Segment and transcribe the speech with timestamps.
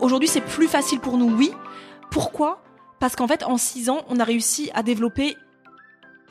[0.00, 1.52] Aujourd'hui, c'est plus facile pour nous, oui.
[2.10, 2.62] Pourquoi?
[3.00, 5.36] Parce qu'en fait, en six ans, on a réussi à développer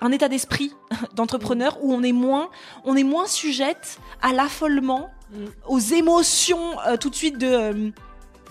[0.02, 0.73] un état d'esprit
[1.16, 2.49] d'entrepreneur où on est moins,
[2.85, 5.09] on est moins sujette à l'affolement,
[5.67, 7.48] aux émotions euh, tout de suite de.
[7.48, 7.90] euh,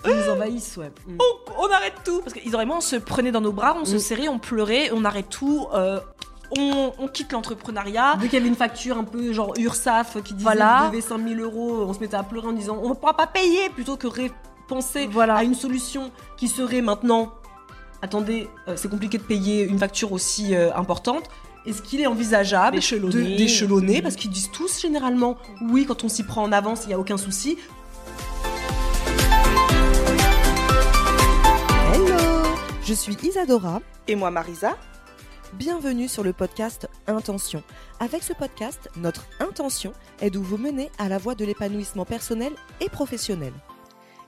[0.05, 0.91] Ils nous envahissent, ouais.
[1.07, 1.17] Mm.
[1.19, 3.95] on, on arrête tout parce qu'ils vraiment on se prenait dans nos bras, on se
[3.95, 3.99] Mm.
[3.99, 5.65] serrait, on pleurait, on arrête tout.
[5.73, 5.99] euh,
[6.57, 8.15] on, on quitte l'entrepreneuriat.
[8.21, 10.83] Dès qu'il y avait une facture un peu genre URSAF qui disait Voilà.
[10.83, 13.27] vous devez 5000 euros, on se mettait à pleurer en disant on ne pourra pas
[13.27, 14.31] payer plutôt que ré-
[14.67, 15.35] penser Voilà.
[15.35, 17.33] à une solution qui serait maintenant
[18.01, 21.29] attendez, euh, c'est compliqué de payer une facture aussi euh, importante.
[21.65, 24.01] Est-ce qu'il est envisageable D'échelonner.
[24.01, 26.99] Parce qu'ils disent tous généralement oui, quand on s'y prend en avance, il n'y a
[26.99, 27.57] aucun souci.
[31.93, 32.43] Hello
[32.83, 33.81] Je suis Isadora.
[34.07, 34.77] Et moi, Marisa
[35.53, 37.63] Bienvenue sur le podcast Intention.
[37.99, 42.51] Avec ce podcast, notre intention est de vous mener à la voie de l'épanouissement personnel
[42.81, 43.53] et professionnel.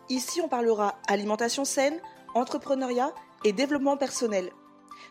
[0.10, 2.00] Ici, on parlera alimentation saine,
[2.34, 3.14] entrepreneuriat
[3.46, 4.52] et développement personnel.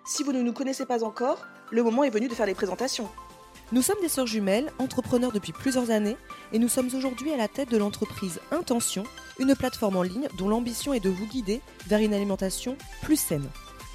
[0.05, 3.09] Si vous ne nous connaissez pas encore, le moment est venu de faire les présentations.
[3.71, 6.17] Nous sommes des sœurs jumelles, entrepreneurs depuis plusieurs années,
[6.53, 9.05] et nous sommes aujourd'hui à la tête de l'entreprise Intention,
[9.39, 13.49] une plateforme en ligne dont l'ambition est de vous guider vers une alimentation plus saine.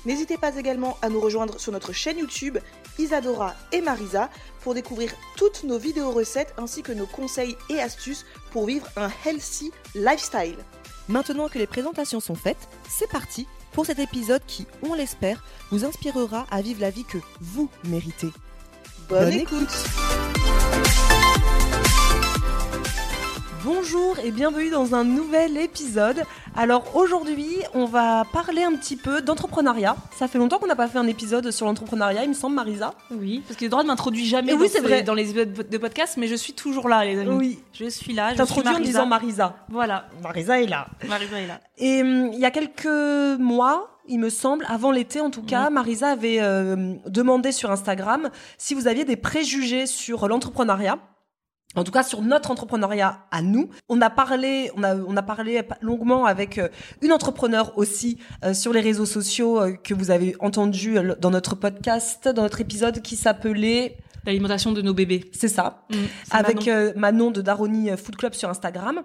[0.06, 2.59] N'hésitez pas également à nous rejoindre sur notre chaîne YouTube
[2.98, 4.30] Isadora et Marisa
[4.62, 9.09] pour découvrir toutes nos vidéos recettes ainsi que nos conseils et astuces pour vivre un
[9.26, 10.58] healthy lifestyle.
[11.09, 15.84] Maintenant que les présentations sont faites, c'est parti pour cet épisode qui, on l'espère, vous
[15.84, 18.30] inspirera à vivre la vie que vous méritez.
[19.09, 19.86] Bonne, Bonne écoute.
[23.63, 26.24] Bonjour et bienvenue dans un nouvel épisode.
[26.56, 29.96] Alors aujourd'hui, on va parler un petit peu d'entrepreneuriat.
[30.18, 32.94] Ça fait longtemps qu'on n'a pas fait un épisode sur l'entrepreneuriat, il me semble, Marisa.
[33.12, 35.03] Oui, parce que le droit ne m'introduit jamais Et dans oui, c'est ces- vrai.
[35.03, 37.29] dans les épisodes de podcast, mais je suis toujours là, les amis.
[37.38, 37.59] Oui.
[37.73, 38.34] Je suis là.
[38.35, 39.56] T'introduis en disant Marisa.
[39.69, 40.88] Voilà, Marisa est là.
[41.07, 41.62] Marisa est là.
[41.78, 45.69] Et hum, il y a quelques mois, il me semble, avant l'été en tout cas,
[45.69, 50.97] Marisa avait euh, demandé sur Instagram si vous aviez des préjugés sur l'entrepreneuriat.
[51.75, 55.23] En tout cas, sur notre entrepreneuriat à nous, on a parlé, on a, on a
[55.23, 56.67] parlé longuement avec euh,
[57.01, 61.56] une entrepreneur aussi euh, sur les réseaux sociaux euh, que vous avez entendu dans notre
[61.56, 65.29] podcast, dans notre épisode qui s'appelait, L'alimentation de nos bébés.
[65.34, 65.95] c'est ça, Mm,
[66.25, 66.72] c'est avec Manon.
[66.72, 69.01] euh, Manon de Daroni Food Club sur Instagram.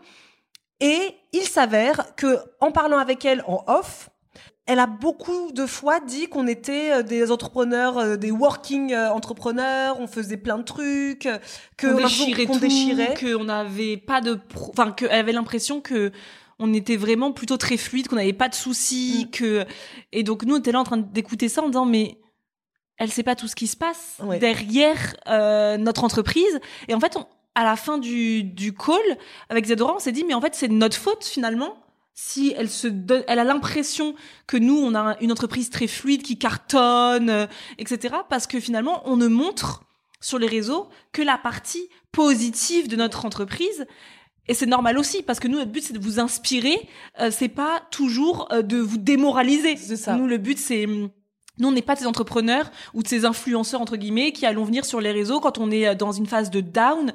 [0.80, 4.10] Et il s'avère que en parlant avec elle en off,
[4.68, 9.10] elle a beaucoup de fois dit qu'on était euh, des entrepreneurs, euh, des working euh,
[9.10, 11.26] entrepreneurs, on faisait plein de trucs,
[11.76, 13.14] que qu'on on déchirait qu'on tout, déchirait.
[13.14, 16.12] qu'on n'avait pas de, pro- enfin qu'elle avait l'impression que
[16.60, 19.30] on était vraiment plutôt très fluide, qu'on n'avait pas de soucis, Mm.
[19.30, 19.64] que
[20.12, 22.18] et donc nous on était là en train d'écouter ça en disant mais
[22.98, 24.38] elle sait pas tout ce qui se passe Ouais.
[24.38, 26.58] derrière euh, notre entreprise
[26.88, 28.98] et en fait on- à la fin du du call
[29.48, 31.76] avec Zedora on s'est dit mais en fait c'est de notre faute finalement
[32.20, 34.16] si elle se donne, elle a l'impression
[34.48, 37.46] que nous on a une entreprise très fluide qui cartonne, euh,
[37.78, 38.16] etc.
[38.28, 39.84] Parce que finalement on ne montre
[40.20, 43.86] sur les réseaux que la partie positive de notre entreprise.
[44.48, 46.88] Et c'est normal aussi parce que nous notre but c'est de vous inspirer,
[47.20, 49.76] euh, c'est pas toujours euh, de vous démoraliser.
[49.76, 50.16] C'est ça.
[50.16, 53.80] Nous le but c'est nous, on n'est pas de ces entrepreneurs ou de ces influenceurs
[53.80, 56.50] entre guillemets qui allons venir sur les réseaux quand on est euh, dans une phase
[56.50, 57.12] de down,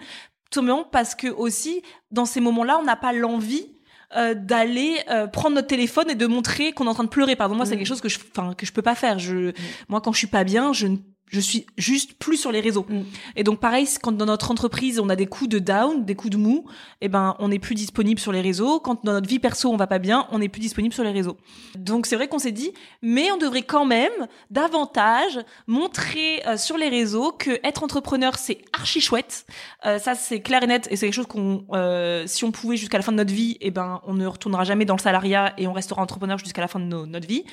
[0.49, 1.81] tout simplement parce que aussi
[2.11, 3.72] dans ces moments-là, on n'a pas l'envie
[4.18, 7.35] euh, d'aller euh, prendre notre téléphone et de montrer qu'on est en train de pleurer.
[7.35, 7.78] Pardon, moi c'est Mm.
[7.79, 9.19] quelque chose que je, enfin que je peux pas faire.
[9.19, 9.51] Je,
[9.90, 10.97] moi quand je suis pas bien, je ne
[11.33, 12.85] je suis juste plus sur les réseaux.
[12.88, 13.01] Mm.
[13.35, 16.31] Et donc pareil, quand dans notre entreprise on a des coups de down, des coups
[16.31, 16.65] de mou,
[17.01, 18.80] eh ben on n'est plus disponible sur les réseaux.
[18.80, 21.12] Quand dans notre vie perso on va pas bien, on n'est plus disponible sur les
[21.12, 21.38] réseaux.
[21.75, 22.71] Donc c'est vrai qu'on s'est dit,
[23.01, 24.12] mais on devrait quand même
[24.51, 29.47] davantage montrer euh, sur les réseaux que être entrepreneur c'est archi chouette.
[29.88, 32.77] Euh, ça c'est clair et net et c'est quelque chose qu'on, euh, si on pouvait
[32.77, 35.53] jusqu'à la fin de notre vie, eh ben on ne retournera jamais dans le salariat
[35.57, 37.44] et on restera entrepreneur jusqu'à la fin de notre vie.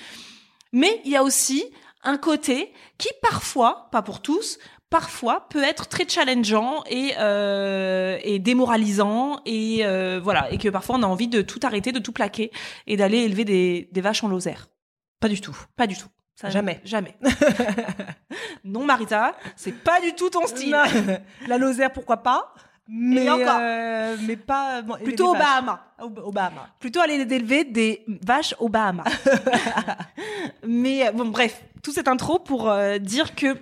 [0.73, 1.65] Mais il y a aussi
[2.03, 4.59] un côté qui parfois, pas pour tous,
[4.91, 10.97] parfois peut être très challengeant et, euh, et démoralisant et euh, voilà et que parfois
[10.97, 12.51] on a envie de tout arrêter, de tout plaquer
[12.87, 14.69] et d'aller élever des, des vaches en lozère.
[15.21, 15.57] Pas du tout.
[15.77, 16.09] Pas du tout.
[16.35, 16.81] Ça, Jamais.
[16.85, 17.15] Jamais.
[18.65, 20.71] non, Marita, c'est pas du tout ton style.
[20.71, 21.19] Non.
[21.47, 22.55] La Lozère, pourquoi pas?
[22.93, 23.59] Mais, encore.
[23.61, 25.49] euh, mais pas bon, élever Plutôt au des vaches.
[25.49, 25.81] Bahamas.
[26.01, 26.67] Au, Bahamas.
[26.79, 29.05] Plutôt aller d'élever des vaches au Bahamas.
[30.67, 33.57] Mais euh, bon, bref, tout cette intro pour euh, dire que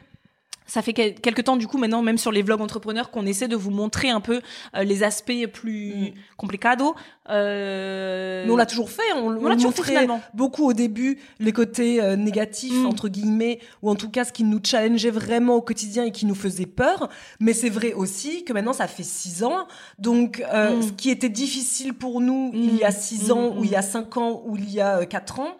[0.68, 3.48] ça fait quel- quelque temps du coup maintenant même sur les vlogs entrepreneurs qu'on essaie
[3.48, 4.40] de vous montrer un peu
[4.76, 6.94] euh, les aspects plus complicados.
[7.30, 8.44] Euh...
[8.46, 9.02] Mais on l'a toujours fait.
[9.16, 10.20] On, on l'a toujours fait, finalement.
[10.34, 12.86] beaucoup au début les côtés euh, négatifs Mm.
[12.86, 16.26] entre guillemets, ou en tout cas ce qui nous challengeait vraiment au quotidien et qui
[16.26, 17.08] nous faisait peur.
[17.40, 19.66] Mais c'est vrai aussi que maintenant ça fait six ans,
[19.98, 20.82] donc euh, Mm.
[20.82, 22.56] ce qui était difficile pour nous Mm.
[22.56, 24.80] il y a six Mm, ans, ou il y a cinq ans, ou il y
[24.80, 25.56] a euh, quatre ans,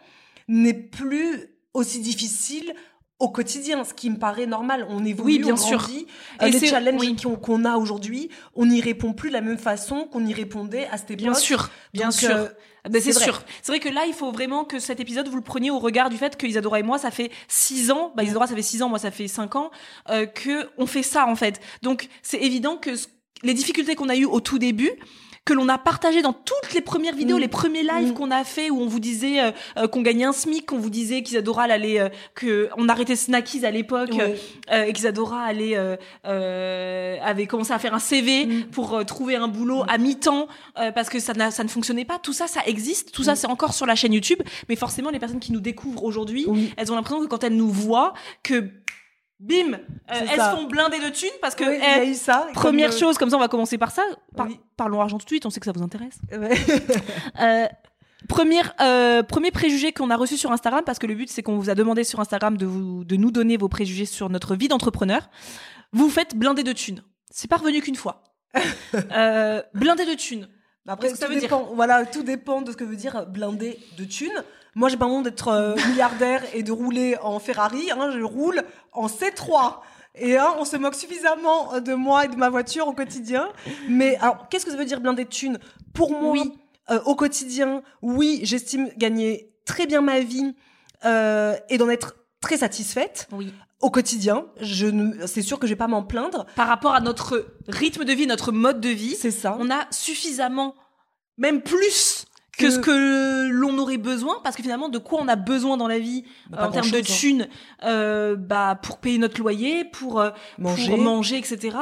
[0.49, 2.72] n'est plus aussi difficile
[3.19, 4.87] au quotidien, ce qui me paraît normal.
[4.91, 5.79] On évolue, Oui, bien on sûr.
[5.79, 6.06] grandit.
[6.41, 7.17] Euh, Et les challenges oui.
[7.43, 10.99] qu'on a aujourd'hui, on n'y répond plus de la même façon qu'on y répondait à
[10.99, 11.23] cette époque.
[11.23, 12.31] Bien sûr, bien Donc, sûr.
[12.31, 12.47] euh,
[12.88, 13.43] Ben, c'est sûr.
[13.61, 16.11] C'est vrai que là, il faut vraiment que cet épisode, vous le preniez au regard
[16.11, 18.82] du fait que Isadora et moi, ça fait six ans, bah, Isadora, ça fait six
[18.82, 19.70] ans, moi, ça fait cinq ans,
[20.11, 21.61] euh, que on fait ça, en fait.
[21.82, 22.91] Donc, c'est évident que
[23.43, 24.93] les difficultés qu'on a eues au tout début,
[25.48, 27.40] que l'on a partagé dans toutes les premières vidéos, Mm.
[27.40, 28.14] les premiers lives Mm.
[28.14, 30.90] qu'on a fait où on vous disait euh, euh, qu'on gagnait un SMIC, qu'on vous
[30.90, 34.36] disait qu'Isadora allait, euh, que on arrêtait Snackies à l'époque, Ouais.
[34.72, 35.96] euh, et qu'Isadora allait, euh,
[36.26, 38.62] euh, avait commencé à faire un CV Mm.
[38.72, 40.48] pour trouver un boulot à mi-temps
[40.78, 42.18] euh, parce que ça, ça ne fonctionnait pas.
[42.18, 43.12] Tout ça, ça existe.
[43.12, 44.40] Tout ça, c'est encore sur la chaîne YouTube.
[44.68, 46.72] Mais forcément, les personnes qui nous découvrent aujourd'hui, Oui.
[46.76, 48.12] elles ont l'impression que quand elles nous voient,
[48.42, 48.68] que
[49.40, 50.52] bim, euh, elles ça.
[50.52, 52.49] se font blinder de thunes parce que Oui, y a eh, eu ça.
[52.55, 54.02] première Comme, chose, comme ça, on va commencer par ça.
[54.37, 54.58] Par- Oui.
[54.76, 55.46] Parlons argent tout de suite.
[55.46, 56.19] On sait que ça vous intéresse.
[56.32, 56.56] ouais.
[57.40, 57.67] Euh,
[58.29, 61.56] Première, euh, premier préjugé qu'on a reçu sur Instagram, parce que le but c'est qu'on
[61.56, 64.67] vous a demandé sur Instagram de, vous, de nous donner vos préjugés sur notre vie
[64.67, 65.31] d'entrepreneur.
[65.93, 67.02] Vous faites blinder de thunes.
[67.31, 68.25] C'est pas revenu qu'une fois.
[69.12, 70.49] euh, blinder de thunes.
[70.88, 73.79] Après, que tout ça veut dépend, voilà, tout dépend de ce que veut dire blindé
[73.99, 74.43] de thunes.
[74.75, 77.91] Moi, j'ai pas envie d'être euh, milliardaire et de rouler en Ferrari.
[77.91, 78.62] Hein, je roule
[78.93, 79.79] en C3.
[80.20, 83.49] Et hein, on se moque suffisamment euh, de moi et de ma voiture au quotidien.
[83.88, 85.59] Mais alors, qu'est-ce que ça veut dire blindé de thunes?
[85.94, 86.53] Pour moi, Oui.
[86.91, 90.55] euh, au quotidien, oui, j'estime gagner très bien ma vie
[91.05, 93.29] euh, et d'en être très satisfaite.
[93.32, 93.53] Oui.
[93.81, 96.47] Au quotidien, je ne, c'est sûr que je vais pas m'en plaindre.
[96.56, 99.56] Par rapport à notre rythme de vie, notre mode de vie, C'est ça.
[99.61, 100.75] on a suffisamment,
[101.37, 102.18] même plus
[102.58, 105.76] que, Que- ce que l'on aurait besoin, parce que finalement, de quoi on a besoin
[105.76, 107.02] dans la vie Bah, euh, en termes de hein.
[107.02, 107.49] thunes,
[107.84, 110.88] euh, bah pour payer notre loyer, pour euh, Manger.
[110.88, 111.76] pour manger, etc.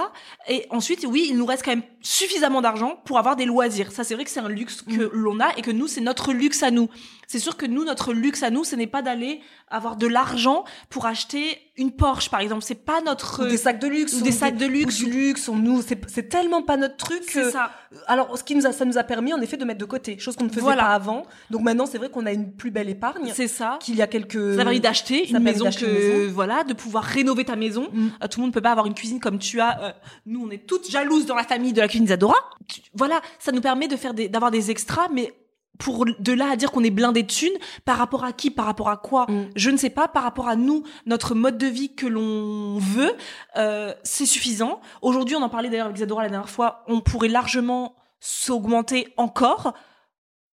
[0.48, 3.90] Et ensuite, oui, il nous reste quand même suffisamment d'argent pour avoir des loisirs.
[3.90, 5.10] Ça, c'est vrai que c'est un luxe que Mm.
[5.12, 6.88] l'on a et que nous, c'est notre luxe à nous.
[7.26, 10.64] C'est sûr que nous, notre luxe à nous, ce n'est pas d'aller avoir de l'argent
[10.90, 12.62] pour acheter une Porsche, par exemple.
[12.62, 14.14] C'est pas notre Ou des sacs de luxe.
[14.14, 15.00] ou des sacs de luxe.
[15.00, 15.48] ou du luxe.
[15.48, 17.72] On nous, c'est, tellement pas notre truc C'est ça.
[18.06, 20.18] Alors, ce qui nous a, ça nous a permis, en effet, de mettre de côté,
[20.18, 20.84] chose qu'on ne faisait Voilà.
[20.84, 21.24] pas avant.
[21.50, 23.78] Donc maintenant, c'est vrai qu'on a une plus belle épargne C'est ça.
[23.80, 24.52] qu'il y a quelques.
[24.56, 26.32] Ça permet d'acheter une maison que une maison.
[26.34, 27.88] voilà, de pouvoir rénover ta maison.
[27.92, 28.08] Mm.
[28.22, 29.82] Euh, tout le monde ne peut pas avoir une cuisine comme tu as.
[29.82, 29.92] Euh,
[30.26, 32.36] nous, on est toutes jalouses dans la famille de la cuisine Zadora.
[32.94, 35.32] Voilà, ça nous permet de faire des, d'avoir des extras, mais
[35.78, 38.66] pour de là à dire qu'on est blindé de thunes, par rapport à qui, par
[38.66, 39.46] rapport à quoi, Mm.
[39.56, 40.08] je ne sais pas.
[40.08, 43.12] Par rapport à nous, notre mode de vie que l'on veut,
[43.56, 44.80] euh, c'est suffisant.
[45.02, 46.84] Aujourd'hui, on en parlait d'ailleurs avec Zadora la dernière fois.
[46.88, 49.72] On pourrait largement s'augmenter encore.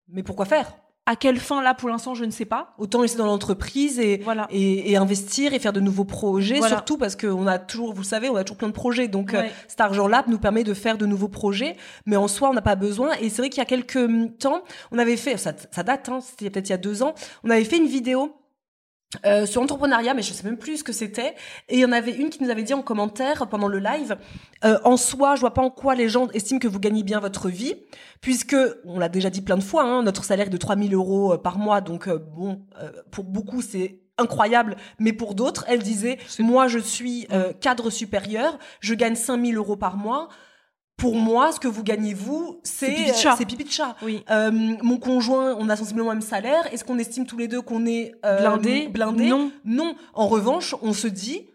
[0.09, 0.75] Mais pourquoi faire?
[1.13, 2.73] À quelle fin là, pour l'instant, je ne sais pas.
[2.79, 4.47] Autant rester dans l'entreprise et, Voilà.
[4.51, 6.77] et, et investir et faire de nouveaux projets, Voilà.
[6.77, 9.09] surtout parce qu'on a toujours, vous le savez, on a toujours plein de projets.
[9.09, 9.53] Donc euh, Ouais.
[9.69, 11.77] cet argent-là nous permet de faire de nouveaux projets,
[12.07, 13.11] mais en soi, on n'a pas besoin.
[13.21, 16.09] Et c'est vrai qu'il y a quelques hum, temps, on avait fait, ça, ça date,
[16.09, 17.13] hein, c'était peut-être il y a deux ans,
[17.45, 18.35] on avait fait une vidéo.
[19.25, 21.35] Euh, sur l'entrepreneuriat, mais je sais même plus ce que c'était.
[21.69, 24.17] Et il y en avait une qui nous avait dit en commentaire pendant le live,
[24.65, 27.21] euh, en soi, je vois pas en quoi les gens estiment que vous gagnez bien
[27.21, 27.75] votre vie,
[28.21, 31.35] puisque on l'a déjà dit plein de fois, hein, notre salaire est de 3000 euros
[31.35, 35.83] euh, par mois, donc euh, bon, euh, pour beaucoup c'est incroyable, mais pour d'autres, elle
[35.83, 40.29] disait, moi je suis euh, cadre supérieur, je gagne 5000 euros par mois.
[41.03, 43.35] Pour moi, ce que vous gagnez vous, c'est pipi de chat.
[43.37, 43.97] c'est pipi de chat.
[44.03, 44.25] Oui.
[44.31, 46.73] Euh, mon conjoint, on a sensiblement le même salaire.
[46.73, 49.51] Est-ce qu'on estime tous les deux qu'on est euh, Blindé blindé Non.
[49.65, 49.97] Non.
[50.15, 51.47] En revanche, on se dit,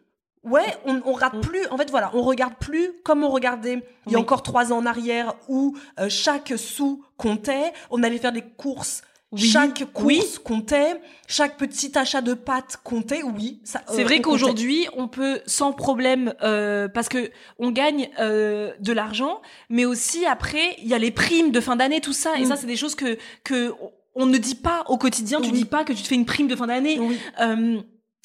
[0.44, 1.40] ouais, on, on Mm.
[1.42, 1.66] plus.
[1.72, 4.22] En fait, voilà, on regarde plus comme on regardait il y a Oui.
[4.24, 7.72] encore trois ans en arrière où euh, chaque sou comptait.
[7.90, 9.02] On allait faire des courses.
[9.34, 9.42] Oui.
[9.42, 10.24] Chaque course Oui.
[10.46, 13.60] comptait, chaque petit achat de pâtes comptait, oui.
[13.66, 17.30] ça- C'est euh, vrai qu'aujourd'hui, on peut sans problème, euh, parce que
[17.60, 21.76] on gagne euh, de l'argent, mais aussi après, il y a les primes de fin
[21.76, 22.48] d'année, tout ça, et Mm.
[22.48, 23.74] ça, c'est des choses que que
[24.16, 25.42] on ne dit pas au quotidien.
[25.42, 25.58] Tu Oui.
[25.60, 26.98] dis pas que tu te fais une prime de fin d'année.
[27.42, 27.82] Euh,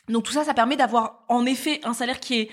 [0.08, 2.48] donc tout ça, ça permet d'avoir en effet un salaire qui est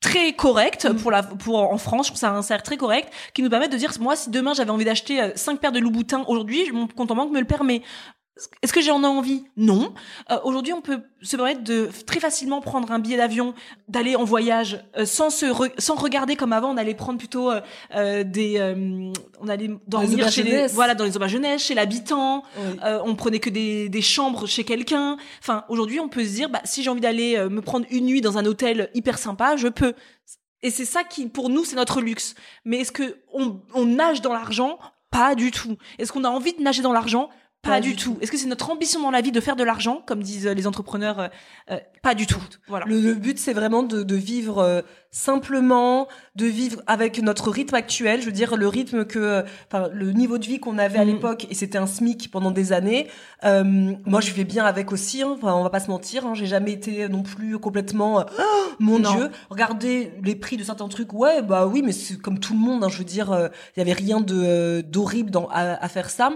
[0.00, 0.96] très correct Mm.
[0.96, 3.68] pour la pour en France je trouve ça un salaire très correct qui nous permet
[3.68, 6.86] de dire moi si demain j'avais envie d'acheter euh, cinq paires de Louboutin aujourd'hui mon
[6.86, 7.82] compte en banque me le permet
[8.62, 9.44] est-ce que j'en ai envie?
[9.56, 9.92] Non.
[10.30, 13.54] Euh, Aujourd'hui, on peut se permettre de très facilement prendre un billet d'avion,
[13.88, 16.70] d'aller en voyage euh, sans se re- sans regarder comme avant.
[16.70, 18.60] On allait prendre plutôt euh, des,
[19.40, 22.42] on allait dormir auberges chez les, voilà, dans les auberges jeunesse, chez l'habitant.
[22.58, 22.78] Oui.
[23.04, 25.16] On prenait que des, des chambres chez quelqu'un.
[25.40, 28.20] Enfin, aujourd'hui, on peut se dire, bah, si j'ai envie d'aller me prendre une nuit
[28.20, 29.94] dans un hôtel hyper sympa, je peux.
[30.62, 32.34] Et c'est ça qui, pour nous, c'est notre luxe.
[32.64, 34.78] Mais est-ce que on, on nage dans l'argent?
[35.10, 35.76] Pas du tout.
[35.98, 37.30] Est-ce qu'on a envie de nager dans l'argent?
[37.62, 38.16] Pas, du tout.
[38.20, 40.54] Est-ce que c'est notre ambition dans la vie de faire de l'argent, comme disent euh,
[40.54, 41.28] les entrepreneurs euh,
[41.70, 42.40] euh, Pas du tout.
[42.68, 42.86] Voilà.
[42.86, 47.74] Le, le but, c'est vraiment de, de vivre euh, simplement, de vivre avec notre rythme
[47.74, 48.20] actuel.
[48.20, 51.10] Je veux dire, le rythme que, enfin, le niveau de vie qu'on avait à Mhm.
[51.12, 53.08] l'époque, et c'était un SMIC pendant des années.
[53.44, 53.62] Euh,
[54.06, 55.22] moi, je vais bien avec aussi.
[55.22, 56.26] Hein, enfin, on va pas se mentir.
[56.26, 58.24] Hein, J'ai jamais été non plus complètement.
[58.38, 58.42] Oh,
[58.78, 59.10] mon Non.
[59.14, 61.12] Dieu, regardez les prix de certains trucs.
[61.12, 62.82] Ouais, bah oui, mais c'est comme tout le monde.
[62.84, 66.30] Hein, je veux dire, il y avait rien de d'horrible à faire ça.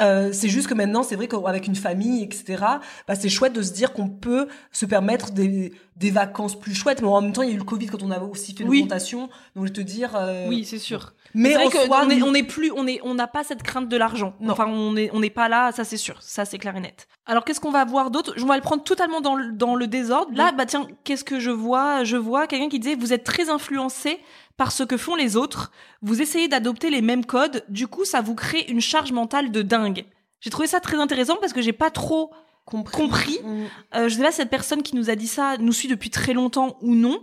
[0.00, 2.62] Euh, c'est juste que maintenant, c'est vrai qu'avec une famille, etc.,
[3.08, 7.00] bah, c'est chouette de se dire qu'on peut se permettre des, des vacances plus chouettes.
[7.02, 8.64] Mais en même temps, il y a eu le Covid quand on avait aussi fait
[8.64, 8.80] Oui.
[8.80, 9.28] l'augmentation.
[9.54, 10.12] Donc, je vais te dire.
[10.16, 11.14] euh, Oui, c'est sûr.
[11.34, 13.26] Mais c'est vrai en que soi, on est, on est plus, on est, on n'a
[13.26, 14.34] pas cette crainte de l'argent.
[14.40, 14.52] Non.
[14.52, 17.08] Enfin, on est, on n'est pas là, ça c'est sûr, ça c'est clair et net.
[17.26, 18.32] Alors qu'est-ce qu'on va voir d'autre?
[18.36, 20.30] Je vais le prendre totalement dans le, dans le désordre.
[20.34, 22.04] Là, bah tiens, qu'est-ce que je vois?
[22.04, 24.18] Je vois quelqu'un qui disait vous êtes très influencé
[24.56, 25.70] par ce que font les autres.
[26.02, 27.64] Vous essayez d'adopter les mêmes codes.
[27.68, 30.04] Du coup, ça vous crée une charge mentale de dingue.
[30.40, 32.30] J'ai trouvé ça très intéressant parce que j'ai pas trop
[32.64, 32.96] compris.
[32.96, 33.40] compris.
[33.42, 33.64] Mm.
[33.94, 36.10] euh, je sais pas si cette personne qui nous a dit ça nous suit depuis
[36.10, 37.20] très longtemps ou non.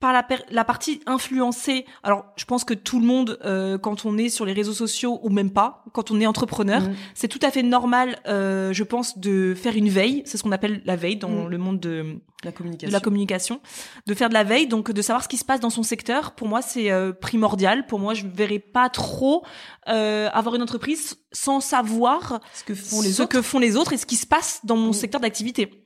[0.00, 4.16] Par la, la partie influencée, alors je pense que tout le monde, euh, quand on
[4.16, 6.94] est sur les réseaux sociaux ou même pas, quand on est entrepreneur, Mm.
[7.14, 10.22] c'est tout à fait normal, euh, je pense, de faire une veille.
[10.24, 11.48] C'est ce qu'on appelle la veille dans Mm.
[11.50, 12.90] le monde de, La de communication.
[12.90, 13.60] la communication,
[14.06, 16.32] de faire de la veille, donc de savoir ce qui se passe dans son secteur.
[16.32, 17.86] Pour moi, c'est euh, primordial.
[17.86, 19.44] Pour moi, je ne verrais pas trop
[19.88, 23.32] euh, avoir une entreprise sans savoir Ce que font les ce autres.
[23.32, 24.94] que font les autres et ce qui se passe dans mon Mm.
[24.94, 25.84] secteur d'activité.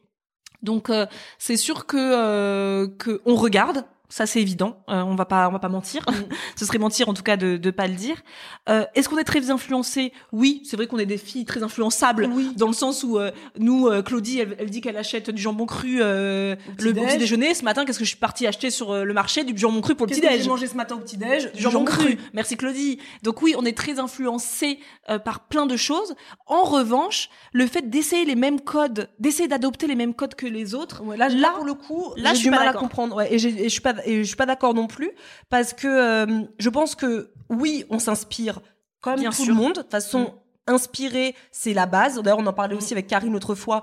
[0.63, 1.05] Donc euh,
[1.39, 4.77] c'est sûr que euh, que on regarde, ça c'est évident.
[4.89, 6.03] Euh, on va pas on va pas mentir.
[6.09, 6.13] Mm.
[6.57, 8.23] Ce serait mentir en tout cas de de pas le dire.
[8.69, 10.13] Euh, Est-ce qu'on est très influencé?
[10.31, 12.53] Oui, c'est vrai qu'on est des filles très influençables Oui.
[12.57, 15.67] dans le sens où euh, nous euh, Claudie elle, elle dit qu'elle achète du jambon
[15.67, 17.55] cru euh, le petit déjeuner.
[17.55, 19.43] Ce matin, qu'est-ce que je suis partie acheter sur euh, le marché?
[19.43, 21.61] Du jambon cru pour le petit que j'ai déj mangé ce matin au petit-déj du
[21.61, 22.17] jambon cru.
[22.35, 22.99] Merci Claudie.
[23.25, 24.79] Donc oui, on est très influencé
[25.11, 26.15] euh, par plein de choses.
[26.47, 30.77] En revanche, le fait d'essayer les mêmes codes, d'essayer d'adopter les mêmes codes que les
[30.77, 33.17] autres, Ouais, là, là, pour le coup, là, je j'ai suis du mal à comprendre.
[33.17, 35.11] Ouais, et, et je suis pas, et je suis pas d'accord non plus
[35.51, 38.61] parce que euh, je pense que oui, on s'inspire
[39.01, 39.47] comme Bien tout sûr.
[39.49, 39.73] le monde.
[39.75, 40.35] De toute façon,
[40.67, 42.21] inspirer, c'est la base.
[42.23, 43.83] D'ailleurs, on en parlait aussi avec Karine l'autre fois.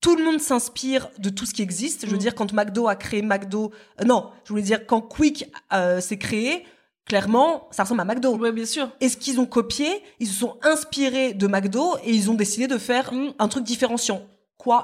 [0.00, 2.02] Tout le monde s'inspire de tout ce qui existe.
[2.04, 2.20] Je veux Mm.
[2.20, 6.18] dire, quand McDo a créé McDo, euh, non, je voulais dire quand Quick euh, s'est
[6.18, 6.64] créé,
[7.06, 8.36] clairement, ça ressemble à McDo.
[8.36, 8.90] ouais, bien sûr.
[9.00, 9.86] Et ce qu'ils ont copié,
[10.20, 13.32] ils se sont inspirés de McDo et ils ont décidé de faire Mm.
[13.38, 14.22] un truc différenciant.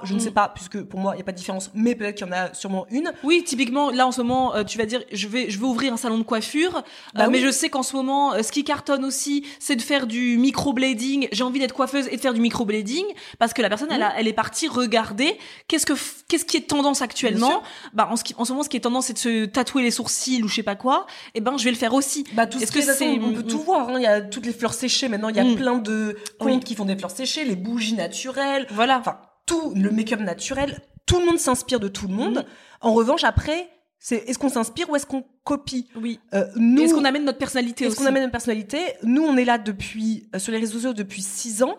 [0.05, 0.21] Je ne Mm.
[0.21, 2.31] sais pas, puisque pour moi, il n'y a pas de différence, mais peut-être qu'il y
[2.31, 3.13] en a sûrement une.
[3.25, 5.93] Oui, typiquement, là en ce moment, euh, tu vas dire, je vais, je vais ouvrir
[5.93, 6.83] un salon de coiffure,
[7.15, 9.83] Bah euh, mais je sais qu'en ce moment, euh, ce qui cartonne aussi, c'est de
[9.83, 11.29] faire du microblading.
[11.33, 13.05] J'ai envie d'être coiffeuse et de faire du microblading
[13.39, 15.37] parce que la personne, elle, a- elle est partie regarder
[15.69, 15.95] qu'est-ce que,
[16.29, 17.63] qu'est-ce qui est tendance actuellement?
[17.93, 19.83] Bah en ce, qui, en ce moment, ce qui est tendance, c'est de se tatouer
[19.83, 21.07] les sourcils ou je sais pas quoi.
[21.35, 22.25] Et ben, je vais le faire aussi.
[22.35, 23.63] Bah, tout ce Est-ce que c'est, on peut mm, tout mm.
[23.63, 23.89] voir.
[23.89, 23.95] hein.
[23.97, 25.29] Il y a toutes les fleurs séchées maintenant.
[25.29, 25.57] Il y a Mm.
[25.57, 26.61] plein de comptes Oui.
[26.61, 28.67] qui font des fleurs séchées, les bougies naturelles.
[28.71, 28.99] Voilà.
[28.99, 29.19] Enfin,
[29.53, 30.81] tout le make-up naturel.
[31.07, 32.45] Tout le monde s'inspire de tout le monde.
[32.81, 33.69] En revanche, après,
[33.99, 35.89] c'est est-ce qu'on s'inspire ou est-ce qu'on copie?
[35.97, 36.21] Oui.
[36.35, 38.79] Euh, Nous, Est-ce qu'on amène notre personnalité Est-ce qu'on amène une personnalité?
[39.03, 41.77] Nous, on est là depuis euh, sur les réseaux sociaux depuis six ans.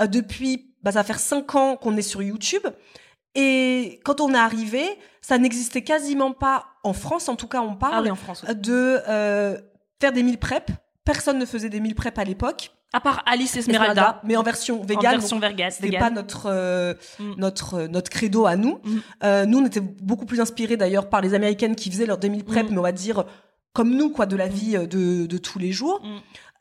[0.00, 2.62] Euh, depuis, bah, ça va faire cinq ans qu'on est sur YouTube.
[3.34, 4.82] Et quand on est arrivé,
[5.20, 8.44] ça n'existait quasiment pas en France, en tout cas, on Ah parle oui, en France.
[8.48, 8.54] oui.
[8.54, 8.98] de
[10.00, 10.70] faire des meal prep.
[11.04, 12.70] Personne ne faisait des meal prep à l'époque.
[12.92, 15.18] À part Alice Esmeralda, Esmeralda, mais en version en végane.
[15.20, 15.70] version vegan.
[15.70, 16.00] C'était vegan.
[16.00, 17.34] pas notre euh, Mm.
[17.36, 18.80] notre euh, notre credo à nous.
[18.82, 18.98] Mm.
[19.24, 22.42] Euh, nous, on était beaucoup plus inspirés d'ailleurs par les Américaines qui faisaient leur demi
[22.42, 22.72] prep, Mm.
[22.72, 23.24] mais on va dire
[23.74, 26.00] comme nous, quoi, de la vie de de tous les jours.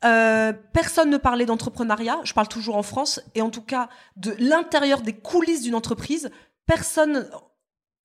[0.06, 2.20] Euh, personne ne parlait d'entrepreneuriat.
[2.24, 6.30] Je parle toujours en France et en tout cas de l'intérieur des coulisses d'une entreprise.
[6.66, 7.28] Personne.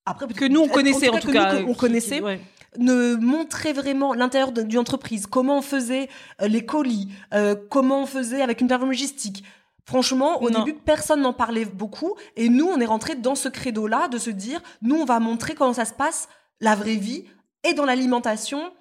[0.06, 1.60] Après, que nous on connaissait en tout que cas.
[1.60, 2.40] nous, on qui- connaissait ouais.
[2.78, 6.08] ne montrait vraiment l'intérieur d'une entreprise, comment on faisait
[6.40, 9.44] euh, les colis, euh, comment on faisait avec une plateforme logistique.
[9.84, 10.64] Franchement, au Non.
[10.64, 12.14] début, personne n'en parlait beaucoup.
[12.36, 15.54] Et nous, on est rentré dans ce credo-là de se dire, nous, on va montrer
[15.54, 16.28] comment ça se passe,
[16.60, 17.24] la vraie vie,
[17.64, 18.72] et dans l'alimentation,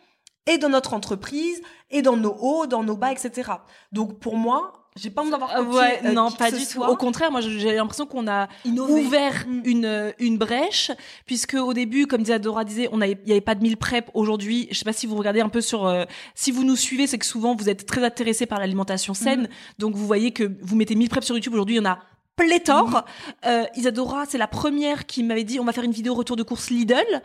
[0.48, 3.52] et dans notre entreprise, et dans nos hauts, dans nos bas, etc.
[3.92, 6.66] Donc, pour moi, j'ai pas envie d'avoir Ah copié, ouais, euh, non, qui pas du
[6.66, 6.82] tout.
[6.84, 9.62] Au contraire, moi, j'ai l'impression qu'on a ouvert Mm.
[9.66, 10.92] une euh, une brèche,
[11.26, 14.10] puisque au début, comme disait Dora disait, on il y avait pas de mille prep.
[14.14, 16.04] Aujourd'hui, je sais pas si vous regardez un peu sur, euh,
[16.36, 19.48] si vous nous suivez, c'est que souvent vous êtes très intéressés par l'alimentation saine,
[19.80, 21.54] donc vous voyez que vous mettez mille prep sur YouTube.
[21.54, 22.00] Aujourd'hui, il y en a
[22.36, 23.06] pléthore.
[23.46, 26.44] Euh, Isadora, c'est la première qui m'avait dit on va faire une vidéo retour de
[26.44, 27.22] course Lidl.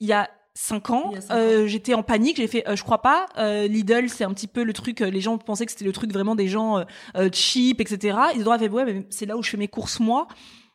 [0.00, 3.26] Il y a cinq ans, euh, j'étais en panique, j'ai fait euh, je crois pas.
[3.38, 5.00] Euh, Lidl, c'est un petit peu le truc.
[5.00, 6.84] les gens pensaient que c'était le truc vraiment des gens
[7.32, 8.18] cheap, etc.
[8.34, 10.26] Isadora avait fait ouais, mais c'est là où je fais mes courses moi.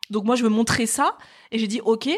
[0.10, 1.18] Donc moi je veux montrer ça
[1.52, 2.10] et j'ai dit ok.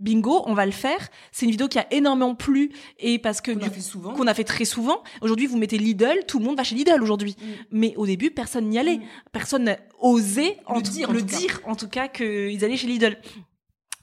[0.00, 1.08] Bingo, on va le faire.
[1.32, 2.70] C'est une vidéo qui a énormément plu
[3.00, 4.12] et parce que Qu'on a fait souvent.
[4.12, 5.02] qu'on a fait très souvent.
[5.22, 7.34] Aujourd'hui, vous mettez Lidl, tout le monde va chez Lidl aujourd'hui.
[7.40, 7.44] Mm.
[7.72, 8.98] Mais au début, personne n'y allait.
[8.98, 9.02] Mm.
[9.32, 11.36] Personne n'a osé en Le tout- dire, en le tout cas.
[11.38, 13.16] dire, en tout cas, qu'ils allaient chez Lidl.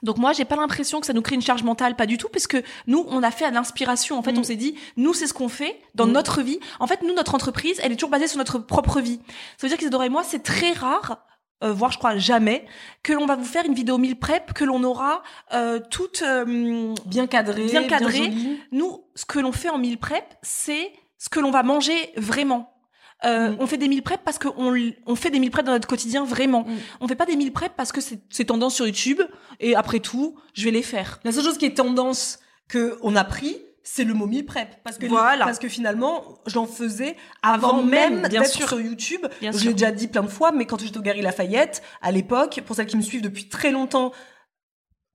[0.05, 2.29] Donc moi, j'ai pas l'impression que ça nous crée une charge mentale, pas du tout,
[2.29, 4.17] parce que nous, on a fait à l'inspiration.
[4.17, 4.37] En fait, Mm.
[4.39, 6.11] on s'est dit, nous, c'est ce qu'on fait dans Mm.
[6.11, 6.59] notre vie.
[6.79, 9.19] En fait, nous, notre entreprise, elle est toujours basée sur notre propre vie.
[9.57, 11.25] Ça veut dire qu'Isadora et moi, c'est très rare,
[11.63, 12.65] euh, voire je crois jamais,
[13.01, 16.93] que l'on va vous faire une vidéo meal prep, que l'on aura euh, toute euh,
[17.05, 18.17] Bien cadré, Bien cadré.
[18.17, 18.59] joli.
[18.71, 22.74] nous, ce que l'on fait en meal prep, c'est ce que l'on va manger vraiment.
[23.23, 23.57] Euh, Mm.
[23.59, 24.73] On fait des meal prep parce qu'on
[25.05, 26.63] on fait des meal prep dans notre quotidien vraiment.
[26.63, 26.75] Mm.
[27.01, 29.21] On fait pas des meal prep parce que c'est tendance sur YouTube
[29.59, 31.19] et après tout, je vais les faire.
[31.23, 34.67] La seule chose qui est tendance que on a pris, c'est le mot meal prep
[34.83, 35.45] parce que Voilà.
[35.45, 39.25] parce que finalement, j'en faisais avant, Avant même d'être sur YouTube.
[39.39, 42.11] Bien Je l'ai déjà dit plein de fois, mais quand j'étais au Gary Lafayette, à
[42.11, 44.11] l'époque, pour celles qui me suivent depuis très longtemps,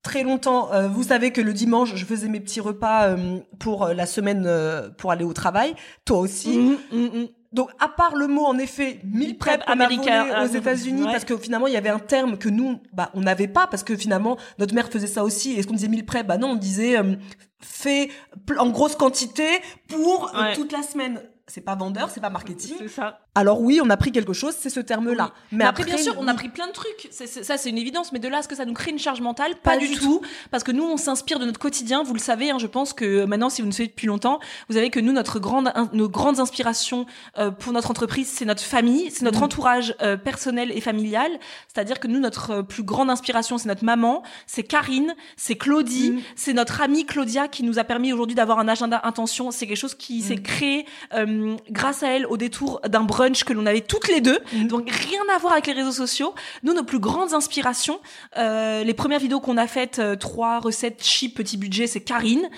[0.02, 3.84] très longtemps, euh, vous savez que le dimanche, je faisais mes petits repas euh, pour
[3.84, 5.74] euh, la semaine euh, pour aller au travail.
[6.04, 6.58] Toi aussi.
[6.92, 7.26] Mm.
[7.52, 11.10] Donc, à part le mot, en effet, meal prep américain, volé euh, aux États-Unis, ouais.
[11.12, 13.82] parce que finalement, il y avait un terme que nous, bah, on n'avait pas, parce
[13.82, 15.54] que finalement, notre mère faisait ça aussi.
[15.54, 17.16] Est-ce qu'on disait meal prep Bah non, on disait euh,
[17.60, 18.10] fait
[18.58, 19.46] en grosse quantité
[19.88, 20.54] pour euh, Ouais.
[20.54, 21.20] toute la semaine.
[21.48, 22.76] C'est pas vendeur, c'est pas marketing.
[22.78, 23.18] C'est ça.
[23.40, 25.30] Alors oui, on a pris quelque chose, c'est ce terme-là.
[25.32, 25.58] Oui.
[25.58, 27.08] Mais, après, bien sûr, on a pris plein de trucs.
[27.10, 28.12] Ça, c'est une évidence.
[28.12, 29.90] Mais de là à ce que ça nous crée une charge mentale, pas, Pas du
[29.92, 30.20] tout.
[30.50, 32.02] Parce que nous, on s'inspire de notre quotidien.
[32.02, 34.74] Vous le savez, hein, je pense que maintenant, si vous nous suivez depuis longtemps, vous
[34.74, 37.06] savez que nous, notre grande, nos grandes inspirations
[37.38, 39.44] euh, pour notre entreprise, c'est notre famille, c'est notre Mhm.
[39.44, 41.30] entourage euh, personnel et familial.
[41.72, 46.10] C'est-à-dire que nous, notre euh, plus grande inspiration, c'est notre maman, c'est Karine, c'est Claudie,
[46.10, 46.20] Mhm.
[46.36, 49.50] c'est notre amie Claudia qui nous a permis aujourd'hui d'avoir un agenda intention.
[49.50, 50.42] C'est quelque chose qui s'est Mhm.
[50.42, 54.38] créé euh, grâce à elle au détour d'un brunch que l'on avait toutes les deux.
[54.52, 54.68] Mhm.
[54.68, 56.34] Donc rien à voir avec les réseaux sociaux.
[56.62, 58.00] Nous, nos plus grandes inspirations,
[58.36, 62.48] euh, les premières vidéos qu'on a faites, euh, trois recettes cheap, petit budget, c'est Karine.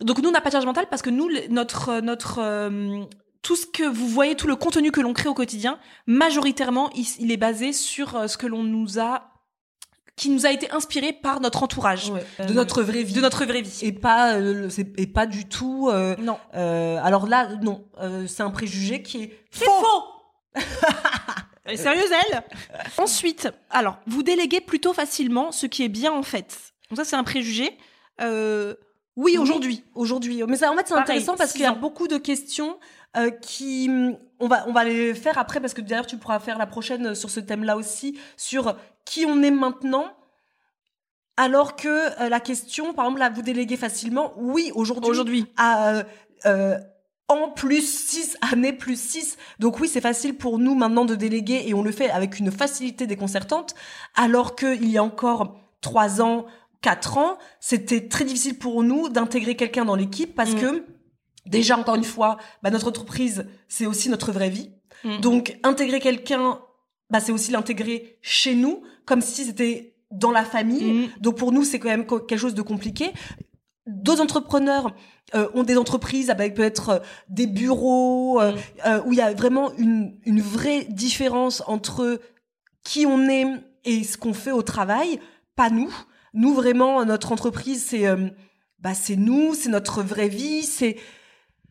[0.00, 3.04] Donc nous, on n'a pas de charge mentale parce que nous, notre euh, notre euh,
[3.42, 7.06] tout ce que vous voyez, tout le contenu que l'on crée au quotidien, majoritairement, il,
[7.20, 9.37] il est basé sur ce que l'on nous a,
[10.18, 12.24] qui nous a été inspiré par notre entourage, Ouais.
[12.40, 13.14] Euh, de notre vraie vie.
[13.14, 13.78] de notre vraie vie.
[13.82, 15.88] et pas euh, et pas du tout.
[15.90, 17.86] euh, non, euh, alors là, non,
[18.26, 20.62] c'est un préjugé qui est c'est faux.
[21.64, 22.42] Elle est sérieuse elle?
[22.98, 26.56] Ensuite, alors vous déléguez plutôt facilement, ce qui est bien en fait.
[26.90, 27.76] Donc ça c'est un préjugé.
[29.16, 29.82] Oui, aujourd'hui.
[29.96, 30.42] aujourd'hui.
[30.46, 32.78] Mais ça, en fait, c'est Pareil, intéressant parce qu'il y a beaucoup de questions
[33.42, 33.90] qui,
[34.40, 37.14] on va, on va les faire après parce que d'ailleurs tu pourras faire la prochaine
[37.14, 40.06] sur ce thème-là aussi sur qui on est maintenant.
[41.36, 41.88] Alors que
[42.20, 44.32] euh, la question, par exemple, là, vous déléguez facilement.
[44.36, 45.46] Oui, aujourd'hui, Aujourd'hui.
[45.56, 46.02] à euh,
[46.46, 46.78] euh,
[47.28, 49.36] en plus 6, année plus 6.
[49.60, 52.50] Donc oui, c'est facile pour nous maintenant de déléguer et on le fait avec une
[52.50, 53.74] facilité déconcertante.
[54.16, 56.46] Alors qu'il y a encore 3 ans,
[56.80, 60.60] 4 ans, c'était très difficile pour nous d'intégrer quelqu'un dans l'équipe parce Mm.
[60.60, 60.84] que
[61.48, 64.70] déjà, encore une fois, bah, notre entreprise, c'est aussi notre vraie vie.
[65.04, 65.20] Mm.
[65.20, 66.60] Donc intégrer quelqu'un,
[67.10, 70.92] bah, c'est aussi l'intégrer chez nous, comme si c'était dans la famille.
[70.92, 71.08] Mm.
[71.20, 73.12] Donc pour nous, c'est quand même quelque chose de compliqué.
[73.86, 74.94] D'autres entrepreneurs
[75.34, 78.56] euh, ont des entreprises avec peut-être euh, des bureaux euh, Mm.
[78.86, 82.20] euh, où il y a vraiment une, une vraie différence entre
[82.84, 83.46] qui on est
[83.84, 85.20] et ce qu'on fait au travail.
[85.56, 85.92] Pas nous.
[86.34, 88.04] Nous vraiment, notre entreprise, c'est
[88.78, 90.96] bah c'est nous, c'est notre vraie vie, c'est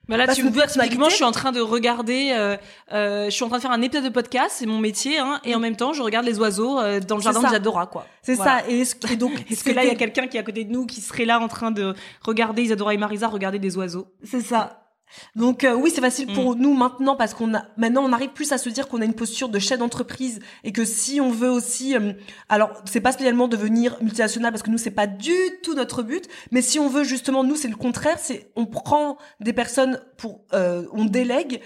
[0.09, 2.55] Bah là, Bah, tu vois, typiquement, je suis en train de regarder, euh,
[2.93, 5.41] euh, je suis en train de faire un épisode de podcast, c'est mon métier, hein,
[5.43, 7.47] et en même temps, je regarde les oiseaux euh, dans le jardin ça.
[7.47, 8.05] d'Isadora, quoi.
[8.21, 8.59] c'est Voilà.
[8.59, 8.69] ça.
[8.69, 10.43] Et, est-ce que- et donc Est-ce que là, il y a quelqu'un qui est à
[10.43, 11.93] côté de nous qui serait là en train de
[12.23, 14.07] regarder Isadora et Marisa regarder des oiseaux?
[14.23, 14.86] C'est ça.
[15.35, 18.51] Donc euh, oui, c'est facile pour nous maintenant parce qu'on a maintenant on arrive plus
[18.51, 21.49] à se dire qu'on a une posture de chef d'entreprise et que si on veut
[21.49, 22.13] aussi euh,
[22.49, 26.27] alors c'est pas spécialement devenir multinational parce que nous c'est pas du tout notre but,
[26.51, 30.41] mais si on veut justement nous c'est le contraire, c'est on prend des personnes pour
[30.53, 31.61] euh, on délègue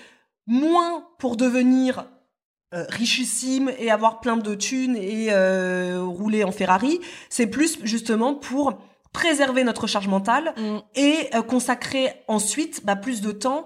[0.47, 2.05] moins pour devenir
[2.73, 8.33] euh, richissime et avoir plein de thunes et euh, rouler en Ferrari, c'est plus justement
[8.33, 8.79] pour
[9.13, 10.53] préserver notre charge mentale
[10.95, 13.65] et euh, consacrer ensuite bah, plus de temps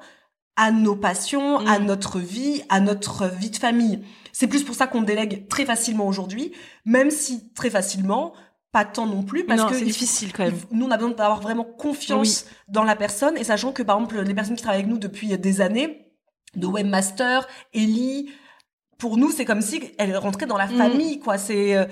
[0.56, 1.86] à nos passions, à Mm.
[1.86, 4.04] notre vie, à notre vie de famille.
[4.32, 6.54] C'est plus pour ça qu'on délègue très facilement aujourd'hui,
[6.86, 8.34] même si très facilement,
[8.72, 10.58] pas tant non plus, parce Non, que c'est il- difficile quand même.
[10.72, 14.20] nous on a besoin d'avoir vraiment confiance dans la personne et sachant que par exemple
[14.22, 16.08] les personnes qui travaillent avec nous depuis des années,
[16.56, 18.30] de webmaster, Ellie,
[18.98, 20.78] pour nous, c'est comme si elle rentrait dans la Mm.
[20.78, 21.38] famille, quoi.
[21.38, 21.86] C'est euh,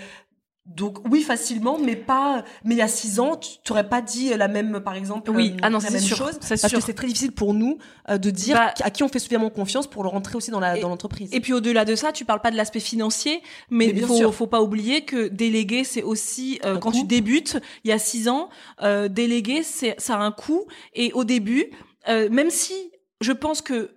[0.65, 2.43] donc oui facilement, mais pas.
[2.63, 5.30] Mais il y a six ans, tu t'aurais pas dit la même, par exemple.
[5.32, 5.52] Oui.
[5.56, 6.15] euh, Ah non, la c'est même sûr.
[6.17, 6.38] chose.
[6.41, 6.80] C'est Parce sûr.
[6.80, 7.78] que c'est très difficile pour nous
[8.10, 10.62] euh, de dire Bah, à qui on fait suffisamment confiance pour le rentrer aussi dans
[10.62, 11.30] la Et- dans l'entreprise.
[11.34, 14.34] Et puis au-delà de ça, tu parles pas de l'aspect financier, mais il faut, sûr.
[14.34, 16.97] faut pas oublier que déléguer, c'est aussi euh, quand coût.
[16.99, 18.49] tu débutes, il y a six ans,
[18.82, 20.65] euh, déléguer, c'est ça a un coût.
[20.93, 21.71] Et au début,
[22.08, 22.73] euh, même si
[23.21, 23.91] je pense que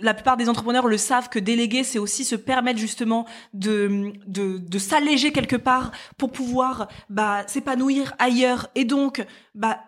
[0.00, 4.58] la plupart des entrepreneurs le savent que déléguer, c'est aussi se permettre justement de de,
[4.58, 9.80] de s'alléger quelque part pour pouvoir bah s'épanouir ailleurs et donc bah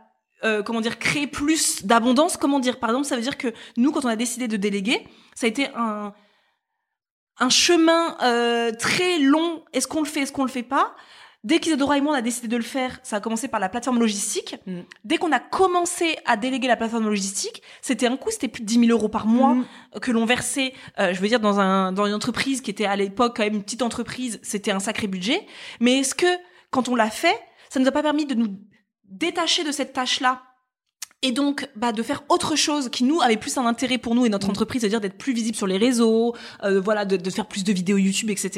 [0.45, 2.37] euh, comment dire créer plus d'abondance.
[2.37, 5.07] Comment dire Par exemple, ça veut dire que nous, quand on a décidé de déléguer,
[5.35, 6.15] ça a été un
[7.39, 9.65] un chemin euh, très long.
[9.73, 10.95] Est-ce qu'on le fait Est-ce qu'on le fait pas?
[11.47, 13.69] Dès qu'Isadora et moi on a décidé de le faire, ça a commencé par la
[13.69, 14.57] plateforme logistique.
[14.67, 14.81] Mm.
[15.05, 18.67] Dès qu'on a commencé à déléguer la plateforme logistique, c'était un coût, c'était plus de
[18.67, 19.65] 10 000 euros par mois Mm.
[20.03, 20.73] que l'on versait.
[20.99, 23.55] euh, je veux dire dans un dans une entreprise qui était à l'époque quand même
[23.55, 25.47] une petite entreprise, c'était un sacré budget.
[25.79, 26.27] Mais est-ce que
[26.73, 27.39] quand on l'a fait,
[27.71, 28.49] ça nous a pas permis de nous
[29.05, 30.43] détacher de cette tâche-là?
[31.23, 34.27] Et donc bah, de faire autre chose qui nous avait plus un intérêt pour nous
[34.27, 34.51] et notre Mm.
[34.51, 37.73] entreprise, c'est-à-dire d'être plus visible sur les réseaux, euh, voilà, de, de faire plus de
[37.73, 38.51] vidéos YouTube, etc.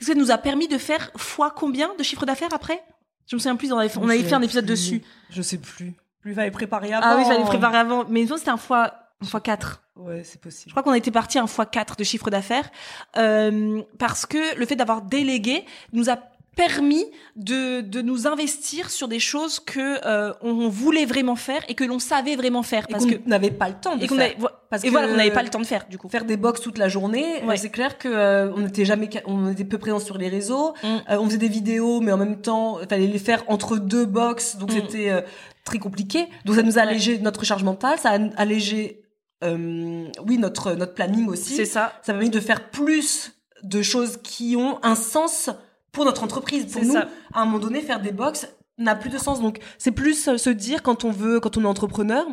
[0.00, 2.82] Est-ce que ça nous a permis de faire fois combien de chiffre d'affaires après?
[3.26, 5.02] Je me souviens plus, on avait, on avait fait un épisode dessus.
[5.30, 5.94] Je sais plus.
[6.24, 7.06] Lui va préparé avant.
[7.06, 9.82] Ah oui, j'avais préparé avant, mais nous c'était un fois, un fois 4.
[9.96, 10.68] Ouais, c'est possible.
[10.68, 12.70] Je crois qu'on était parti un fois 4 de chiffre d'affaires
[13.16, 16.18] euh, parce que le fait d'avoir délégué nous a
[16.56, 17.04] permis
[17.36, 21.82] de, de nous investir sur des choses que euh, on voulait vraiment faire et que
[21.84, 24.16] l'on savait vraiment faire Et parce qu'on que n'avait pas le temps de et qu'on
[24.16, 24.24] faire.
[24.36, 24.36] avait-
[24.68, 26.08] Parce et que- voilà qu'on n'avait pas le temps de faire du coup.
[26.10, 27.54] faire des box toute la journée, Ouais.
[27.54, 30.74] euh, c'est clair que euh, on n'était jamais, on était peu présent sur les réseaux.
[30.82, 30.86] Mm.
[30.86, 34.04] Euh, on faisait des vidéos, mais en même temps, il fallait les faire entre deux
[34.04, 34.74] box, donc Mm.
[34.74, 35.20] c'était euh,
[35.64, 36.26] très compliqué.
[36.44, 39.02] Donc ça nous a allégé notre charge mentale, ça a allégé,
[39.42, 41.54] euh, oui, notre notre planning aussi.
[41.54, 41.94] C'est ça.
[42.02, 45.48] Ça a permis de faire plus de choses qui ont un sens
[45.92, 46.64] pour notre entreprise.
[46.66, 47.08] Pour C'est nous, ça.
[47.32, 49.40] à un moment donné, faire des box n'a plus de sens.
[49.40, 52.26] Donc, c'est plus euh, se dire quand on veut, quand on est entrepreneur,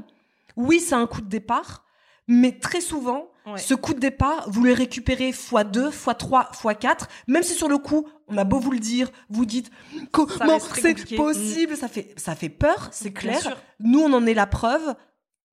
[0.56, 1.86] oui, c'est un coup de départ,
[2.28, 3.58] mais très souvent, Ouais.
[3.58, 7.54] ce coup de départ, vous le récupérez fois 2, fois 3, fois 4, même si
[7.56, 9.72] sur le coup, on a beau vous le dire, vous dites
[10.12, 11.16] comment c'est compliqué.
[11.16, 13.58] possible, ça fait ça fait peur, c'est clair.
[13.80, 14.94] Nous, on en est la preuve.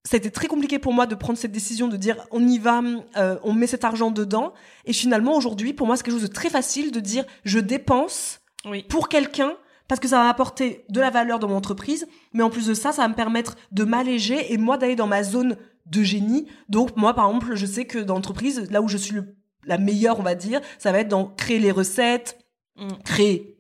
[0.09, 2.81] C'était très compliqué pour moi de prendre cette décision de dire on y va,
[3.17, 4.53] euh, on met cet argent dedans.
[4.85, 8.41] Et finalement, aujourd'hui, pour moi, c'est quelque chose de très facile de dire je dépense
[8.65, 8.85] Oui.
[8.89, 9.53] pour quelqu'un
[9.89, 12.75] parce que ça va m'apporter de la valeur dans mon entreprise, mais en plus de
[12.75, 16.47] ça, ça va me permettre de m'alléger et moi d'aller dans ma zone de génie.
[16.69, 19.79] Donc moi, par exemple, je sais que dans l'entreprise, là où je suis le- la
[19.79, 22.39] meilleure, on va dire, ça va être dans créer les recettes,
[22.79, 22.89] Mm.
[23.05, 23.56] créer.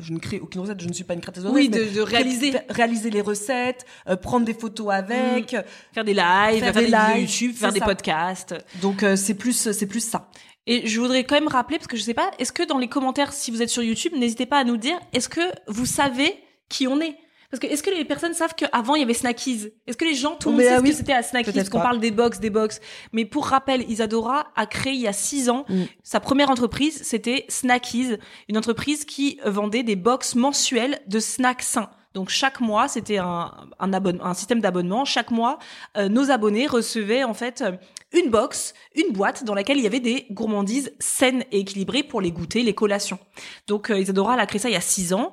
[0.00, 2.52] Je ne crée aucune recette, je ne suis pas une créatrice de Oui, de, réaliser,
[2.68, 5.56] réaliser les recettes, euh, prendre des photos avec.
[5.92, 8.54] faire des lives, Faire faire, des des, vidéos lives, YouTube, faire des podcasts.
[8.82, 10.30] Donc euh, c'est plus c'est plus ça.
[10.66, 12.88] Et je voudrais quand même rappeler, parce que je sais pas, est-ce que dans les
[12.88, 16.34] commentaires, si vous êtes sur YouTube, n'hésitez pas à nous dire, est-ce que vous savez
[16.68, 17.16] qui on est?
[17.50, 19.68] Parce que est-ce que les personnes savent qu'avant il y avait Snackies?
[19.86, 21.68] Est-ce que les gens, tout le monde Mais, sait ah ce que c'était à Snackies?
[21.70, 22.80] Qu'on parle des box, des box.
[23.12, 25.84] Mais pour rappel, Isadora a créé il y a six ans Mm.
[26.02, 28.16] sa première entreprise, c'était Snackies,
[28.48, 31.90] une entreprise qui vendait des box mensuelles de snacks sains.
[32.14, 35.04] Donc chaque mois, c'était un, un système d'abonnement.
[35.04, 35.58] Chaque mois,
[35.96, 37.72] euh, nos abonnés recevaient en fait euh,
[38.12, 42.20] une box, une boîte dans laquelle il y avait des gourmandises saines et équilibrées pour
[42.22, 43.18] les goûter, les collations.
[43.66, 45.32] Donc euh, Isadora, elle a créé ça il y a six ans.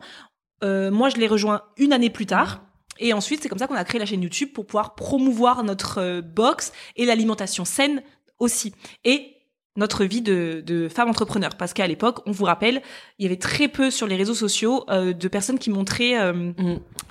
[0.63, 2.61] Euh, moi, je l'ai rejoint une année plus tard.
[2.99, 5.99] Et ensuite, c'est comme ça qu'on a créé la chaîne YouTube pour pouvoir promouvoir notre
[5.99, 8.01] euh, box et l'alimentation saine
[8.39, 8.73] aussi.
[9.03, 9.31] Et
[9.77, 11.49] notre vie de, de femme entrepreneur.
[11.57, 12.81] Parce qu'à l'époque, on vous rappelle,
[13.19, 16.53] il y avait très peu sur les réseaux sociaux euh, de personnes qui montraient euh,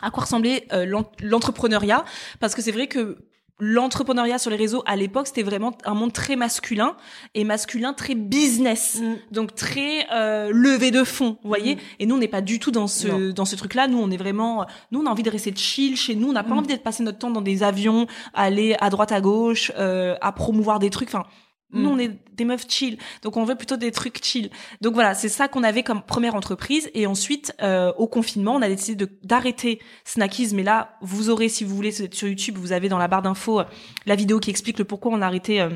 [0.01, 2.07] à quoi ressemblait euh, l'en- l'entrepreneuriat.
[2.41, 3.19] Parce que c'est vrai que
[3.61, 6.97] l'entrepreneuriat sur les réseaux à l'époque c'était vraiment un monde très masculin
[7.35, 9.01] et masculin très business.
[9.31, 11.79] Donc très euh, levé de fonds vous voyez.
[11.99, 13.33] Et nous on n'est pas du tout dans ce Non.
[13.33, 15.97] dans ce truc là nous on est vraiment nous on a envie de rester chill
[15.97, 16.29] chez nous.
[16.29, 19.21] On n'a pas envie d'être passer notre temps dans des avions aller à droite à
[19.21, 21.09] gauche euh, à promouvoir des trucs.
[21.09, 21.25] Enfin
[21.73, 21.93] nous, Mm.
[21.93, 24.51] on est des meufs chill, donc on veut plutôt des trucs chill.
[24.81, 26.91] Donc voilà, c'est ça qu'on avait comme première entreprise.
[26.95, 30.55] Et ensuite, euh, au confinement, on a décidé d'arrêter Snackies.
[30.55, 33.61] Mais là, vous aurez, si vous voulez, sur YouTube, vous avez dans la barre d'infos
[33.61, 33.65] euh,
[34.07, 35.61] la vidéo qui explique le pourquoi on a arrêté.
[35.61, 35.71] Euh,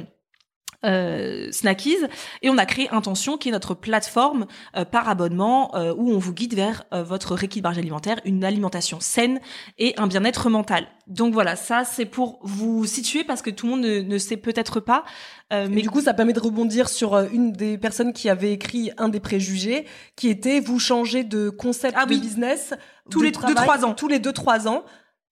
[0.84, 1.96] euh, Snackies
[2.42, 6.18] et on a créé Intention qui est notre plateforme euh, par abonnement euh, où on
[6.18, 9.40] vous guide vers euh, votre rééquilibrage alimentaire, une alimentation saine
[9.78, 10.86] et un bien-être mental.
[11.08, 14.36] Donc voilà, ça c'est pour vous situer parce que tout le monde ne, ne sait
[14.36, 15.04] peut-être pas.
[15.52, 18.52] euh, Mais du coup, ça permet de rebondir sur euh, une des personnes qui avait
[18.52, 19.86] écrit un des préjugés,
[20.16, 22.16] qui était vous changez de concept Ah oui.
[22.16, 22.74] de business
[23.10, 23.94] Tous de les deux, travail, trois ans.
[23.94, 24.84] Tous les deux trois ans.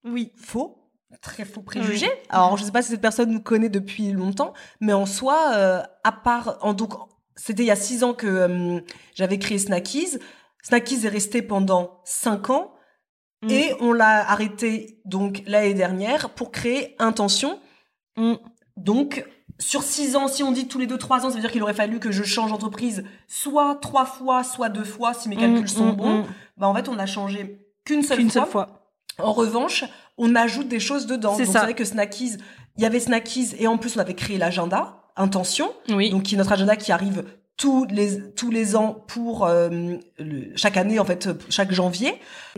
[0.04, 0.78] oui, Faux.
[1.22, 2.06] Très faux préjugé.
[2.06, 2.26] Oui.
[2.28, 5.82] Alors, je sais pas si cette personne nous connaît depuis longtemps, mais en soi, euh,
[6.04, 6.92] à part, en donc,
[7.34, 8.80] c'était il y a six ans que euh,
[9.14, 10.18] j'avais créé Snackies.
[10.62, 12.72] Snackies est resté pendant cinq ans
[13.42, 13.50] Mm.
[13.50, 17.60] et on l'a arrêté donc l'année dernière pour créer Intention.
[18.16, 18.34] Mm.
[18.76, 19.24] Donc
[19.58, 21.62] sur six ans, si on dit tous les deux trois ans, ça veut dire qu'il
[21.62, 25.64] aurait fallu que je change d'entreprise soit trois fois, soit deux fois si mes calculs
[25.64, 26.26] Mm, sont mm, bons.
[26.56, 28.90] Bah en fait, on a changé qu'une seule, seule fois.
[29.18, 29.84] En revanche,
[30.18, 31.34] on ajoute des choses dedans.
[31.36, 31.52] C'est ça.
[31.52, 32.36] c'est vrai que Snackies,
[32.76, 36.10] il y avait Snackies et en plus on avait créé l'agenda Intention, Oui.
[36.10, 37.24] donc qui est notre agenda qui arrive
[37.56, 39.70] tous les tous les ans pour euh,
[40.18, 42.12] le- chaque année en fait chaque janvier.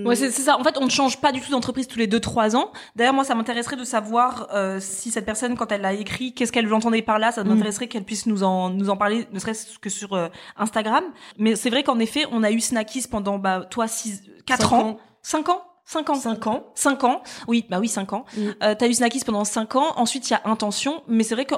[0.05, 0.59] Ouais, c'est ça.
[0.59, 2.73] En fait, on ne change pas du tout d'entreprise tous les deux trois ans.
[2.97, 6.51] D'ailleurs, moi, ça m'intéresserait de savoir euh, si cette personne, quand elle l'a écrit, qu'est-ce
[6.51, 7.31] qu'elle entendait par là?
[7.31, 7.49] Ça Mm.
[7.51, 11.05] m'intéresserait qu'elle puisse nous en nous en parler, ne serait-ce que sur euh, Instagram.
[11.39, 14.81] Mais c'est vrai qu'en effet, on a eu Snackies pendant bah toi six, quatre ans,
[14.89, 14.99] ans.
[15.23, 16.15] cinq ans, cinq ans.
[16.15, 16.67] Cinq ans.
[16.75, 17.23] 5 ans.
[17.47, 18.25] Oui, bah oui, 5 ans.
[18.37, 18.41] Mm.
[18.63, 19.95] Euh, t'as eu Snackies pendant 5 ans.
[19.97, 21.03] Ensuite, il y a Intention.
[21.09, 21.55] Mais c'est vrai que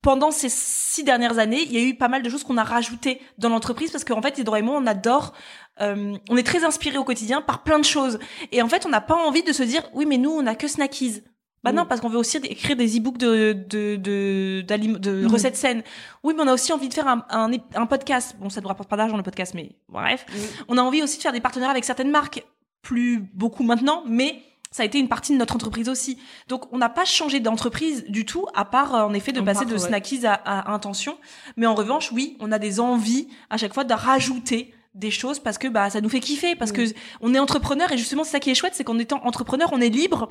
[0.00, 2.62] pendant ces six dernières années, il y a eu pas mal de choses qu'on a
[2.62, 5.32] rajoutées dans l'entreprise parce qu'en fait, Isidore et moi, on adore,
[5.80, 8.18] euh, on est très inspirés au quotidien par plein de choses.
[8.52, 10.54] Et en fait, on n'a pas envie de se dire, oui, mais nous, on a
[10.54, 11.22] que Snackies.
[11.64, 15.82] Bah non, parce qu'on veut aussi écrire des e-books de, de, de, de recettes saines.
[16.22, 18.36] Oui, mais on a aussi envie de faire un, un, un podcast.
[18.38, 20.26] Bon, ça ne rapporte pas d'argent, le podcast, mais bref.
[20.68, 22.44] On a envie aussi de faire des partenariats avec certaines marques.
[22.84, 26.18] Plus beaucoup maintenant, mais ça a été une partie de notre entreprise aussi.
[26.48, 29.60] Donc, on n'a pas changé d'entreprise du tout, à part, euh, en effet, de passer
[29.60, 29.78] part, de ouais.
[29.78, 31.16] Snackies à, à Intention.
[31.56, 35.40] Mais en revanche, oui, on a des envies à chaque fois de rajouter des choses
[35.40, 36.74] parce que bah ça nous fait kiffer parce Mm.
[36.74, 36.82] que
[37.20, 39.80] on est entrepreneur et justement c'est ça qui est chouette c'est qu'en étant entrepreneur on
[39.80, 40.30] est libre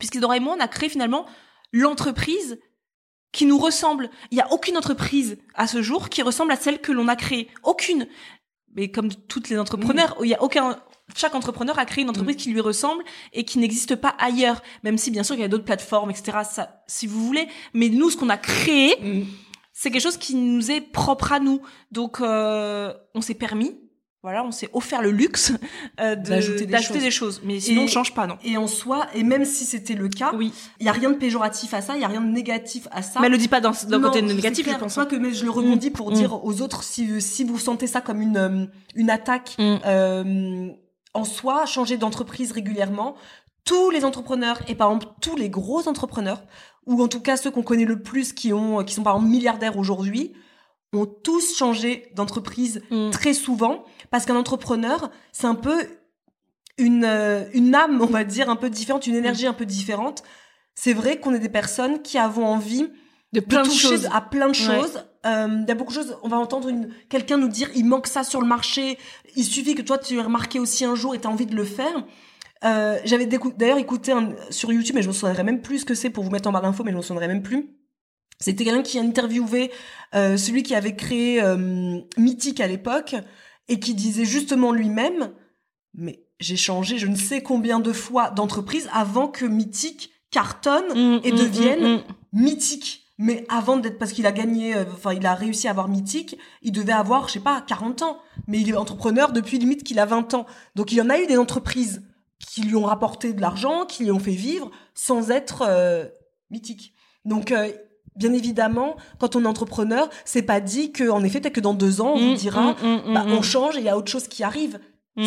[0.00, 1.24] puisque Dora et moi on a créé finalement
[1.72, 2.58] l'entreprise
[3.30, 6.80] qui nous ressemble il y a aucune entreprise à ce jour qui ressemble à celle
[6.80, 8.08] que l'on a créée aucune
[8.76, 10.76] mais comme toutes les entrepreneurs il y a aucun
[11.14, 14.98] chaque entrepreneur a créé une entreprise qui lui ressemble et qui n'existe pas ailleurs même
[14.98, 18.10] si bien sûr il y a d'autres plateformes etc ça si vous voulez mais nous
[18.10, 19.22] ce qu'on a créé Mm.
[19.72, 21.60] c'est quelque chose qui nous est propre à nous.
[21.92, 23.78] Donc, euh, on s'est permis,
[24.26, 25.52] voilà, on s'est offert le luxe
[26.00, 26.98] euh, de- D'ajouter des choses.
[27.00, 27.40] des choses.
[27.44, 28.36] Mais sinon, Et- on change pas, non.
[28.44, 30.52] Et en soi, et même si c'était le cas, Oui.
[30.80, 33.02] il y a rien de péjoratif à ça, il y a rien de négatif à
[33.02, 33.20] ça.
[33.20, 33.70] Mais elle le dit pas Non,
[34.02, 34.94] côté négatif, je clair, pense.
[34.94, 36.14] c'est vrai que mais je le rebondis pour Mm.
[36.14, 39.76] dire aux autres si si vous sentez ça comme une euh, une attaque Mm.
[39.86, 40.68] euh,
[41.14, 43.14] en soi, changer d'entreprise régulièrement.
[43.64, 46.42] Tous les entrepreneurs et par exemple tous les gros entrepreneurs
[46.84, 49.30] ou en tout cas ceux qu'on connaît le plus qui ont qui sont par exemple
[49.30, 50.32] milliardaires aujourd'hui
[50.92, 53.10] ont tous changé d'entreprise Mm.
[53.10, 55.76] très souvent parce qu'un entrepreneur c'est un peu
[56.78, 60.22] une euh, une âme on va dire un peu différente une énergie un peu différente
[60.74, 62.86] c'est vrai qu'on est des personnes qui avons envie
[63.32, 64.08] De plein de toucher choses.
[64.12, 64.54] à plein de Ouais.
[64.54, 65.02] choses.
[65.24, 66.16] Euh, Il y a beaucoup de choses.
[66.22, 68.98] On va entendre une, quelqu'un nous dire il manque ça sur le marché.
[69.34, 71.56] Il suffit que toi tu aies remarqué aussi un jour et tu as envie de
[71.56, 72.04] le faire.
[72.64, 75.94] Euh, J'avais d'ailleurs écouté un- sur YouTube, mais je me souviendrai même plus ce que
[75.94, 77.70] c'est pour vous mettre en barre d'infos, mais je me souviendrai même plus.
[78.38, 79.70] C'était quelqu'un qui a interviewé
[80.14, 83.16] euh, celui qui avait créé euh, Mythique à l'époque
[83.68, 85.32] et qui disait justement lui-même,
[85.94, 91.20] mais j'ai changé je ne sais combien de fois d'entreprise avant que Mythique cartonne Mm,
[91.24, 92.02] et mm, devienne mm, mm.
[92.32, 93.02] mythique.
[93.18, 96.36] Mais avant d'être, parce qu'il a gagné, euh, enfin, il a réussi à avoir mythique,
[96.60, 98.18] il devait avoir, je sais pas, 40 ans.
[98.46, 100.46] Mais il est entrepreneur depuis limite qu'il a 20 ans.
[100.74, 102.02] Donc il y en a eu des entreprises
[102.38, 106.04] qui lui ont rapporté de l'argent, qui lui ont fait vivre sans être euh,
[106.50, 106.92] mythique.
[107.24, 107.72] Donc, euh,
[108.16, 111.74] bien évidemment, quand on est entrepreneur, c'est pas dit que, en effet, peut-être que dans
[111.74, 112.76] deux ans, on vous Mm, dira, mm,
[113.10, 114.78] mm, bah, on change et il y a autre chose qui arrive.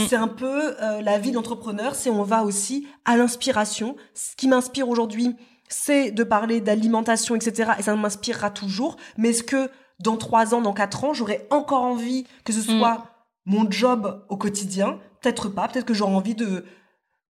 [0.08, 3.96] C'est un peu euh, la vie d'entrepreneur, c'est on va aussi à l'inspiration.
[4.14, 5.36] Ce qui m'inspire aujourd'hui,
[5.68, 7.72] c'est de parler d'alimentation, etc.
[7.80, 8.98] Et ça m'inspirera toujours.
[9.18, 12.78] Mais est-ce que dans trois ans, dans quatre ans, j'aurai encore envie que ce Mm.
[12.78, 13.06] soit
[13.46, 15.00] mon job au quotidien?
[15.22, 15.68] Peut-être pas.
[15.68, 16.66] Peut-être que j'aurai envie de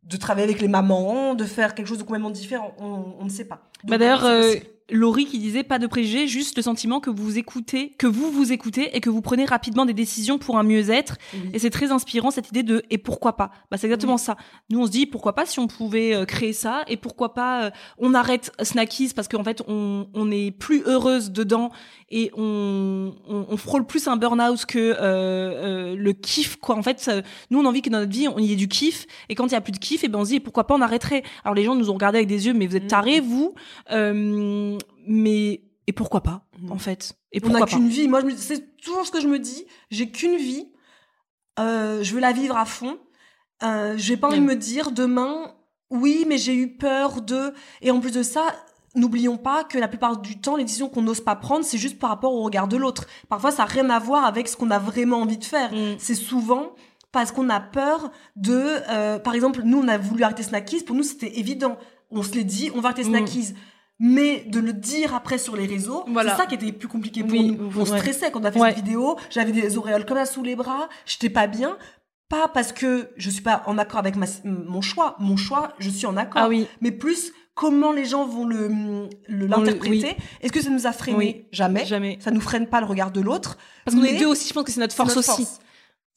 [0.03, 2.73] de travailler avec les mamans, de faire quelque chose de complètement différent.
[2.79, 3.69] On, on ne sait pas.
[3.83, 4.65] Bah Donc, d'ailleurs, euh, possible.
[4.91, 8.51] Laurie qui disait pas de préjugés, juste le sentiment que vous écoutez, que vous vous
[8.51, 11.15] écoutez et que vous prenez rapidement des décisions pour un mieux-être.
[11.33, 11.49] Oui.
[11.53, 13.51] Et c'est très inspirant cette idée de et pourquoi pas?
[13.71, 14.35] Bah c'est exactement ça.
[14.69, 17.65] Nous on se dit pourquoi pas si on pouvait euh, créer ça et pourquoi pas
[17.65, 21.71] euh, on arrête Snackies parce qu'en fait on on est plus heureuse dedans
[22.09, 26.75] et on on, on frôle plus un burn-out que euh, le kiff quoi.
[26.75, 27.21] En fait ça-
[27.51, 29.45] nous on a envie que dans notre vie on y ait du kiff et quand
[29.47, 30.81] il y a plus de kiff et ben on se dit et pourquoi pas on
[30.81, 31.23] arrêterait?
[31.43, 32.89] Alors les gens nous ont regardé avec des yeux mais vous êtes Mhm.
[32.89, 33.53] tarés vous.
[33.91, 36.71] Euh, mais et pourquoi pas Mhm.
[36.71, 37.13] en fait?
[37.31, 38.07] Et on n'a pourquoi qu'une vie.
[38.07, 39.65] Moi, c'est toujours ce que je me dis.
[39.91, 40.67] J'ai qu'une vie.
[41.59, 42.97] Euh, je veux la vivre à fond.
[43.63, 45.53] Euh, j'ai pas envie de me dire demain,
[45.89, 47.53] oui, mais j'ai eu peur de.
[47.81, 48.43] Et en plus de ça,
[48.95, 51.99] n'oublions pas que la plupart du temps, les décisions qu'on n'ose pas prendre, c'est juste
[51.99, 53.05] par rapport au regard de l'autre.
[53.27, 55.73] Parfois, ça n'a rien à voir avec ce qu'on a vraiment envie de faire.
[55.73, 55.95] Mm.
[55.99, 56.73] C'est souvent
[57.11, 58.53] parce qu'on a peur de.
[58.89, 60.83] euh, par exemple, nous, on a voulu arrêter Snackies.
[60.83, 61.77] Pour nous, c'était évident.
[62.11, 63.11] On se l'est dit, on va arrêter Mm.
[63.15, 63.53] Snackies.
[63.99, 66.31] Mais de le dire après sur les réseaux, Voilà.
[66.31, 67.69] c'est ça qui était plus compliqué pour Oui, nous.
[67.75, 67.97] On ouais.
[67.99, 68.69] stressait quand on a fait Ouais.
[68.69, 69.17] cette vidéo.
[69.29, 70.87] J'avais des auréoles comme ça sous les bras.
[71.05, 71.77] J'étais pas bien.
[72.29, 75.15] Pas parce que je suis pas en accord avec ma, mon choix.
[75.19, 76.43] Mon choix, je suis en accord.
[76.45, 76.67] Ah oui.
[76.79, 80.15] Mais plus comment les gens vont le l'interpréter.
[80.41, 81.17] Est-ce que ça nous a freiné?
[81.17, 81.45] Oui.
[81.51, 81.85] Jamais.
[81.85, 82.17] Jamais.
[82.21, 83.57] Ça nous freine pas le regard de l'autre.
[83.85, 85.47] Parce qu'on est deux aussi, je pense que c'est notre force notre aussi.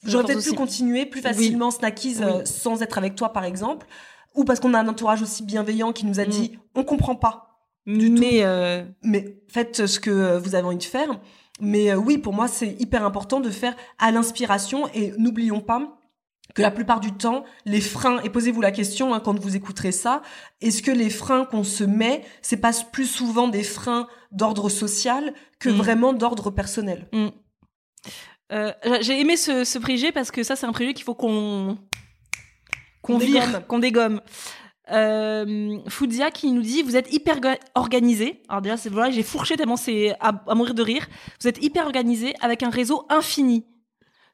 [0.04, 3.86] J'aurais peut-être pu continuer plus facilement Snackies euh, sans être avec toi, par exemple.
[4.34, 6.28] Ou parce qu'on a un entourage aussi bienveillant qui nous a Mm.
[6.28, 7.51] dit on comprend pas
[7.86, 11.20] Mais euh, mais faites ce que euh, vous avez envie de faire.
[11.60, 15.98] Mais euh, oui, pour moi, c'est hyper important de faire à l'inspiration et n'oublions pas
[16.54, 19.92] que la plupart du temps, les freins, et posez-vous la question hein, quand vous écouterez
[19.92, 20.20] ça,
[20.60, 25.32] est-ce que les freins qu'on se met, c'est pas plus souvent des freins d'ordre social
[25.58, 25.72] que Mm.
[25.72, 27.08] vraiment d'ordre personnel?
[28.52, 31.78] Euh, j'ai aimé ce, ce préjugé parce que ça, c'est un préjugé qu'il faut qu'on
[33.00, 34.20] qu'on vire, qu'on dégomme.
[34.92, 38.42] Euh, Foudia qui nous dit vous êtes hyper ga- organisé.
[38.48, 41.06] Alors déjà c'est voilà j'ai fourché tellement c'est à, à mourir de rire.
[41.40, 43.64] Vous êtes hyper organisé avec un réseau infini.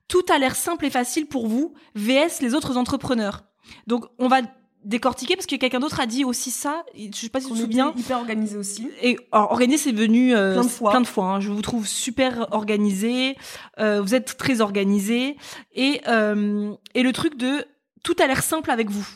[0.08, 1.74] Tout a l'air simple et facile pour vous.
[1.94, 3.44] VS les autres entrepreneurs.
[3.86, 4.40] Donc on va
[4.84, 6.84] décortiquer parce que quelqu'un d'autre a dit aussi ça.
[6.96, 7.92] Je sais pas si tu te souviens.
[7.96, 8.88] hyper organisé aussi.
[9.02, 10.90] Et alors, organisé, c'est venu euh, Plein de fois.
[10.92, 11.40] Plein de fois hein.
[11.40, 13.36] Je vous trouve super organisé.
[13.80, 15.36] Euh, vous êtes très organisé.
[15.74, 17.64] Et euh, et le truc de
[18.02, 19.06] tout a l'air simple avec vous.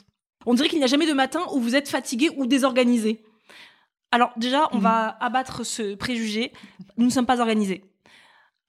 [0.46, 3.22] On dirait qu'il n'y a jamais de matin où vous êtes fatigué ou désorganisé.
[4.11, 4.83] Alors déjà, on Mhm.
[4.83, 6.52] va abattre ce préjugé.
[6.98, 7.85] Nous ne sommes pas organisés.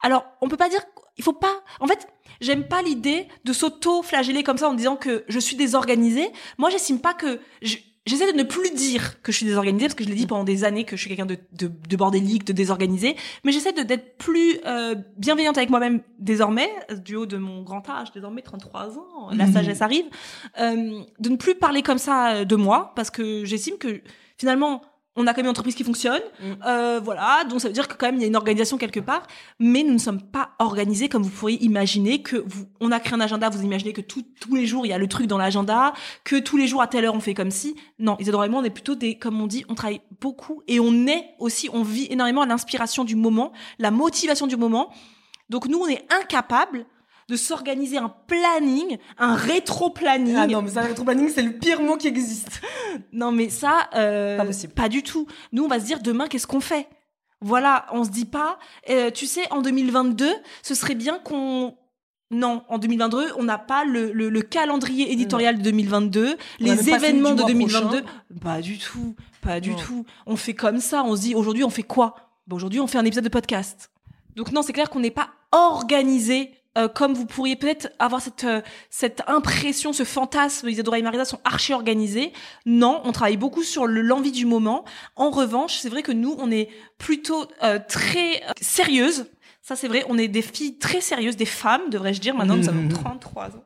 [0.01, 0.81] Alors, on peut pas dire.
[1.17, 1.61] Il faut pas.
[1.79, 2.07] En fait,
[2.41, 6.31] j'aime pas l'idée de s'auto-flageller comme ça en disant que je suis désorganisée.
[6.57, 7.39] Moi, j'estime pas que.
[7.61, 10.27] je- J'essaie de ne plus dire que je suis désorganisée parce que je l'ai dit
[10.27, 13.15] pendant des années que je suis quelqu'un de, de, de bordélique, de désorganisé.
[13.45, 16.69] Mais j'essaie de d'être plus euh, bienveillante avec moi-même désormais,
[17.05, 19.53] du haut de mon grand âge, désormais 33 ans, la Mhm.
[19.53, 20.05] sagesse arrive,
[20.59, 24.01] euh, de ne plus parler comme ça euh, de moi parce que j'estime que
[24.37, 24.81] finalement
[25.15, 26.53] on a quand même une entreprise qui fonctionne, Mm.
[26.65, 28.99] euh, voilà, donc ça veut dire que quand même il y a une organisation quelque
[28.99, 29.27] part,
[29.59, 33.13] mais nous ne sommes pas organisés comme vous pourriez imaginer que vous, on a créé
[33.13, 35.37] un agenda, vous imaginez que tout- tous les jours il y a le truc dans
[35.37, 38.49] l'agenda, que tous les jours à telle heure on fait comme si, non, Isadora et
[38.49, 41.69] moi on est plutôt des, comme on dit, on travaille beaucoup et on est aussi,
[41.71, 44.91] on vit énormément à l'inspiration du moment, la motivation du moment,
[45.49, 46.85] donc nous on est incapables
[47.29, 50.35] de s'organiser un planning, un rétro-planning.
[50.37, 52.61] Ah non, mais ça, rétro-planning, c'est le pire mot qui existe.
[53.11, 54.73] Non, mais ça, euh, Pas possible.
[54.73, 55.25] Pas du tout.
[55.51, 56.87] Nous, on va se dire demain, qu'est-ce qu'on fait?
[57.41, 58.59] Voilà, on se dit pas.
[58.89, 60.29] euh, tu sais, en 2022,
[60.61, 61.75] ce serait bien qu'on.
[62.31, 66.67] Non, en 2022, on n'a pas le, le, le calendrier éditorial de 2022, On a
[66.67, 67.87] même les événements de mois 2022.
[68.03, 68.03] prochain.
[68.41, 69.77] Pas du tout, pas du Non.
[69.77, 70.05] tout.
[70.25, 72.15] On fait comme ça, on se dit aujourd'hui, on fait quoi?
[72.47, 73.91] Bah, Aujourd'hui, on fait un épisode de podcast.
[74.35, 78.43] Donc non, c'est clair qu'on n'est pas organisé euh, comme vous pourriez peut-être avoir cette
[78.43, 80.69] euh, cette impression, ce fantasme.
[80.69, 82.33] Isadora et Marisa sont archi organisés.
[82.65, 84.85] Non, on travaille beaucoup sur le- l'envie du moment.
[85.15, 89.25] En revanche, c'est vrai que nous, on est plutôt euh, très euh, sérieuses.
[89.61, 92.35] Ça, c'est vrai, on est des filles très sérieuses, des femmes, devrais-je dire.
[92.35, 93.63] Maintenant, nous avons 33 ans.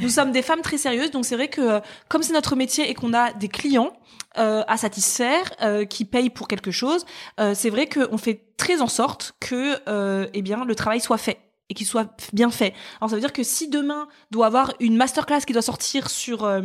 [0.00, 2.88] Nous sommes des femmes très sérieuses, donc c'est vrai que euh, comme c'est notre métier
[2.90, 3.92] et qu'on a des clients
[4.38, 7.04] euh, à satisfaire, euh, qui payent pour quelque chose,
[7.40, 11.18] euh, c'est vrai qu'on fait très en sorte que, euh, eh bien, le travail soit
[11.18, 11.38] fait
[11.70, 12.74] et qu'il soit bien fait.
[13.00, 16.44] Alors ça veut dire que si demain doit avoir une masterclass qui doit sortir sur
[16.44, 16.60] euh,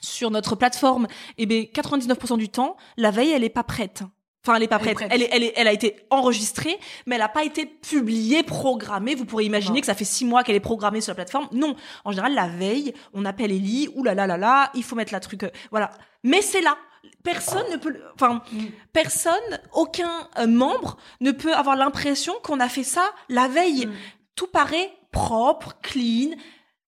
[0.00, 1.06] sur notre plateforme,
[1.38, 4.02] eh bien 99% du temps, la veille elle est pas prête.
[4.46, 5.08] Enfin, elle est pas Elle est prête.
[5.10, 9.14] Elle, est, elle, est, elle a été enregistrée, mais elle n'a pas été publiée, programmée.
[9.16, 9.80] Vous pourrez imaginer Non.
[9.80, 11.48] que ça fait six mois qu'elle est programmée sur la plateforme.
[11.52, 13.88] Non, en général, la veille, on appelle Ellie.
[13.96, 15.42] Ouh là là là là, il faut mettre la truc.
[15.42, 15.90] euh, voilà.
[16.22, 16.78] Mais c'est là.
[17.24, 17.90] Personne ne peut.
[17.90, 18.58] le- Enfin, Mm.
[18.92, 23.86] personne, aucun euh, membre ne peut avoir l'impression qu'on a fait ça la veille.
[23.86, 23.92] Mm.
[24.36, 26.30] Tout paraît propre, clean,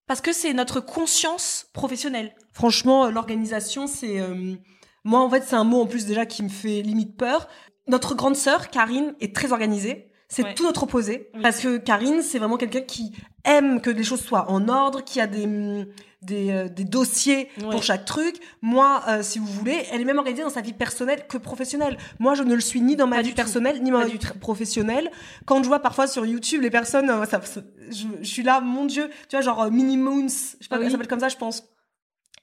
[0.07, 2.35] parce que c'est notre conscience professionnelle.
[2.53, 4.55] Franchement, euh, l'organisation, c'est euh,
[5.05, 7.49] moi en fait, c'est un mot en plus déjà qui me fait limite peur.
[7.87, 10.07] Notre grande sœur Karine est très organisée.
[10.29, 10.55] C'est Ouais.
[10.55, 11.41] tout notre opposé Oui.
[11.43, 13.11] parce que Karine, c'est vraiment quelqu'un qui
[13.45, 15.47] aime que les choses soient en ordre, qui a des
[16.23, 17.71] des, euh, des dossiers Ouais.
[17.71, 18.37] pour chaque truc.
[18.61, 21.97] Moi, euh, si vous voulez, elle est même organisée dans sa vie personnelle que professionnelle.
[22.19, 23.37] Moi, je ne le suis ni dans ma Pas vie tout.
[23.37, 25.11] personnelle ni dans ma vie professionnelle.
[25.47, 28.61] Quand je vois parfois sur YouTube les personnes, euh, ça, ça- je, je suis là,
[28.61, 30.33] mon Dieu, tu vois, genre euh, Minnie Moons, je
[30.63, 30.85] sais pas, Ah oui.
[30.87, 31.65] elle s'appelle comme ça, je pense,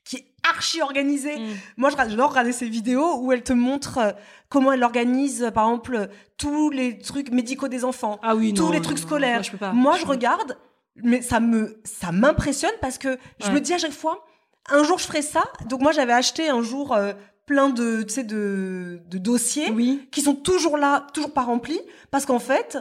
[0.04, 1.38] qui est archi organisée.
[1.38, 1.44] Mm.
[1.78, 4.12] Moi, je- j'adore regarder ces vidéos où elle te montre euh,
[4.50, 8.54] comment elle organise, euh, par exemple, euh, tous les trucs médicaux des enfants, Ah oui,
[8.56, 9.34] tous non, les trucs non, scolaires.
[9.36, 9.72] moi, je peux pas.
[9.74, 10.58] Moi, Je regarde,
[11.04, 13.54] mais ça me, ça m'impressionne parce que je Ouais.
[13.54, 14.26] me dis à chaque fois,
[14.70, 15.44] un jour je ferai ça.
[15.68, 17.14] Donc moi, j'avais acheté un jour euh,
[17.46, 20.08] plein de, tu sais, de, de dossiers Oui.
[20.12, 21.80] qui sont toujours là, toujours pas remplis,
[22.12, 22.78] parce qu'en fait,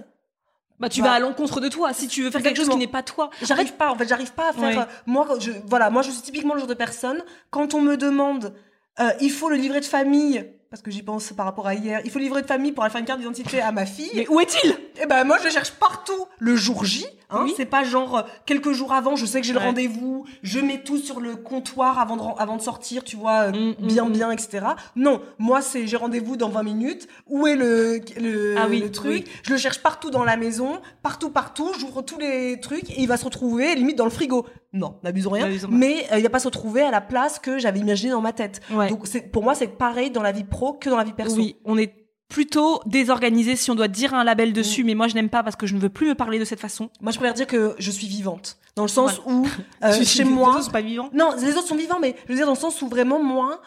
[0.80, 1.92] Bah, tu Bah, vas à l'encontre de toi.
[1.94, 3.30] Si tu veux faire quelque chose qui n'est pas toi.
[3.42, 4.62] J'arrive pas, en fait, j'arrive pas à faire.
[4.62, 4.78] Ouais.
[4.78, 7.22] euh, moi, je, voilà, moi, je suis typiquement le genre de personne.
[7.50, 8.54] Quand on me demande,
[9.00, 12.00] euh, il faut le livret de famille parce que j'y pense par rapport à hier.
[12.04, 14.10] Il faut livrer de famille pour aller faire une carte d'identité à ma fille.
[14.14, 14.74] Mais où est-il?
[15.02, 17.06] Eh ben moi je cherche partout le jour J.
[17.28, 17.54] Hein, Oui.
[17.56, 20.82] C'est pas genre euh, quelques jours avant, je sais que j'ai le rendez-vous, je mets
[20.84, 24.04] tout sur le comptoir avant de, avant de sortir, tu vois, euh, Mm, mm, bien
[24.04, 24.12] mm.
[24.12, 24.64] bien, etc.
[24.94, 27.08] Non, moi c'est j'ai rendez-vous dans 20 minutes.
[27.26, 29.24] Où est le, le, Ah oui, le truc?
[29.26, 29.32] oui.
[29.42, 33.08] Je le cherche partout dans la maison, partout partout, j'ouvre tous les trucs et il
[33.08, 34.46] va se retrouver limite dans le frigo.
[34.72, 35.48] Non, n'abusons rien.
[35.70, 38.32] Mais euh, il va pas se retrouver à la place que j'avais imaginé dans ma
[38.32, 38.60] tête.
[38.70, 38.88] Ouais.
[38.88, 41.36] Donc c'est pour moi c'est pareil dans la vie pro que dans la vie perso.
[41.36, 41.92] Oui, on est
[42.28, 44.86] plutôt désorganisé si on doit dire un label dessus, Mm.
[44.86, 46.58] mais moi je n'aime pas parce que je ne veux plus me parler de cette
[46.60, 46.90] façon.
[47.00, 48.58] Moi, je préfère dire que je suis vivante.
[48.74, 49.46] Dans le sens où,
[49.84, 50.50] euh, chez les moi.
[50.50, 51.08] autres sont pas vivants.
[51.14, 53.60] Non, les autres sont vivants, mais je veux dire dans le sens où vraiment, moi,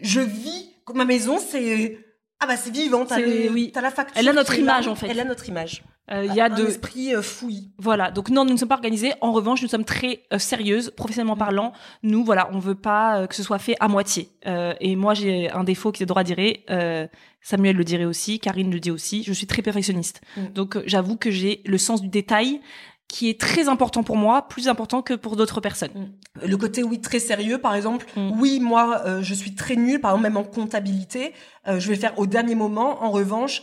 [0.00, 0.70] je vis.
[0.94, 1.98] Ma maison, c'est.
[2.40, 3.04] Ah bah, c'est vivant.
[3.04, 3.70] T'as oui.
[3.74, 4.16] t'as la facture.
[4.18, 4.58] Elle a notre là.
[4.58, 5.08] image, en fait.
[5.10, 5.82] Elle a notre image.
[6.10, 7.70] Euh, Il y a Un de esprit euh, fouillis.
[7.78, 8.10] voilà.
[8.10, 9.12] Donc non, nous ne sommes pas organisés.
[9.20, 11.38] En revanche, nous sommes très euh, sérieuses, professionnellement Mm.
[11.38, 11.72] parlant.
[12.02, 14.30] Nous, voilà, on veut pas euh, que ce soit fait à moitié.
[14.46, 16.54] Euh, et moi, j'ai un défaut qui est droit de dire.
[16.70, 17.06] Euh,
[17.42, 19.22] Samuel le dirait aussi, Karine le dit aussi.
[19.22, 20.20] Je suis très perfectionniste.
[20.36, 20.46] Mm.
[20.54, 22.60] Donc j'avoue que j'ai le sens du détail
[23.08, 26.12] qui est très important pour moi, plus important que pour d'autres personnes.
[26.46, 28.06] Le côté, oui, très sérieux, par exemple.
[28.16, 28.38] Mm.
[28.38, 31.32] Oui, moi, euh, je suis très nulle, par exemple, même en comptabilité.
[31.66, 33.02] euh, je vais le faire au dernier moment.
[33.02, 33.62] En revanche,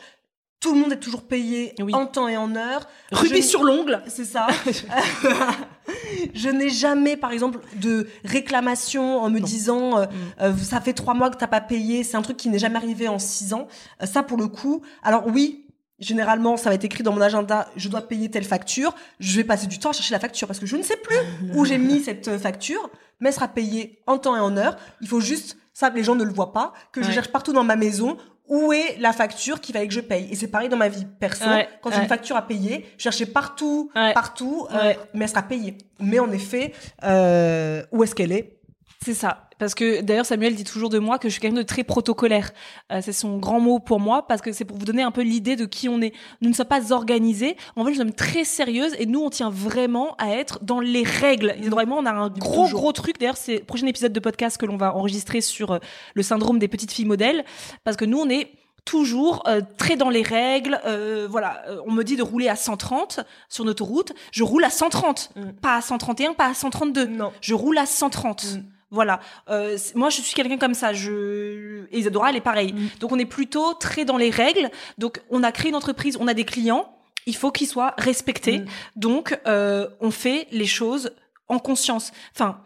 [0.59, 1.93] tout le monde est toujours payé Oui.
[1.93, 2.87] en temps et en heure.
[3.11, 4.01] Rubis Je- sur l'ongle.
[4.07, 4.47] C'est ça.
[6.33, 10.05] je n'ai jamais, par exemple, de réclamation en me disant euh,
[10.41, 12.03] euh, ça fait trois mois que t'as pas payé.
[12.03, 13.67] C'est un truc qui n'est jamais arrivé en six ans.
[14.03, 14.81] Ça, pour le coup.
[15.03, 15.64] Alors oui.
[15.99, 18.93] Généralement, ça va être écrit dans mon agenda, je dois payer telle facture.
[19.19, 21.15] Je vais passer du temps à chercher la facture parce que je ne sais plus
[21.53, 22.89] où j'ai mis cette euh, facture,
[23.19, 24.75] mais elle sera payée en temps et en heure.
[25.01, 27.63] Il faut juste, ça, les gens ne le voient pas, que je cherche partout dans
[27.63, 28.17] ma maison
[28.47, 30.27] où est la facture qu'il fallait que je paye.
[30.31, 31.45] Et c'est pareil dans ma vie perso.
[31.45, 32.03] Ouais, Quand j'ai ouais.
[32.03, 35.77] une facture à payer, je cherchais partout, partout, euh, mais elle sera payée.
[35.99, 36.73] Mais en effet,
[37.03, 38.57] euh, où est-ce qu'elle est?
[39.05, 39.47] C'est ça.
[39.59, 42.51] Parce que d'ailleurs Samuel dit toujours de moi que je suis quelqu'un de très protocolaire.
[42.91, 45.21] Euh, c'est son grand mot pour moi parce que c'est pour vous donner un peu
[45.21, 46.11] l'idée de qui on est.
[46.41, 47.55] Nous ne sommes pas organisés.
[47.75, 51.03] En fait, nous sommes très sérieuses et nous on tient vraiment à être dans les
[51.03, 51.55] règles.
[51.61, 53.19] Et vraiment, on a un gros gros truc.
[53.19, 55.79] D'ailleurs, c'est le prochain épisode de podcast que l'on va enregistrer sur euh,
[56.15, 57.45] le syndrome des petites filles modèles
[57.83, 58.51] parce que nous on est
[58.83, 60.79] toujours euh, très dans les règles.
[60.85, 64.11] Euh, voilà, Euh, on me dit de rouler à 130 sur une autoroute.
[64.31, 65.51] Je roule à 130, Mm.
[65.61, 67.05] pas à 131, pas à 132.
[67.05, 67.31] Non.
[67.41, 68.43] Je roule à 130.
[68.57, 68.63] Mm.
[68.95, 69.19] Voilà.
[69.49, 70.93] Euh, moi, je suis quelqu'un comme ça.
[70.93, 71.85] Je...
[71.91, 72.73] Et Isadora, elle est pareille.
[72.73, 72.89] Mm.
[73.01, 74.71] Donc, on est plutôt très dans les règles.
[74.97, 76.97] Donc, on a créé une entreprise, on a des clients.
[77.27, 78.59] Il faut qu'ils soient respectés.
[78.59, 78.65] Mm.
[78.95, 81.11] Donc, euh, on fait les choses
[81.49, 82.11] en conscience.
[82.33, 82.61] Enfin,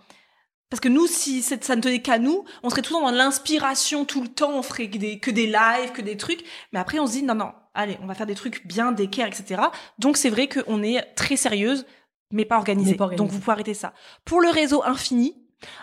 [0.69, 3.17] parce que nous, si ça ne tenait qu'à nous, on serait tout le temps dans
[3.17, 4.51] l'inspiration tout le temps.
[4.53, 6.43] On ferait que des, que des lives, que des trucs.
[6.71, 9.27] Mais après, on se dit, non, non, allez, on va faire des trucs bien, d'équerre,
[9.27, 9.63] etc.
[9.97, 11.87] Donc, c'est vrai qu'on est très sérieuse,
[12.31, 12.91] mais pas organisée.
[12.91, 13.23] Mais pas organisée.
[13.23, 13.93] Donc, vous pouvez arrêter ça.
[14.25, 15.38] Pour le réseau infini,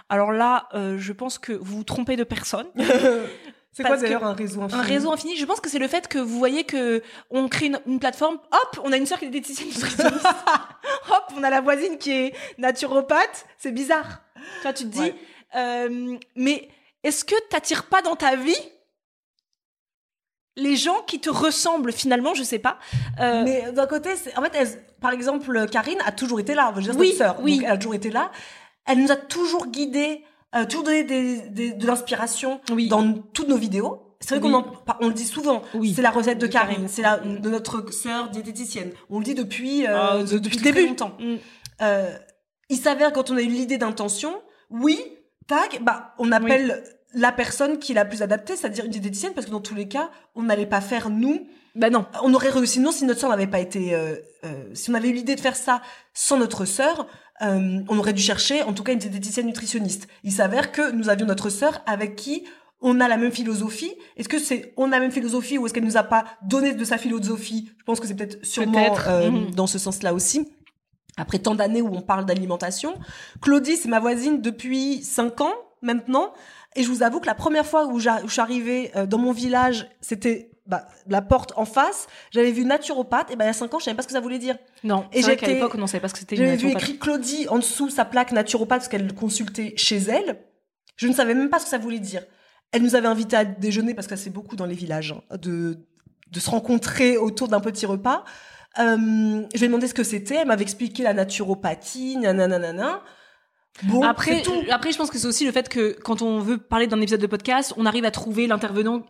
[0.09, 2.67] alors là, euh, je pense que vous vous trompez de personne.
[3.73, 6.09] C'est quoi d'ailleurs un réseau infini Un réseau infini, je pense que c'est le fait
[6.09, 9.27] que vous voyez que on crée une, une plateforme, hop, on a une sœur qui
[9.27, 10.25] est diététicienne nutritionniste.
[11.11, 14.23] hop, on a la voisine qui est naturopathe, c'est bizarre.
[14.63, 15.15] Toi, tu te dis, Ouais.
[15.57, 16.71] euh, mais
[17.03, 18.57] est-ce que t'attires pas dans ta vie
[20.57, 22.79] les gens qui te ressemblent finalement, je sais pas.
[23.21, 26.73] Euh, Mais d'un côté, en fait, elle- par exemple, Karine a toujours été là.
[26.77, 27.37] Je veux dire, Oui, sœur.
[27.43, 27.61] oui.
[27.63, 28.31] Elle a toujours été là.
[28.87, 30.25] Elle nous a toujours guidés,
[30.55, 32.89] euh, toujours donné des, des- de l'inspiration Oui.
[32.89, 34.03] dans toutes nos vidéos.
[34.21, 34.53] C'est vrai Oui.
[34.53, 34.65] qu'on
[35.01, 35.63] on le dit souvent.
[35.75, 35.93] Oui.
[35.95, 36.75] C'est la recette de De Karine.
[36.77, 36.89] Karine.
[36.89, 38.93] C'est la de notre sœur diététicienne.
[39.11, 40.87] On le dit depuis, euh, euh, depuis, le début.
[40.87, 41.13] longtemps.
[41.21, 41.35] Mm.
[41.83, 42.17] Euh,
[42.71, 44.35] il s'avère quand on a eu l'idée d'intention,
[44.71, 44.99] oui,
[45.47, 46.83] tac, bah on appelle
[47.13, 49.87] la personne qui est la plus adaptée, c'est-à-dire une diététicienne, parce que dans tous les
[49.89, 51.47] cas, on n'allait pas faire nous.
[51.75, 52.07] Bah non.
[52.23, 55.11] On aurait réussi non si notre sœur n'avait pas été, euh, euh, si on avait
[55.11, 55.83] eu l'idée de faire ça
[56.15, 57.07] sans notre sœur,
[57.43, 60.09] euh, on aurait dû chercher en tout cas une diététicienne nutritionniste.
[60.25, 62.45] Il s'avère que nous avions notre sœur avec qui
[62.81, 63.93] on a la même philosophie.
[64.17, 66.75] Est-ce que c'est on a la même philosophie ou est-ce qu'elle nous a pas donné
[66.75, 67.71] de sa philosophie?
[67.79, 69.09] Je pense que c'est peut-être sûrement Peut-être.
[69.09, 69.51] euh, Mhm.
[69.55, 70.49] dans ce sens-là aussi.
[71.19, 72.95] Après tant d'années où on parle d'alimentation,
[73.41, 76.33] Claudie c'est ma voisine depuis cinq ans maintenant,
[76.75, 79.19] et je vous avoue que la première fois où, où je suis arrivée euh, dans
[79.19, 82.07] mon village, c'était bah, la porte en face.
[82.31, 84.13] J'avais vu naturopathe, et ben il y a cinq ans, je savais pas ce que
[84.13, 84.57] ça voulait dire.
[84.85, 85.07] Non.
[85.13, 87.59] Et j'étais- l'époque, on ne savait pas ce que c'était J'avais vu écrit Claudie en
[87.59, 90.39] dessous sa plaque naturopathe parce qu'elle consultait chez elle.
[90.97, 92.23] Je ne savais même pas ce que ça voulait dire.
[92.73, 95.79] Elle nous avait invités à déjeuner parce que c'est beaucoup dans les villages hein, de
[96.33, 98.25] de se rencontrer autour d'un petit repas.
[98.81, 98.97] Euh,
[99.55, 100.35] je lui ai demandé ce que c'était.
[100.35, 103.03] Elle m'avait expliqué la naturopathie, nanana.
[103.85, 104.53] Bon, Après, tout.
[104.71, 107.21] après, je pense que c'est aussi le fait que quand on veut parler d'un épisode
[107.21, 109.03] de podcast, on arrive à trouver l'intervenant.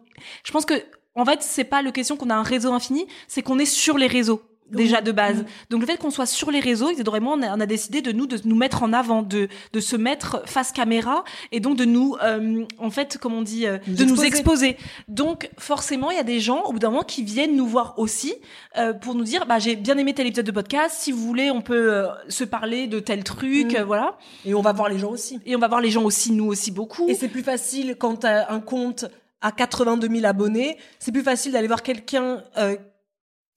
[0.45, 0.75] Je pense que,
[1.17, 3.99] en fait, c'est pas le question qu'on a un réseau infini, c'est qu'on est sur
[3.99, 4.43] les réseaux.
[4.69, 5.45] déjà de base.
[5.71, 6.91] Donc le fait qu'on soit sur les réseaux,
[7.21, 10.43] moi, on a, décidé de nous de nous mettre en avant, de de se mettre
[10.47, 14.25] face caméra et donc de nous, euh, en fait, comme on dit, euh, de nous
[14.25, 14.77] exposer.
[15.07, 17.95] Donc forcément, il y a des gens au bout d'un moment qui viennent nous voir
[17.97, 18.35] aussi
[18.77, 20.97] euh, pour nous dire, bah j'ai bien aimé tel épisode de podcast.
[20.99, 23.83] Si vous voulez, on peut euh, se parler de tel truc, Mm.
[23.83, 24.19] voilà.
[24.45, 25.39] Et on va voir les gens aussi.
[25.47, 27.09] Et on va voir les gens aussi, nous aussi beaucoup.
[27.09, 29.07] Et c'est plus facile quand t'as un compte
[29.47, 30.77] à 82 000 abonnés.
[30.99, 32.77] C'est plus facile d'aller voir quelqu'un euh,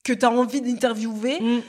[0.04, 1.40] que t'as envie d'interviewer.
[1.40, 1.60] Mm.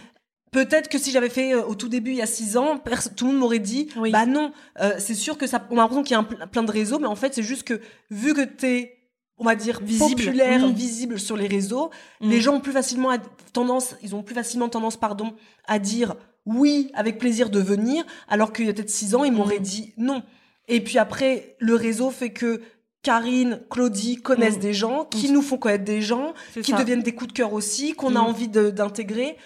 [0.52, 2.78] Peut-être que si j'avais fait euh, au tout début il y a six ans,
[3.16, 4.10] tout le monde m'aurait dit Oui.
[4.10, 4.52] bah non.
[4.80, 5.64] Euh, c'est sûr que ça.
[5.70, 7.42] On a l'impression qu'il y a un pl- plein de réseaux, mais en fait c'est
[7.42, 8.96] juste que vu que t'es
[9.38, 10.10] on va dire Visible.
[10.22, 10.72] populaire, Mm.
[10.72, 11.90] visible sur les réseaux,
[12.20, 12.28] Mm.
[12.30, 13.10] les gens ont plus facilement
[13.54, 15.34] tendance, ils ont plus facilement tendance, pardon,
[15.66, 16.14] à dire
[16.46, 19.94] oui, avec plaisir de venir, alors qu'il y a peut-être six ans, ils m'auraient dit
[19.96, 20.22] non.
[20.68, 22.60] Et puis après, le réseau fait que
[23.02, 24.60] Karine, Claudie connaissent Mm.
[24.60, 26.76] des gens, qui nous font connaître des gens, qui ça.
[26.78, 28.26] deviennent des coups de cœur aussi, qu'on a Mm.
[28.26, 29.36] envie d'intégrer.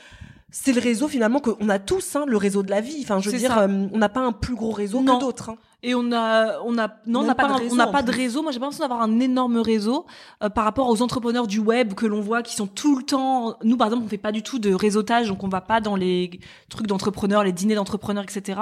[0.51, 2.99] C'est le réseau finalement qu'on a tous, hein, le réseau de la vie.
[3.03, 5.17] Enfin, je veux dire, euh, on n'a pas un plus gros réseau Non.
[5.19, 5.51] que d'autres.
[5.51, 5.57] hein.
[5.87, 7.93] Et on a, on a, non, On a n'a pas pas, de réseau, on en
[7.93, 8.43] pas de réseau.
[8.43, 10.07] Moi, j'ai pas l'impression d'avoir un énorme réseau
[10.43, 13.59] euh, par rapport aux entrepreneurs du web que l'on voit qui sont tout le temps.
[13.63, 15.95] Nous, par exemple, on fait pas du tout de réseautage, donc on va pas dans
[15.95, 18.59] les trucs d'entrepreneurs, les dîners d'entrepreneurs, etc.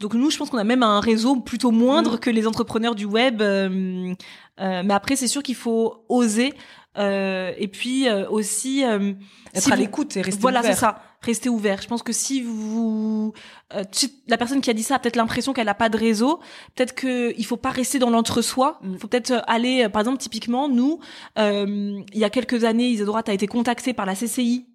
[0.00, 3.04] Donc nous, je pense qu'on a même un réseau plutôt moindre que les entrepreneurs du
[3.04, 3.40] web.
[3.40, 4.12] euh,
[4.60, 6.54] euh, mais après, c'est sûr qu'il faut oser.
[6.98, 9.12] Euh, et puis euh, aussi euh,
[9.54, 10.74] Être si à vous- l'écoute et rester voilà, ouvert.
[10.74, 11.02] c'est ça.
[11.22, 11.80] Rester ouvert.
[11.80, 13.32] Je pense que si vous,
[13.74, 13.82] euh,
[14.28, 16.40] la personne qui a dit ça a peut-être l'impression qu'elle n'a pas de réseau.
[16.74, 18.78] Peut-être que il faut pas rester dans l'entre-soi.
[18.82, 18.98] Il Mm.
[18.98, 21.00] faut peut-être aller, euh, par exemple, typiquement, nous,
[21.38, 24.66] euh, il y a quelques années, Isadora a été contactée par la CCI.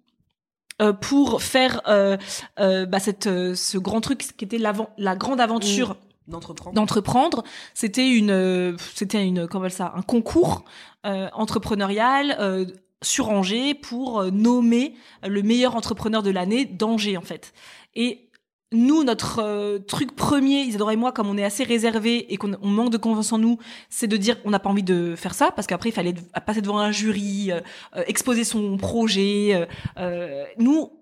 [0.82, 2.16] euh, pour faire euh,
[2.58, 5.96] euh, bah, cette, euh, ce grand truc qui était la grande aventure
[6.30, 6.74] D'entreprendre.
[6.74, 7.42] d'entreprendre.
[7.74, 10.64] C'était une, euh, c'était une, comment ça, un concours
[11.06, 12.64] euh, entrepreneurial euh,
[13.02, 14.94] sur Angers pour nommer
[15.26, 17.52] le meilleur entrepreneur de l'année d'Angers en fait.
[17.94, 18.26] Et
[18.72, 22.52] nous, notre euh, truc premier, Isadora et moi, comme on est assez réservés et qu'on
[22.62, 23.58] on manque de confiance en nous,
[23.88, 26.20] c'est de dire on n'a pas envie de faire ça parce qu'après il fallait de-
[26.46, 27.60] passer devant un jury, euh,
[28.06, 29.66] exposer son projet.
[29.98, 30.92] euh, nous,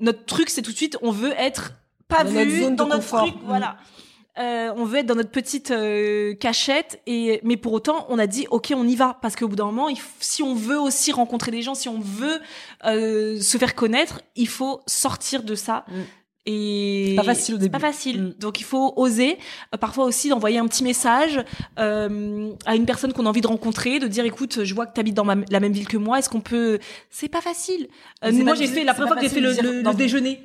[0.00, 1.74] notre truc, c'est tout de suite, on veut être
[2.08, 3.22] pas Dans vu notre zone de dans notre confort.
[3.28, 3.76] truc, voilà.
[4.38, 8.26] Euh, on veut être dans notre petite euh, cachette et mais pour autant on a
[8.26, 11.12] dit ok on y va parce qu'au bout d'un moment il si on veut aussi
[11.12, 12.40] rencontrer des gens si on veut
[12.86, 16.00] euh, se faire connaître il faut sortir de ça Mm.
[16.46, 17.70] et pas facile au début.
[17.70, 18.34] pas facile Mm.
[18.40, 19.36] donc il faut oser
[19.74, 21.38] Euh, parfois aussi d'envoyer un petit message
[21.78, 24.94] euh, à une personne qu'on a envie de rencontrer de dire écoute je vois que
[24.94, 26.78] tu habites dans ma- la même ville que moi est-ce qu'on peut
[27.10, 27.86] c'est pas facile
[28.24, 30.42] Euh, moi j'ai fait la première fois que j'ai fait le, le- déjeuner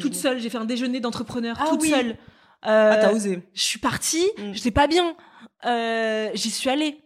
[0.00, 1.90] toute seule j'ai fait un déjeuner d'entrepreneur Ah toute oui.
[1.90, 2.16] seule
[2.62, 3.42] Ah, Euh, t'as osé.
[3.54, 4.52] je suis partie, Mm.
[4.52, 5.14] j'étais pas bien.
[5.66, 7.02] Euh, J'y suis allée.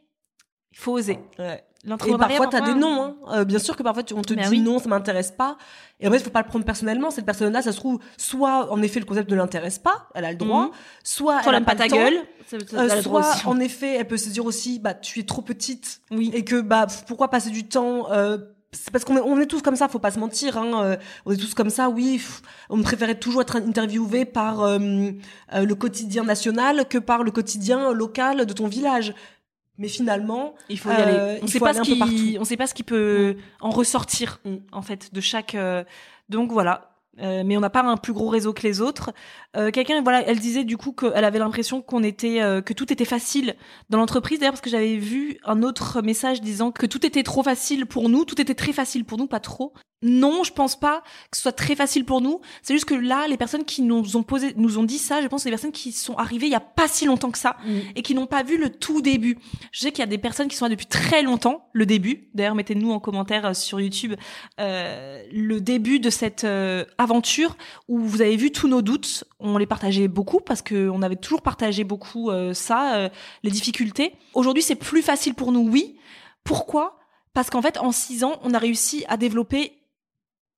[0.72, 1.18] Il faut oser.
[1.38, 1.64] Ouais.
[2.06, 3.02] Et parfois, t'as des noms.
[3.02, 3.16] Hein.
[3.32, 4.60] Euh, bien sûr que parfois, on te dit oui.
[4.60, 5.58] non, ça m'intéresse pas.
[6.00, 7.10] Et en fait, il faut pas le prendre personnellement.
[7.10, 10.30] Cette personne-là, ça se trouve, soit en effet, le concept ne l'intéresse pas, elle a
[10.30, 10.70] le droit, Mhm.
[11.04, 12.14] soit Soit elle aime pas ta gueule.
[12.46, 15.42] Ça- ça- euh, soit, en effet, elle peut se dire aussi, bah, tu es trop
[15.42, 16.00] petite.
[16.10, 16.30] Oui.
[16.34, 18.38] Et que, bah, pourquoi passer du temps, euh,
[18.74, 20.58] c'est parce qu'on est, on est tous comme ça, faut pas se mentir.
[20.58, 22.14] Hein, euh, on est tous comme ça, oui.
[22.18, 24.78] pff, on préférait toujours être interviewé par euh,
[25.54, 29.14] euh, le quotidien national que par le quotidien local de ton village.
[29.78, 31.02] Mais finalement, Il faut y Euh,
[31.32, 31.40] aller.
[31.42, 34.56] On il sait pas ce qui, on sait pas ce qui peut en ressortir Mm.
[34.72, 35.54] en fait de chaque.
[35.54, 35.82] euh,
[36.28, 36.93] Donc voilà.
[37.20, 39.12] Euh, mais on n'a pas un plus gros réseau que les autres.
[39.56, 42.92] Euh, Quelqu'un, voilà, elle disait du coup qu'elle avait l'impression qu'on était, euh, que tout
[42.92, 43.54] était facile
[43.90, 44.38] dans l'entreprise.
[44.38, 48.08] D'ailleurs, parce que j'avais vu un autre message disant que tout était trop facile pour
[48.08, 49.72] nous, tout était très facile pour nous, pas trop.
[50.04, 52.40] Non, je pense pas que ce soit très facile pour nous.
[52.62, 55.26] C'est juste que là, les personnes qui nous ont posé, nous ont dit ça, je
[55.28, 57.56] pense, que des personnes qui sont arrivées il y a pas si longtemps que ça
[57.96, 59.38] et qui n'ont pas vu le tout début.
[59.72, 62.28] Je sais qu'il y a des personnes qui sont là depuis très longtemps, le début.
[62.34, 64.14] D'ailleurs, mettez-nous en commentaire euh, sur YouTube
[64.60, 67.56] euh, le début de cette euh, aventure
[67.88, 69.24] où vous avez vu tous nos doutes.
[69.40, 73.08] On les partageait beaucoup parce que on avait toujours partagé beaucoup euh, ça, euh,
[73.42, 74.14] les difficultés.
[74.34, 75.96] Aujourd'hui, c'est plus facile pour nous, oui.
[76.44, 76.98] Pourquoi?
[77.32, 79.72] Parce qu'en fait, en six ans, on a réussi à développer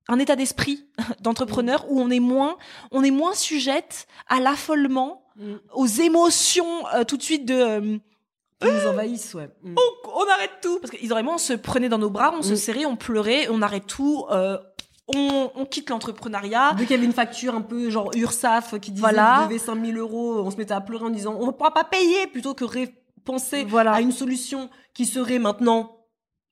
[0.08, 0.86] un état d'esprit
[1.20, 2.56] d'entrepreneur où on est moins,
[2.92, 5.56] on est moins sujette à l'affolement Mm.
[5.74, 7.98] aux émotions euh, tout de suite de euh,
[8.64, 9.50] Ils nous envahissent, ouais.
[9.62, 9.74] Mm.
[10.14, 12.56] on arrête tout parce qu'ils vraiment on se prenait dans nos bras on se Mm.
[12.56, 14.56] serrait on pleurait on arrête tout euh,
[15.14, 18.92] on, on quitte l'entrepreneuriat Dès qu'il y avait une facture un peu genre URSAF qui
[18.92, 19.42] disait Voilà.
[19.44, 22.26] devez 5000 euros, on se mettait à pleurer en disant on ne pourra pas payer
[22.28, 22.64] plutôt que
[23.26, 23.92] penser Voilà.
[23.92, 25.95] à une solution qui serait maintenant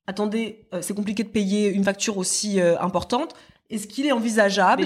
[0.06, 3.34] attendez, euh, c'est compliqué de payer une facture aussi euh, importante.
[3.70, 4.82] Est-ce qu'il est envisageable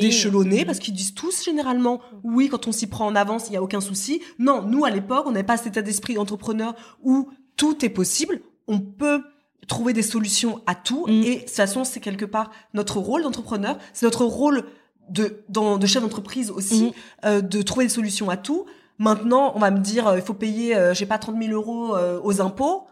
[0.00, 0.64] D'échelonner.
[0.64, 3.62] Parce qu'ils disent tous généralement oui, quand on s'y prend en avance, il n'y a
[3.62, 4.22] aucun souci.
[4.38, 8.40] Non, nous à l'époque, on n'avait pas cet état d'esprit entrepreneur où tout est possible.
[8.68, 9.22] On peut
[9.66, 11.06] trouver des solutions à tout.
[11.06, 11.22] Mm.
[11.24, 14.64] Et de toute façon, c'est quelque part notre rôle d'entrepreneur, c'est notre rôle
[15.10, 16.90] de, dans, de chef d'entreprise aussi, Mm.
[17.26, 18.66] euh, de trouver des solutions à tout.
[18.98, 21.96] Maintenant, on va me dire, euh, il faut payer, euh, j'ai pas 30 000 euros
[21.96, 22.86] euh, aux impôts.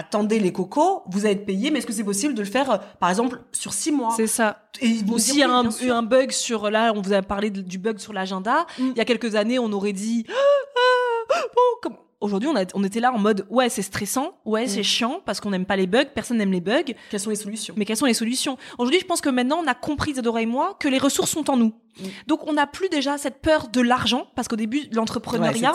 [0.00, 2.70] Attendez les cocos, vous allez être payé, mais est-ce que c'est possible de le faire,
[2.70, 4.14] euh, par exemple, sur six mois?
[4.16, 4.68] C'est ça.
[4.80, 7.78] Et s'il y a oui, un, bug sur là, on vous a parlé de- du
[7.78, 8.64] bug sur l'agenda.
[8.78, 8.90] Mm.
[8.92, 12.64] Il y a quelques années, on aurait dit Ah, ah, bon, comme aujourd'hui, on, a-
[12.74, 14.68] on était là en mode ouais, c'est stressant, ouais, Mm.
[14.68, 16.82] c'est chiant parce qu'on n'aime pas les bugs, personne n'aime les bugs.
[17.10, 17.74] Quelles sont les solutions?
[17.76, 18.56] Mais quelles sont les solutions?
[18.78, 21.48] Aujourd'hui, je pense que maintenant, on a compris, Zadora et moi, que les ressources sont
[21.50, 21.72] en nous.
[22.00, 22.04] Mm.
[22.26, 25.72] Donc, on n'a plus déjà cette peur de l'argent parce qu'au début, Ouais, l'entrepreneuriat.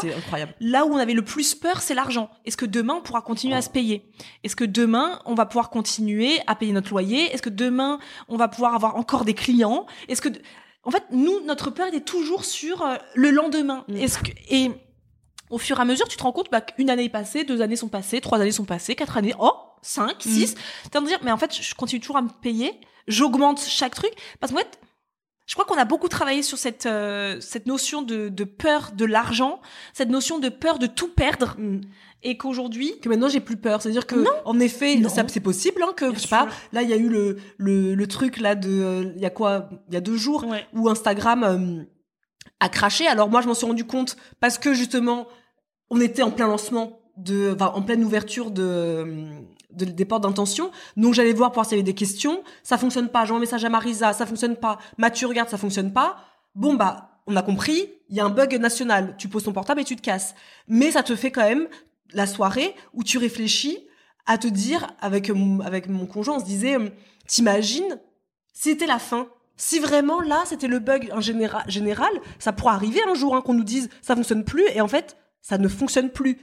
[0.59, 2.29] Là où on avait le plus peur, c'est l'argent.
[2.45, 4.05] Est-ce que demain, on pourra continuer à se payer?
[4.43, 7.33] Est-ce que demain, on va pouvoir continuer à payer notre loyer?
[7.33, 9.85] Est-ce que demain, on va pouvoir avoir encore des clients?
[10.07, 10.29] Est-ce que...
[10.85, 13.85] En fait, nous, notre peur était toujours sur euh, le lendemain.
[13.87, 13.95] Mm.
[13.97, 14.31] Est-ce que...
[14.49, 14.71] Et
[15.53, 17.61] au fur et à mesure, tu te rends compte bah, qu'une année est passée, deux
[17.61, 20.55] années sont passées, trois années sont passées, quatre années, oh, cinq, six.
[20.91, 22.71] T'as de dire, mais en fait, je continue toujours à me payer,
[23.07, 24.11] j'augmente chaque truc.
[24.39, 24.79] Parce qu'en fait,
[25.45, 29.05] je crois qu'on a beaucoup travaillé sur cette, euh, cette notion de, de peur de
[29.05, 29.61] l'argent,
[29.93, 31.81] cette notion de peur de tout perdre, Mm.
[32.23, 33.81] et qu'aujourd'hui, que maintenant j'ai plus peur.
[33.81, 35.09] C'est-à-dire que, en effet, Non.
[35.09, 36.47] ça c'est possible, hein, que Bien je sais pas.
[36.71, 39.29] Là, il y a eu le le, le truc là de, euh, il y a
[39.29, 40.65] quoi, il y a deux jours, Ouais.
[40.73, 41.83] où Instagram euh,
[42.61, 43.05] a craché.
[43.07, 45.27] Alors moi, je m'en suis rendu compte parce que justement,
[45.89, 49.05] on était en plein lancement de, enfin, en pleine ouverture de,
[49.71, 50.71] de- des portes d'intention.
[50.97, 52.43] Donc j'allais voir pour voir s'il y avait des questions.
[52.63, 53.25] Ça fonctionne pas.
[53.25, 54.79] J'envoie un message à Marisa, ça fonctionne pas.
[54.97, 56.17] Mathieu regarde, ça fonctionne pas.
[56.55, 57.89] Bon bah, on a compris.
[58.09, 59.15] Il y a un bug national.
[59.17, 60.33] Tu poses ton portable et tu te casses.
[60.67, 61.67] Mais ça te fait quand même
[62.11, 63.77] la soirée où tu réfléchis
[64.25, 66.89] à te dire avec mon, avec mon conjoint, on se disait, hum,
[67.27, 67.99] t'imagines
[68.53, 69.27] c'était la fin?
[69.57, 73.41] Si vraiment là c'était le bug en général, général, ça pourrait arriver un jour hein,
[73.41, 76.39] qu'on nous dise ça fonctionne plus et en fait ça ne fonctionne plus.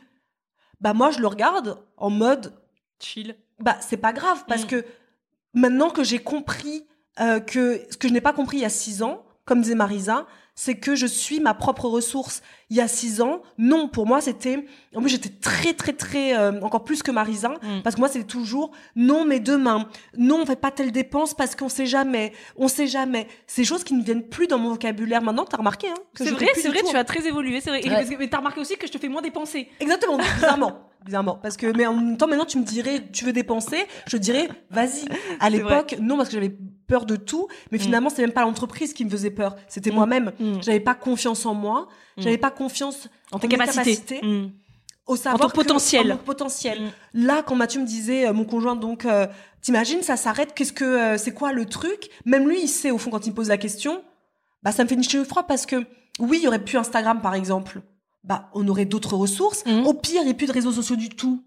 [0.81, 2.55] Bah moi je le regarde en mode
[3.01, 3.35] chill.
[3.59, 4.69] bah c'est pas grave parce Mm.
[4.69, 4.85] que
[5.55, 6.87] maintenant que j'ai compris
[7.19, 9.75] euh, que ce que je n'ai pas compris il y a six ans, comme disait
[9.75, 10.27] Marisa,
[10.63, 12.43] c'est que je suis ma propre ressource.
[12.69, 14.63] Il y a six ans, non, pour moi c'était,
[14.95, 17.81] en plus j'étais très très très euh, encore plus que Marisa, Mm.
[17.83, 19.89] parce que moi c'était toujours non mais demain,
[20.19, 23.27] non on fait pas telle dépense parce qu'on sait jamais, on sait jamais.
[23.47, 25.47] Ces choses qui ne viennent plus dans mon vocabulaire maintenant.
[25.47, 27.83] T'as remarqué hein C'est vrai, c'est vrai, tu as très évolué, c'est vrai.
[27.89, 28.17] Ouais.
[28.19, 29.69] mais t'as remarqué aussi que je te fais moins dépenser.
[29.81, 30.79] Exactement, bizarrement.
[31.05, 31.37] Bizarrement.
[31.43, 34.49] Parce que, mais en même temps, maintenant, tu me dirais, tu veux dépenser, je dirais,
[34.71, 35.05] vas-y.
[35.41, 36.55] À l'époque, non, parce que j'avais
[36.87, 37.49] peur de tout.
[37.73, 37.81] Mais Mm.
[37.81, 39.57] finalement, c'est même pas l'entreprise qui me faisait peur.
[39.69, 39.95] C'était Mm.
[39.95, 40.33] moi-même.
[40.39, 40.63] Mm.
[40.63, 41.89] J'avais pas confiance en moi.
[42.19, 44.21] J'avais pas confiance En tes mes capacités.
[44.23, 44.51] Mm.
[45.07, 46.13] au savoir ton potentiel.
[46.13, 46.79] en mon potentiel.
[47.15, 49.27] Là, quand Mathieu me disait, euh, mon conjoint, donc, euh,
[49.63, 52.11] t'imagines, ça s'arrête, qu'est-ce que, euh, c'est quoi le truc?
[52.27, 54.03] Même lui, il sait, au fond, quand il me pose la question,
[54.63, 55.85] bah, ça me fait une froid parce que,
[56.21, 57.81] oui, il y aurait plus Instagram, par exemple.
[58.25, 59.65] Bah, on aurait d'autres ressources.
[59.67, 59.87] Mhm.
[59.87, 61.43] Au pire, il n'y a plus de réseaux sociaux du tout.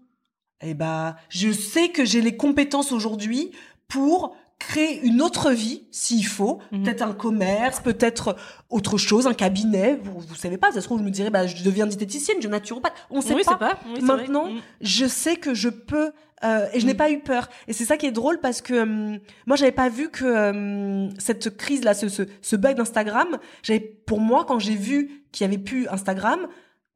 [0.60, 3.50] Eh bah, je sais que j'ai les compétences aujourd'hui
[3.88, 6.60] pour créer une autre vie, s'il faut.
[6.72, 6.82] Mhm.
[6.84, 8.36] Peut-être un commerce, peut-être
[8.70, 9.98] autre chose, un cabinet.
[10.02, 10.72] Vous, vous savez pas.
[10.72, 12.94] Ça se trouve, je me dirais, bah, je deviens diététicienne, je naturopathe.
[13.10, 13.78] On sait oui, pas pas.
[13.94, 14.00] Oui.
[14.02, 14.60] Maintenant, Mm.
[14.80, 16.12] je sais que je peux
[16.44, 18.74] euh, et je n'ai pas eu peur et c'est ça qui est drôle parce que
[18.82, 23.38] hum, moi j'avais pas vu que hum, cette crise là ce, ce, ce bug d'Instagram
[23.62, 26.40] j'avais pour moi quand j'ai vu qu'il y avait plus Instagram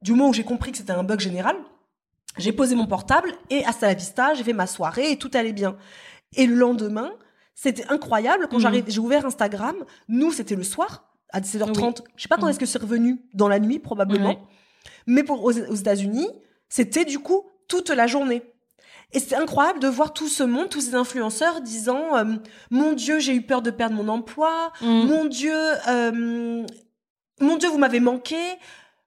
[0.01, 1.55] du moment où j'ai compris que c'était un bug général
[2.37, 5.53] j'ai posé mon portable et hasta la vista j'ai fait ma soirée et tout allait
[5.53, 5.75] bien
[6.35, 7.11] et le lendemain
[7.55, 9.75] c'était incroyable quand j'arrive j'ai ouvert Instagram
[10.07, 12.49] nous c'était le soir à 17h30 je sais pas quand Mm.
[12.49, 14.47] est-ce que c'est revenu dans la nuit probablement
[15.07, 16.29] mais pour aux, aux États-Unis,
[16.69, 18.43] c'était du coup toute la journée.
[19.11, 22.25] Et c'est incroyable de voir tout ce monde, tous ces influenceurs disant euh,
[22.69, 24.71] Mon Dieu, j'ai eu peur de perdre mon emploi.
[24.81, 24.87] Mm.
[25.07, 25.55] Mon Dieu,
[25.87, 26.63] euh,
[27.41, 28.37] mon Dieu, vous m'avez manqué.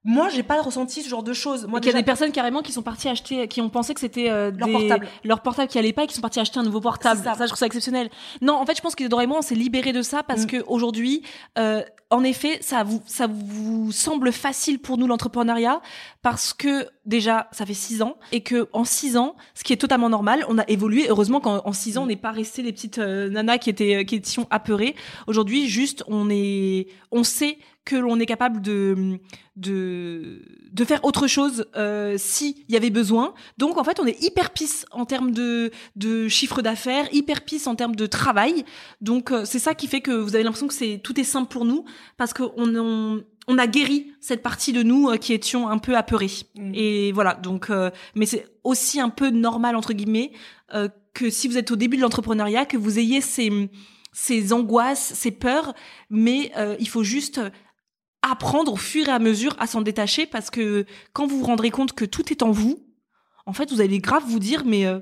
[0.05, 1.65] Moi, j'ai pas ressenti ce genre de choses.
[1.65, 4.01] Moi, qu'il y a des personnes carrément qui sont parties acheter, qui ont pensé que
[4.01, 5.07] c'était euh, Leur des- portable.
[5.23, 7.21] leur portable qui allait pas et qui sont partis acheter un nouveau portable.
[7.23, 7.35] Ça.
[7.35, 7.43] Ça.
[7.45, 8.09] je trouve ça exceptionnel.
[8.41, 10.43] Non, en fait, je pense que Dora et moi, on s'est libérés de ça parce
[10.43, 10.47] Mm.
[10.47, 11.21] que aujourd'hui,
[11.57, 11.81] euh,
[12.13, 15.81] en effet, ça vous, ça vous semble facile pour nous l'entrepreneuriat
[16.21, 19.77] parce que déjà, ça fait six ans et que en six ans, ce qui est
[19.77, 21.07] totalement normal, on a évolué.
[21.09, 24.05] Heureusement qu'en en six ans, on n'est pas resté les petites euh, nanas qui étaient,
[24.05, 24.95] qui étions apeurées.
[25.25, 29.19] Aujourd'hui, juste, on est, on sait que l'on est capable de,
[30.73, 33.33] de faire autre chose euh, si il y avait besoin.
[33.57, 37.67] Donc en fait, on est hyper pisse en termes de, de chiffre d'affaires, hyper pisse
[37.67, 38.65] en termes de travail.
[38.99, 41.51] Donc euh, c'est ça qui fait que vous avez l'impression que c'est tout est simple
[41.51, 41.85] pour nous
[42.17, 45.95] parce qu'on on, on a guéri cette partie de nous euh, qui étions un peu
[45.95, 46.31] apeurés.
[46.55, 46.71] Mm.
[46.73, 47.35] Et voilà.
[47.35, 50.31] Donc, euh, mais c'est aussi un peu normal entre guillemets
[50.73, 53.69] euh, que si vous êtes au début de l'entrepreneuriat, que vous ayez ces
[54.13, 55.73] ces angoisses, ces peurs,
[56.09, 57.41] mais euh, il faut juste
[58.23, 61.69] apprendre au fur et à mesure à s'en détacher parce que quand vous vous rendrez
[61.69, 62.79] compte que tout est en vous,
[63.45, 64.99] en fait, vous allez grave vous dire mais euh,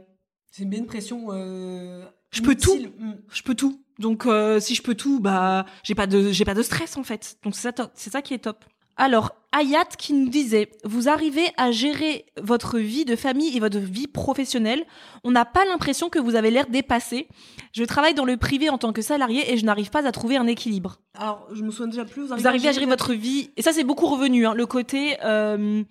[0.52, 1.28] C'est bien une pression.
[1.30, 2.78] Euh, Je peux tout.
[3.00, 3.14] Mm.
[3.32, 3.82] Je peux tout.
[4.00, 7.04] Donc euh, si je peux tout, bah j'ai pas de j'ai pas de stress en
[7.04, 7.38] fait.
[7.44, 8.66] Donc c'est ça c'est ça qui est top.
[9.02, 13.80] Alors Ayat qui nous disait vous arrivez à gérer votre vie de famille et votre
[13.80, 14.86] vie professionnelle.
[15.24, 17.28] On n'a pas l'impression que vous avez l'air dépassé.
[17.74, 20.38] Je travaille dans le privé en tant que salarié et je n'arrive pas à trouver
[20.38, 21.00] un équilibre.
[21.18, 22.28] Alors, je me souviens déjà plus.
[22.28, 25.84] Vous arrivez à gérer votre vie et ça c'est beaucoup revenu hein, le côté euh,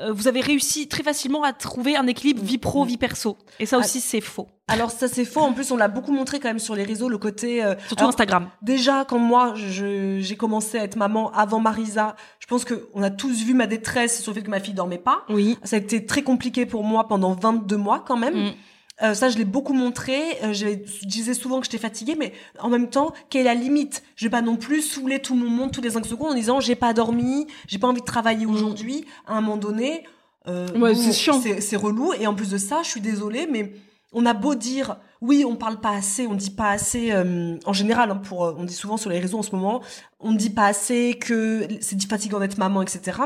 [0.00, 3.66] euh, vous avez réussi très facilement à trouver un équilibre vie pro vie perso et
[3.66, 3.80] ça Ah.
[3.80, 5.40] aussi c'est faux Alors ça c'est faux.
[5.40, 7.64] En plus, on l'a beaucoup montré quand même sur les réseaux le côté.
[7.64, 12.46] euh, surtout alors, Instagram Déjà, quand moi j'ai commencé à être maman avant Marisa, je
[12.46, 14.98] pense que on a tous vu ma détresse sur le fait que ma fille dormait
[14.98, 15.24] pas.
[15.30, 18.34] oui Ça a été très compliqué pour moi pendant 22 mois quand même.
[18.34, 18.52] Mm.
[19.00, 20.18] Euh, ça, je l'ai beaucoup montré.
[20.42, 20.66] Euh, je
[21.06, 24.02] disais souvent que j'étais fatiguée, mais en même temps, quelle est la limite?
[24.16, 26.58] Je vais pas non plus saouler tout mon monde tous les 5 secondes en disant
[26.58, 29.04] j'ai pas dormi, j'ai pas envie de travailler aujourd'hui.
[29.26, 30.02] À un moment donné,
[30.48, 30.82] euh, Mm.
[30.82, 31.40] Ouais, c'est chiant.
[31.40, 32.12] C'est c'est relou.
[32.20, 33.72] Et en plus de ça, je suis désolée, mais
[34.12, 37.10] on a beau dire oui, on parle pas assez, on dit pas assez.
[37.12, 39.82] euh, en général, hein, pour euh, on dit souvent sur les réseaux en ce moment,
[40.20, 43.18] on ne dit pas assez que c'est fatigant d'être maman, etc.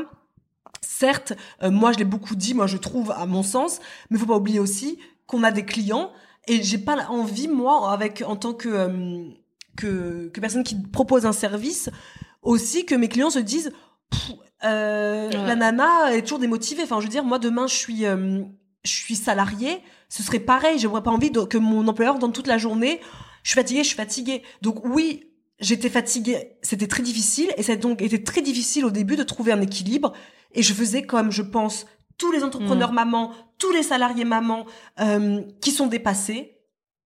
[0.80, 3.78] Certes, euh, moi je l'ai beaucoup dit, moi je trouve à mon sens,
[4.11, 6.11] mais faut pas oublier aussi qu'on a des clients
[6.49, 9.24] et j'ai pas envie moi avec en tant que euh,
[9.76, 11.89] que, que personne qui propose un service
[12.43, 13.72] aussi que mes clients se disent
[14.64, 15.47] euh, Ouais.
[15.47, 16.83] la nana est toujours démotivée.
[16.83, 19.80] Enfin, je veux dire, moi demain je suis je suis salarié,
[20.12, 20.78] ce serait pareil.
[20.78, 23.00] J'aurais pas envie de- que mon employeur dans toute la journée,
[23.42, 24.42] je suis fatiguée, je suis fatiguée.
[24.60, 25.24] Donc oui,
[25.58, 29.22] j'étais fatiguée, c'était très difficile et ça a donc été très difficile au début de
[29.22, 30.12] trouver un équilibre.
[30.52, 31.86] Et je faisais comme je pense
[32.18, 34.66] tous les entrepreneurs mamans, tous les salariés mamans
[35.00, 36.58] euh, qui sont dépassés,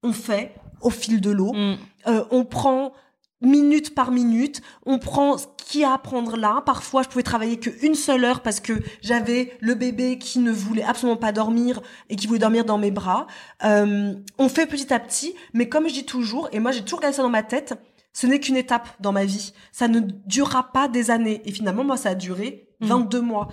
[0.02, 1.52] on fait au fil de l'eau.
[1.52, 1.76] Mm.
[2.08, 2.92] Euh, on prend
[3.40, 6.62] minute par minute, on prend ce qu'il y a à prendre là.
[6.64, 8.72] Parfois, je pouvais travailler qu'une seule heure parce que
[9.02, 12.90] j'avais le bébé qui ne voulait absolument pas dormir et qui voulait dormir dans mes
[12.90, 13.26] bras.
[13.64, 17.00] Euh, on fait petit à petit, mais comme je dis toujours, et moi j'ai toujours
[17.00, 17.74] gardé ça dans ma tête,
[18.12, 19.52] ce n'est qu'une étape dans ma vie.
[19.72, 21.42] Ça ne durera pas des années.
[21.44, 22.86] Et finalement, moi, ça a duré Mm.
[22.86, 23.48] 22 mois.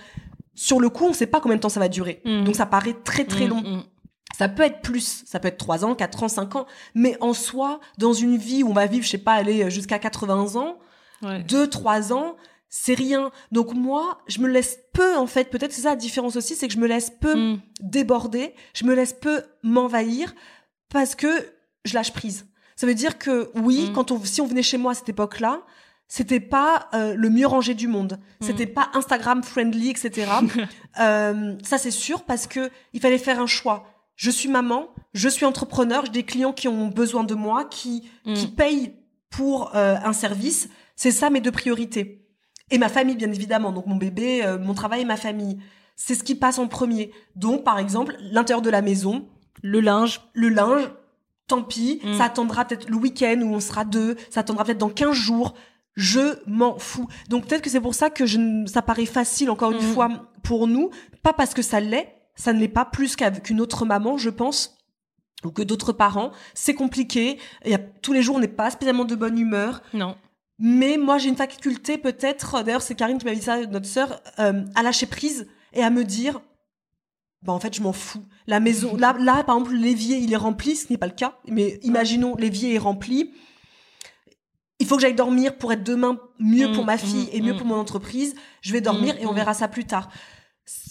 [0.55, 2.21] Sur le coup, on ne sait pas combien de temps ça va durer.
[2.25, 2.43] Mm.
[2.43, 3.83] Donc ça paraît très très Mm, long.
[4.37, 6.65] Ça peut être plus, ça peut être 3 ans, 4 ans, 5 ans,
[6.95, 9.99] mais en soi, dans une vie où on va vivre, je sais pas, aller jusqu'à
[9.99, 10.77] 80 ans,
[11.21, 11.41] Ouais.
[11.43, 12.35] 2, 3 ans,
[12.67, 13.31] c'est rien.
[13.51, 16.67] Donc moi, je me laisse peu, en fait, peut-être c'est ça la différence aussi, c'est
[16.67, 17.59] que je me laisse peu Mm.
[17.81, 20.33] déborder, je me laisse peu m'envahir,
[20.89, 21.27] parce que
[21.85, 22.45] je lâche prise.
[22.75, 23.93] Ça veut dire que oui, Mm.
[23.93, 25.61] quand on, si on venait chez moi à cette époque-là,
[26.07, 28.19] c'était pas euh, le mieux rangé du monde.
[28.41, 28.45] Mm.
[28.45, 30.27] C'était pas Instagram friendly, etc.
[30.99, 33.87] Euh, ça c'est sûr parce que il fallait faire un choix.
[34.15, 38.03] Je suis maman, je suis entrepreneur, j'ai des clients qui ont besoin de moi, qui
[38.25, 38.33] Mm.
[38.33, 38.93] qui payent
[39.29, 40.69] pour euh, un service.
[40.95, 42.25] C'est ça mes deux priorités.
[42.71, 45.57] Et ma famille bien évidemment, donc mon bébé, euh, mon travail et ma famille.
[45.95, 47.11] C'est ce qui passe en premier.
[47.35, 49.27] Donc par exemple l'intérieur de la maison,
[49.61, 50.21] Le linge.
[50.33, 50.89] le linge,
[51.47, 52.17] tant pis, Mm.
[52.17, 55.53] ça attendra peut-être le week-end où on sera deux, ça attendra peut-être dans 15 jours.
[55.95, 57.07] Je m'en fous.
[57.29, 59.93] Donc peut-être que c'est pour ça que je, ça paraît facile, encore une Mm.
[59.93, 60.09] fois,
[60.43, 60.89] pour nous.
[61.21, 64.29] Pas parce que ça l'est, ça ne l'est pas plus qu'avec une autre maman, je
[64.29, 64.77] pense,
[65.43, 66.31] ou que d'autres parents.
[66.53, 67.39] C'est compliqué.
[67.65, 69.81] Y a, tous les jours, on n'est pas spécialement de bonne humeur.
[69.93, 70.15] Non.
[70.59, 74.21] Mais moi, j'ai une faculté peut-être, d'ailleurs c'est Karine qui m'a dit ça, notre sœur,
[74.39, 76.41] euh, à lâcher prise et à me dire,
[77.41, 78.23] bah en fait, je m'en fous.
[78.47, 81.37] La maison, là, là, par exemple, l'évier, il est rempli, ce n'est pas le cas,
[81.47, 83.33] mais imaginons, l'évier est rempli.
[84.79, 87.41] Il faut que j'aille dormir pour être demain mieux pour Mm, ma fille mm, et
[87.41, 87.57] mieux mm.
[87.57, 88.35] pour mon entreprise.
[88.61, 90.09] Je vais dormir et on verra ça plus tard.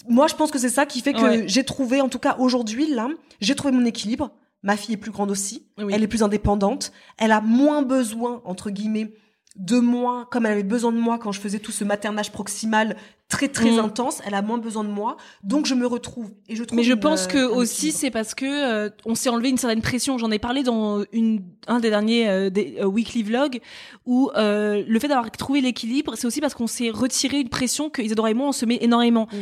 [0.07, 1.43] Moi, je pense que c'est ça qui fait que Ouais.
[1.47, 3.09] j'ai trouvé, en tout cas aujourd'hui, là,
[3.41, 4.31] j'ai trouvé mon équilibre.
[4.61, 5.67] Ma fille est plus grande aussi.
[5.77, 5.91] Oui.
[5.93, 6.91] Elle est plus indépendante.
[7.17, 9.13] Elle a moins besoin, entre guillemets,
[9.55, 12.95] de moi, comme elle avait besoin de moi quand je faisais tout ce maternage proximal
[13.29, 13.79] très très Mm.
[13.79, 14.21] intense.
[14.25, 15.15] Elle a moins besoin de moi.
[15.43, 16.31] Donc je me retrouve.
[16.49, 19.13] Et je trouve Mais je une, pense euh, que aussi c'est parce que euh, on
[19.15, 20.17] s'est enlevé une certaine pression.
[20.17, 23.59] J'en ai parlé dans une un des derniers euh, des, euh, weekly vlogs
[24.05, 27.89] où euh, le fait d'avoir trouvé l'équilibre, c'est aussi parce qu'on s'est retiré une pression
[27.91, 29.27] que Isadora et moi on se met énormément.
[29.31, 29.37] Mm.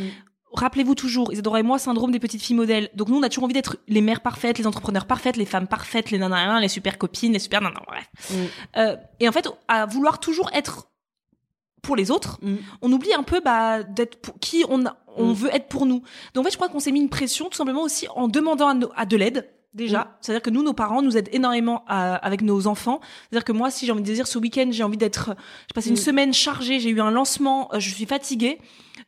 [0.54, 2.90] Rappelez-vous toujours, Isadora et moi, syndrome des petites filles modèles.
[2.94, 5.66] Donc nous, on a toujours envie d'être les mères parfaites, les entrepreneurs parfaites, les femmes
[5.66, 8.08] parfaites, les nanas, les super copines, les super nanas, bref.
[8.30, 8.34] Mm.
[8.78, 10.88] Euh, et en fait, à vouloir toujours être
[11.82, 12.56] pour les autres, Mm.
[12.82, 14.84] on oublie un peu bah, d'être pour qui on,
[15.16, 15.34] on Mm.
[15.34, 16.02] veut être pour nous.
[16.34, 18.68] Donc en fait, je crois qu'on s'est mis une pression tout simplement aussi en demandant
[18.94, 19.48] à de l'aide.
[19.74, 23.00] Déjà, c'est-à-dire que nous, nos parents nous aident énormément à- avec nos enfants.
[23.30, 25.34] C'est-à-dire que moi, si j'ai envie de dire ce week-end, j'ai envie d'être,
[25.68, 25.98] j'ai passé une Mm.
[25.98, 28.58] semaine chargée, j'ai eu un lancement, euh, je suis fatiguée.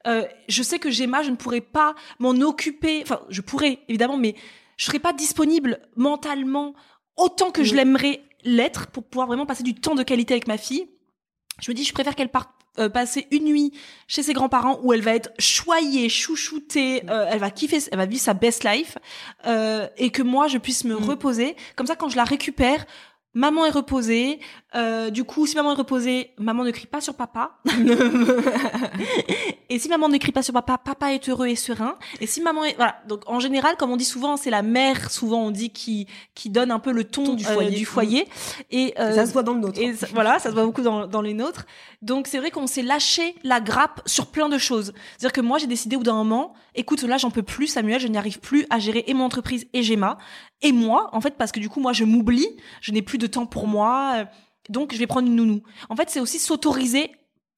[0.06, 3.02] Euh, je sais que Gemma, je ne pourrais pas m'en occuper.
[3.02, 4.34] Enfin, je pourrais évidemment, mais
[4.78, 6.74] je serais pas disponible mentalement
[7.16, 7.76] autant que je Mm.
[7.76, 10.88] l'aimerais l'être pour pouvoir vraiment passer du temps de qualité avec ma fille.
[11.60, 12.48] Je me dis, je préfère qu'elle parte
[12.78, 13.72] euh, passer une nuit
[14.08, 18.06] chez ses grands-parents où elle va être choyée, chouchoutée, euh, elle va kiffer, elle va
[18.06, 18.98] vivre sa best life,
[19.46, 21.04] euh, et que moi je puisse me Mm.
[21.04, 21.56] reposer.
[21.76, 22.84] Comme ça, quand je la récupère,
[23.35, 24.39] maman est reposée.
[24.74, 27.59] Euh, du coup, si maman est reposée, maman ne crie pas sur papa.
[29.68, 31.97] et si maman ne crie pas sur papa, papa est heureux et serein.
[32.20, 35.11] Et si maman est voilà, donc en général, comme on dit souvent, c'est la mère
[35.11, 37.70] souvent on dit qui qui donne un peu le ton, Ton du euh, foyer.
[37.76, 38.28] du foyer.
[38.70, 39.80] Et euh, Ça se voit dans le nôtre.
[39.80, 41.66] et ça- voilà, ça se voit beaucoup dans, dans les nôtres.
[42.03, 44.93] Donc c'est vrai qu'on s'est lâché la grappe sur plein de choses.
[45.16, 48.01] C'est-à-dire que moi j'ai décidé au bout d'un moment, écoute là j'en peux plus Samuel,
[48.01, 50.18] je n'y arrive plus à gérer et mon entreprise et Gemma
[50.64, 52.48] et moi en fait parce que du coup moi je m'oublie,
[52.80, 54.24] je n'ai plus de temps pour moi, euh,
[54.70, 55.62] donc je vais prendre une nounou.
[55.88, 57.12] En fait c'est aussi s'autoriser.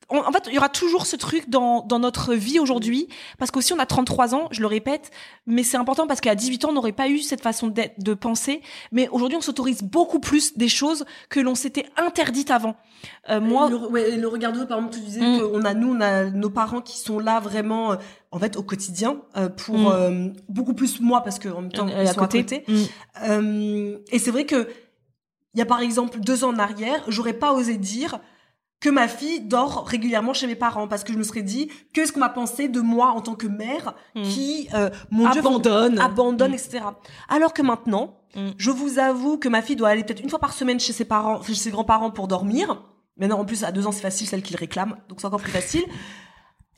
[0.09, 3.51] En en fait, il y aura toujours ce truc dans, dans notre vie aujourd'hui, parce
[3.51, 5.11] qu'aussi on a 33 ans, je le répète,
[5.47, 8.61] mais c'est important parce qu'à 18 ans, on n'aurait pas eu cette façon de penser,
[8.93, 12.77] mais aujourd'hui, on s'autorise beaucoup plus des choses que l'on s'était interdites avant.
[13.31, 15.41] Euh, moi, le, ouais, le regard par exemple, tu disais Mm.
[15.41, 17.97] qu'on a, nous, on a nos parents qui sont là vraiment, euh,
[18.31, 19.87] en fait, au quotidien, euh, pour Mm.
[19.93, 22.39] euh, beaucoup plus moi, parce qu'en même temps, euh, ils à sont côté.
[22.39, 22.65] à côté.
[22.69, 22.83] Mm.
[23.29, 24.69] Euh, et c'est vrai que,
[25.55, 28.21] il y a par exemple deux ans en arrière, j'aurais pas osé dire
[28.81, 32.13] que ma fille dort régulièrement chez mes parents, parce que je me serais dit, qu'est-ce
[32.13, 34.23] qu'on va penser de moi en tant que mère Mm.
[34.23, 35.99] qui, euh, mon Dieu, Abandonne.
[35.99, 36.55] abandonne, Mm.
[36.55, 36.81] etc.
[37.29, 38.51] Alors que maintenant, Mm.
[38.59, 41.07] je vous avoue que ma fille doit aller peut-être une fois par semaine chez ses
[41.07, 42.83] parents, chez ses grands-parents pour dormir.
[43.17, 45.53] Maintenant, en plus, à deux ans, c'est facile, celle qu'il réclame, donc c'est encore plus
[45.53, 45.85] facile.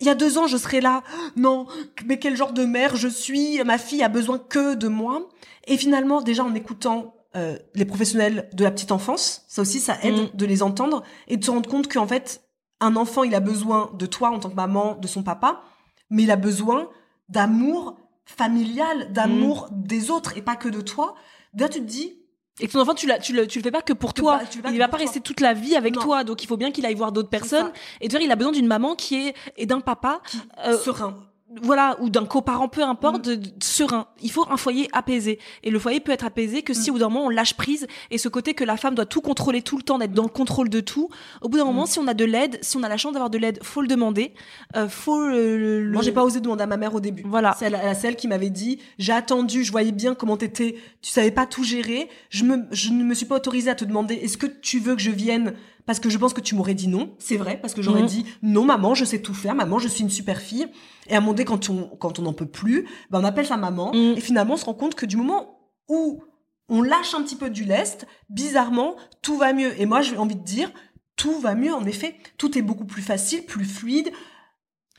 [0.00, 1.02] Il y a deux ans, je serais là,
[1.34, 1.66] non,
[2.06, 3.60] mais quel genre de mère je suis?
[3.64, 5.28] Ma fille a besoin que de moi.
[5.66, 9.96] Et finalement, déjà en écoutant euh, les professionnels de la petite enfance, ça aussi, ça
[10.02, 10.36] aide Mm.
[10.36, 12.42] de les entendre et de se rendre compte qu'en fait,
[12.80, 15.62] un enfant, il a besoin de toi en tant que maman, de son papa,
[16.10, 16.88] mais il a besoin
[17.28, 21.14] d'amour familial, d'amour des autres et pas que de toi.
[21.58, 22.14] Là, tu te dis,
[22.60, 24.38] Et ton enfant, tu, l'as- tu, le, tu le fais pas que pour toi.
[24.38, 25.04] pas- tu le fais pas il va pas toi.
[25.06, 26.00] rester toute la vie avec Non.
[26.02, 26.24] toi.
[26.24, 27.70] Donc, il faut bien qu'il aille voir d'autres personnes.
[28.00, 30.20] Et d'ailleurs, il a besoin d'une maman qui est, et d'un papa,
[30.66, 31.16] euh, serein.
[31.62, 33.30] Voilà, ou d'un coparent, peu importe, Mm.
[33.30, 34.06] de, de- serein.
[34.22, 35.38] Il faut un foyer apaisé.
[35.62, 36.76] Et le foyer peut être apaisé que Mm.
[36.76, 39.06] si au bout d'un moment on lâche prise et ce côté que la femme doit
[39.06, 41.08] tout contrôler tout le temps, d'être dans le contrôle de tout.
[41.40, 41.86] Au bout d'un moment, Mm.
[41.86, 43.88] si on a de l'aide, si on a la chance d'avoir de l'aide, faut le
[43.88, 44.34] demander.
[44.76, 47.22] Euh, faut le, le- Moi, j'ai pas osé demander à ma mère au début.
[47.26, 47.56] Voilà.
[47.58, 51.10] C'est elle, c'est elle qui m'avait dit, j'ai attendu, je voyais bien comment t'étais, tu
[51.10, 52.08] savais pas tout gérer.
[52.30, 54.94] Je me, je ne me suis pas autorisée à te demander, est-ce que tu veux
[54.96, 55.54] que je vienne?
[55.88, 57.14] Parce que je pense que tu m'aurais dit non.
[57.18, 58.06] C'est vrai, parce que j'aurais Mhm.
[58.08, 60.66] dit, non, maman, je sais tout faire, maman, je suis une super fille.
[61.06, 63.46] Et à un moment donné, quand on, quand on n'en peut plus, ben, on appelle
[63.46, 63.92] sa maman.
[63.94, 64.18] Mhm.
[64.18, 65.58] Et finalement, on se rend compte que du moment
[65.88, 66.22] où
[66.68, 69.72] on lâche un petit peu du lest, bizarrement, tout va mieux.
[69.80, 70.70] Et moi, j'ai envie de dire,
[71.16, 72.16] tout va mieux, en effet.
[72.36, 74.10] Tout est beaucoup plus facile, plus fluide.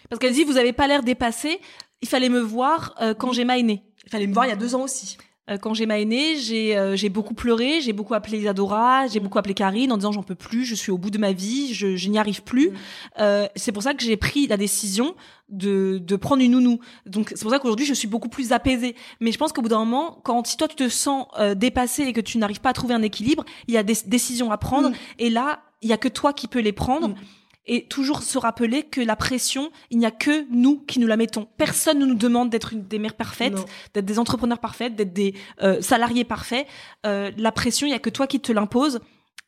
[0.09, 1.59] Parce qu'elle dit, vous avez pas l'air dépassé.
[2.01, 3.83] Il fallait me voir euh, quand est née.
[4.05, 5.19] Il fallait me voir il y a deux ans aussi.
[5.49, 9.19] Euh, quand Gemma est née, j'ai euh, j'ai beaucoup pleuré, j'ai beaucoup appelé Isadora, j'ai
[9.19, 11.73] beaucoup appelé Karine en disant j'en peux plus, je suis au bout de ma vie,
[11.73, 12.69] je, je n'y arrive plus.
[12.69, 12.73] Mm.
[13.19, 15.15] Euh, c'est pour ça que j'ai pris la décision
[15.49, 16.79] de, de prendre une nounou.
[17.05, 18.95] Donc c'est pour ça qu'aujourd'hui je suis beaucoup plus apaisée.
[19.19, 22.03] Mais je pense qu'au bout d'un moment, quand si toi tu te sens euh, dépassé
[22.03, 24.57] et que tu n'arrives pas à trouver un équilibre, il y a des décisions à
[24.57, 24.89] prendre.
[24.89, 24.95] Mm.
[25.19, 27.09] Et là, il y a que toi qui peux les prendre.
[27.09, 27.15] Mm.
[27.65, 31.17] Et toujours se rappeler que la pression, il n'y a que nous qui nous la
[31.17, 31.47] mettons.
[31.57, 33.53] Personne ne nous demande d'être des mères parfaites
[33.93, 36.65] d'être des entrepreneurs parfaits, d'être des euh, salariés parfaits.
[37.05, 38.99] Euh, la pression, il y a que toi qui te l'impose.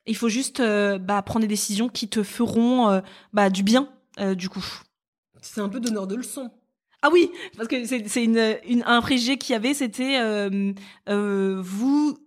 [0.06, 3.02] Il faut juste euh, bah, prendre des décisions qui te feront euh,
[3.34, 3.90] bah, du bien,
[4.20, 4.66] euh, du coup.
[5.42, 6.52] C'est un peu donneur de leçons.
[7.04, 10.74] Ah oui, parce que c'est c'est une, une, un préjugé qu'il y avait, c'était euh,
[11.10, 12.18] euh, vous.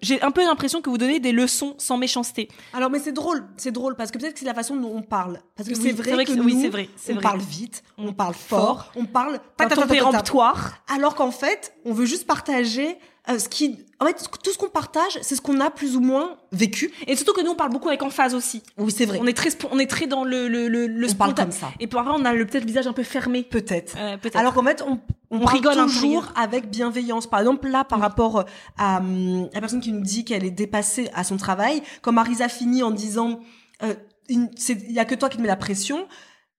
[0.00, 2.48] J'ai un peu l'impression que vous donnez des leçons sans méchanceté.
[2.72, 5.02] Alors, mais c'est drôle, c'est drôle parce que peut-être que c'est la façon dont on
[5.02, 5.40] parle.
[5.56, 7.22] Parce que Oui, c'est vrai, vrai que, que- oui, nous, c'est vrai, on vrai.
[7.22, 9.40] parle vite, on parle fort, on parle
[9.88, 10.74] péremptoire.
[10.94, 12.98] Alors qu'en fait, on veut juste partager
[13.28, 13.78] euh, ce qui.
[14.00, 16.92] En fait, tout ce qu'on partage, c'est ce qu'on a plus ou moins vécu.
[17.06, 18.62] Et surtout que nous, on parle beaucoup avec emphase aussi.
[18.76, 19.18] Oui, c'est vrai.
[19.20, 21.70] On est très, on est très dans le, le, le, le On parle comme ça.
[21.80, 23.42] Et après, on a le peut-être le visage un peu fermé.
[23.42, 23.94] Peut-être.
[23.98, 24.36] Euh, peut-être.
[24.36, 25.00] Alors qu'en fait, on,
[25.30, 27.26] on, On rigole toujours avec bienveillance.
[27.26, 28.44] Par exemple, là, par rapport
[28.76, 32.48] à hum, la personne qui nous dit qu'elle est dépassée à son travail, quand Marisa
[32.48, 33.40] finit en disant
[33.82, 33.94] euh,
[34.28, 34.48] il
[34.92, 36.06] y a que toi qui te mets la pression.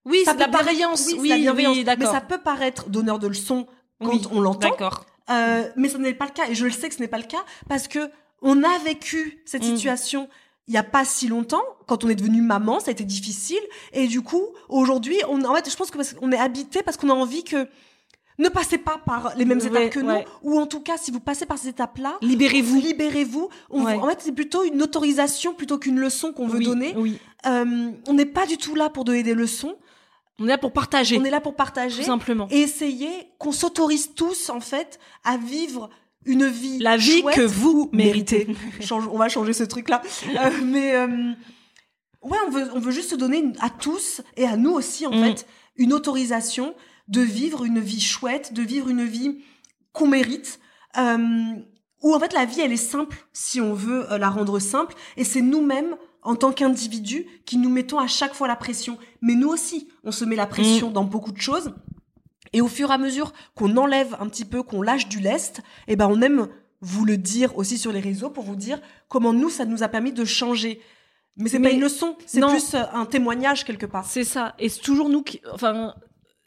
[0.05, 1.07] oui, c'est de la bienveillance.
[1.17, 3.67] Oui, Oui, oui, mais ça peut paraître donneur de leçons
[4.01, 4.69] quand Oui, on l'entend.
[4.69, 5.05] D'accord.
[5.29, 6.47] Euh, mais ce n'est pas le cas.
[6.49, 8.09] Et je le sais que ce n'est pas le cas parce que
[8.41, 9.75] on a vécu cette Mm.
[9.75, 10.29] situation
[10.67, 11.61] il y a pas si longtemps.
[11.87, 13.59] Quand on est devenu maman, ça a été difficile.
[13.93, 17.13] Et du coup, aujourd'hui, on, en fait, je pense qu'on est habité parce qu'on a
[17.13, 17.67] envie que
[18.39, 20.25] ne passez pas par les mêmes Ouais, étapes que ouais.
[20.43, 22.81] nous, ou en tout cas, si vous passez par ces étapes-là, Libérez-vous.
[22.81, 23.49] libérez-vous.
[23.69, 23.93] Ouais.
[23.93, 26.93] En fait, c'est plutôt une autorisation plutôt qu'une leçon qu'on veut Oui, donner.
[26.97, 27.19] Oui.
[27.45, 29.75] Euh, on n'est pas du tout là pour donner des leçons.
[30.39, 31.17] On est là pour partager.
[31.17, 32.47] On est là pour tout partager simplement.
[32.51, 33.09] et essayer
[33.39, 35.89] qu'on s'autorise tous en fait à vivre
[36.25, 38.47] une vie La vie chouette, que vous méritez.
[38.81, 40.01] Change- on va changer ce truc là
[40.63, 41.31] mais euh,
[42.21, 45.11] Ouais, on veut, on veut juste se donner à tous et à nous aussi, en
[45.11, 45.23] Mm.
[45.23, 46.73] fait, une autorisation
[47.07, 49.43] de vivre une vie chouette, de vivre une vie
[49.93, 50.59] qu'on mérite,
[50.97, 51.53] euh,
[52.01, 54.95] où en fait la vie, elle est simple si on veut euh, la rendre simple,
[55.17, 55.95] et c'est nous-mêmes,
[56.25, 58.97] en tant qu'individus, qui nous mettons à chaque fois la pression.
[59.21, 61.73] Mais nous aussi, on se met la pression dans beaucoup de choses,
[62.51, 65.61] et au fur et à mesure qu'on enlève un petit peu, qu'on lâche du lest,
[65.87, 66.47] eh ben on aime
[66.81, 69.87] vous le dire aussi sur les réseaux pour vous dire comment nous, ça nous a
[69.87, 70.81] permis de changer.
[71.37, 74.05] Mais c'est pas une leçon, c'est plus euh, un témoignage quelque part.
[74.05, 74.55] C'est ça.
[74.57, 75.41] Et c'est toujours nous qui.
[75.51, 75.93] Enfin.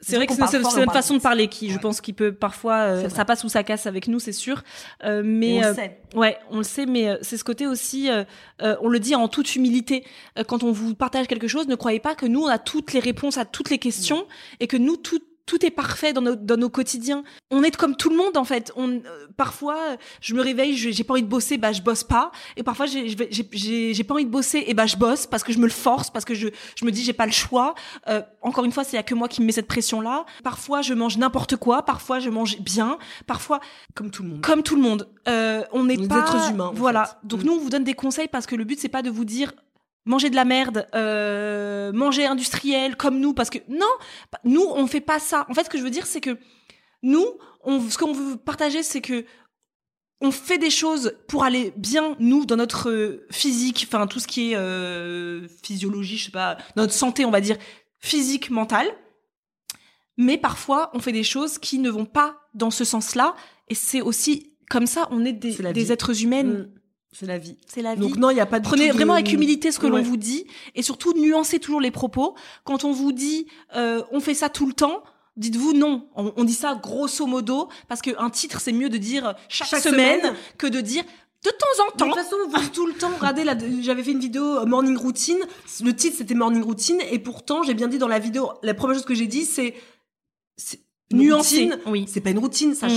[0.01, 2.77] C'est vrai que c'est notre parle façon de parler qui, je pense, qui peut parfois,
[2.77, 4.63] euh, ça passe ou ça casse avec nous, c'est sûr.
[5.05, 6.01] Euh, mais on euh, le sait.
[6.15, 8.23] Ouais, on le sait, mais euh, c'est ce côté aussi, euh,
[8.63, 10.05] euh, on le dit en toute humilité.
[10.39, 12.93] Euh, quand on vous partage quelque chose, ne croyez pas que nous, on a toutes
[12.93, 14.25] les réponses à toutes les questions
[14.61, 15.19] et que nous, tout,
[15.49, 17.25] tout est parfait dans nos, dans nos quotidiens.
[17.51, 18.71] On est comme tout le monde, en fait.
[18.77, 19.01] On, euh,
[19.37, 19.77] parfois,
[20.21, 22.31] je me réveille, je- j'ai pas envie de bosser, bah je bosse pas.
[22.57, 25.65] Et parfois, j'ai pas envie de bosser, et bah je bosse parce que je me
[25.65, 27.75] le force, parce que je, je me dis j'ai pas le choix.
[28.09, 30.27] Euh, encore une fois, c'est que moi qui me met cette pression-là.
[30.45, 31.83] Parfois, je mange n'importe quoi.
[31.83, 32.99] Parfois, je mange bien.
[33.27, 33.61] Parfois,
[33.95, 34.41] Comme tout le monde.
[34.43, 35.09] comme tout le monde.
[35.29, 37.05] Euh, on n'est pas êtres humains, Voilà.
[37.05, 37.15] fait.
[37.25, 37.47] Donc Mm.
[37.47, 39.53] nous, on vous donne des conseils parce que le but c'est pas de vous dire
[40.09, 43.87] manger de la merde, euh, manger industriel comme nous, parce que non,
[44.43, 45.47] nous on fait pas ça.
[45.49, 46.39] En fait, ce que je veux dire, c'est que
[47.03, 47.27] nous,
[47.63, 49.25] on, ce qu'on veut partager, c'est que
[50.21, 54.27] on fait des choses pour aller bien nous dans notre euh, physique, enfin tout ce
[54.27, 57.57] qui est euh, physiologie, je sais pas, notre santé, on va dire
[58.01, 58.89] physique, mentale.
[60.17, 63.37] Mais parfois, on fait des choses qui ne vont pas dans ce sens-là,
[63.69, 66.53] et c'est aussi comme ça, on est des, êtres humaines.
[66.53, 66.78] Mm.
[67.13, 67.57] C'est la vie.
[67.67, 68.01] C'est la vie.
[68.03, 69.93] Donc non, il y a pas de Prenez de- vraiment avec humilité ce que Ouais.
[69.93, 70.45] l'on vous dit
[70.75, 72.35] et surtout nuancez toujours les propos.
[72.65, 73.47] Quand on vous dit
[73.77, 75.03] euh, on fait ça tout le temps,
[75.37, 76.07] dites-vous non.
[76.17, 79.81] On, on dit ça grosso modo parce qu'un titre c'est mieux de dire chaque, Chaque
[79.83, 80.35] semaine, semaine.
[80.59, 81.03] que de dire
[81.45, 82.07] de temps en De temps.
[82.07, 85.39] toute façon, vous tout le temps, regardez, là, j'avais fait une vidéo euh, morning routine.
[85.83, 88.97] Le titre c'était morning routine et pourtant j'ai bien dit dans la vidéo, la première
[88.97, 89.75] chose que j'ai dit c'est
[91.13, 91.79] routine.
[91.87, 92.05] oui.
[92.07, 92.89] C'est pas une routine, ça.
[92.89, 92.93] Mm.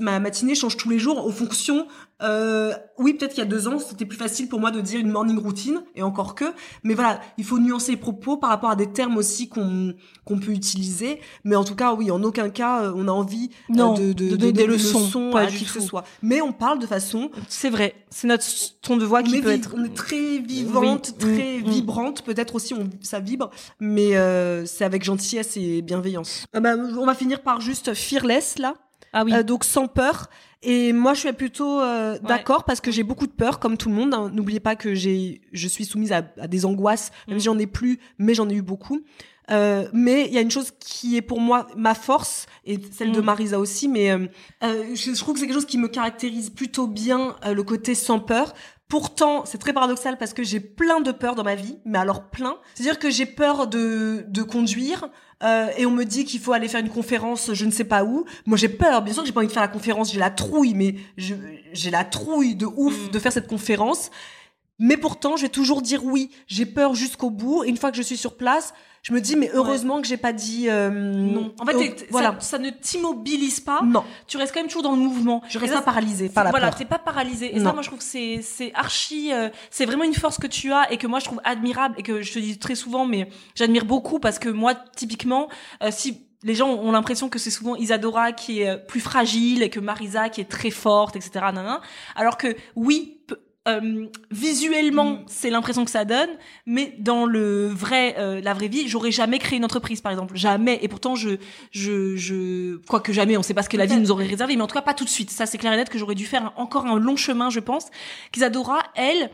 [0.00, 1.86] ma matinée change tous les jours en fonction.
[2.22, 4.98] Euh, oui, peut-être qu'il y a deux ans, c'était plus facile pour moi de dire
[5.00, 6.46] une morning routine et encore que.
[6.82, 9.94] Mais voilà, il faut nuancer les propos par rapport à des termes aussi qu'on
[10.24, 11.20] qu'on peut utiliser.
[11.44, 14.12] Mais en tout cas, oui, en aucun cas, euh, on a envie euh, Non, de,
[14.12, 16.04] de donner des leçons, pas à qui que ce soit.
[16.22, 17.94] Mais on parle de façon C'est vrai.
[18.10, 18.44] C'est notre
[18.80, 19.74] ton de voix qui peut être.
[19.76, 21.34] on est très vivante, Oui.
[21.34, 21.70] très Mm, mm.
[21.70, 22.22] vibrante.
[22.22, 23.50] Peut-être aussi on, ça vibre,
[23.80, 26.46] mais euh, c'est avec gentillesse et bienveillance.
[26.54, 28.74] Ah bah, on va finir par juste fearless là,
[29.16, 29.32] Ah oui.
[29.34, 30.28] Euh, donc sans peur.
[30.62, 33.88] Et moi, je suis plutôt euh, d'accord parce que j'ai beaucoup de peur, comme tout
[33.88, 34.12] le monde.
[34.14, 34.30] hein.
[34.32, 37.40] N'oubliez pas que j'ai, je suis soumise à, à des angoisses, même Mm.
[37.40, 39.00] si j'en ai plus, mais j'en ai eu beaucoup.
[39.48, 43.12] Euh, mais il y a une chose qui est pour moi ma force et celle
[43.12, 43.24] de Mm.
[43.24, 44.26] Marisa aussi, mais euh,
[44.62, 48.18] je, je trouve que c'est quelque chose qui me caractérise plutôt bien le côté sans
[48.18, 48.54] peur.
[48.88, 52.22] Pourtant, c'est très paradoxal parce que j'ai plein de peurs dans ma vie, mais alors
[52.30, 52.56] plein.
[52.74, 55.08] C'est-à-dire que j'ai peur de, de conduire
[55.42, 58.04] euh, et on me dit qu'il faut aller faire une conférence, je ne sais pas
[58.04, 58.24] où.
[58.46, 59.02] Moi, j'ai peur.
[59.02, 61.90] Bien sûr que j'ai pas envie de faire la conférence, j'ai la trouille, mais j'ai
[61.90, 63.10] la trouille de ouf Mm.
[63.10, 64.10] de faire cette conférence.
[64.78, 66.30] Mais pourtant, je vais toujours dire oui.
[66.46, 67.64] J'ai peur jusqu'au bout.
[67.64, 70.16] Et une fois que je suis sur place, je me dis mais heureusement que j'ai
[70.16, 71.54] pas dit euh, non.
[71.60, 72.32] En fait, voilà.
[72.40, 73.80] ça, ça ne t'immobilise pas.
[73.82, 75.42] Non, Tu restes quand même toujours dans le mouvement.
[75.48, 77.54] je reste pas paralysée par la voilà, t'es pas paralysé.
[77.54, 77.66] Et Non.
[77.66, 79.32] ça, moi, je trouve que c'est c'est archi.
[79.32, 82.02] euh, c'est vraiment une force que tu as et que moi, je trouve admirable et
[82.02, 85.48] que je te dis très souvent, mais j'admire beaucoup parce que moi, typiquement,
[85.82, 89.62] euh, si les gens ont l'impression que c'est souvent Isadora qui est euh, plus fragile
[89.62, 91.30] et que Marisa qui est très forte, etc.
[91.36, 91.80] nanana.
[92.16, 93.20] Alors que oui.
[93.66, 95.24] Euh, visuellement, Mm.
[95.28, 96.28] c'est l'impression que ça donne,
[96.66, 100.36] mais dans le vrai, euh, la vraie vie, j'aurais jamais créé une entreprise, par exemple,
[100.36, 100.78] jamais.
[100.82, 101.30] Et pourtant, je,
[101.72, 104.56] je, je, quoi que jamais, on sait pas ce que la vie nous aurait réservé,
[104.56, 105.30] mais en tout cas pas tout de suite.
[105.30, 107.60] Ça, c'est clair et net que j'aurais dû faire un- encore un long chemin, je
[107.60, 107.86] pense.
[108.32, 109.30] Qu'Isadora, elle,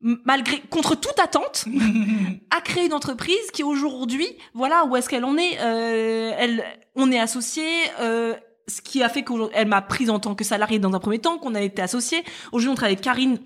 [0.00, 1.66] malgré, contre toute attente,
[2.50, 5.58] a créé une entreprise qui aujourd'hui, voilà où est-ce qu'elle en est.
[5.60, 6.64] Euh, elle,
[6.96, 7.64] on est associés.
[8.00, 8.34] Euh,
[8.70, 11.36] ce qui a fait qu'elle m'a prise en tant que salariée dans un premier temps,
[11.38, 12.24] qu'on a été associés.
[12.52, 13.38] Aujourd'hui, on travaille avec Karine,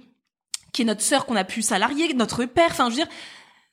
[0.72, 2.68] qui est notre sœur qu'on a pu salarier, notre père.
[2.70, 3.08] Enfin, je veux dire,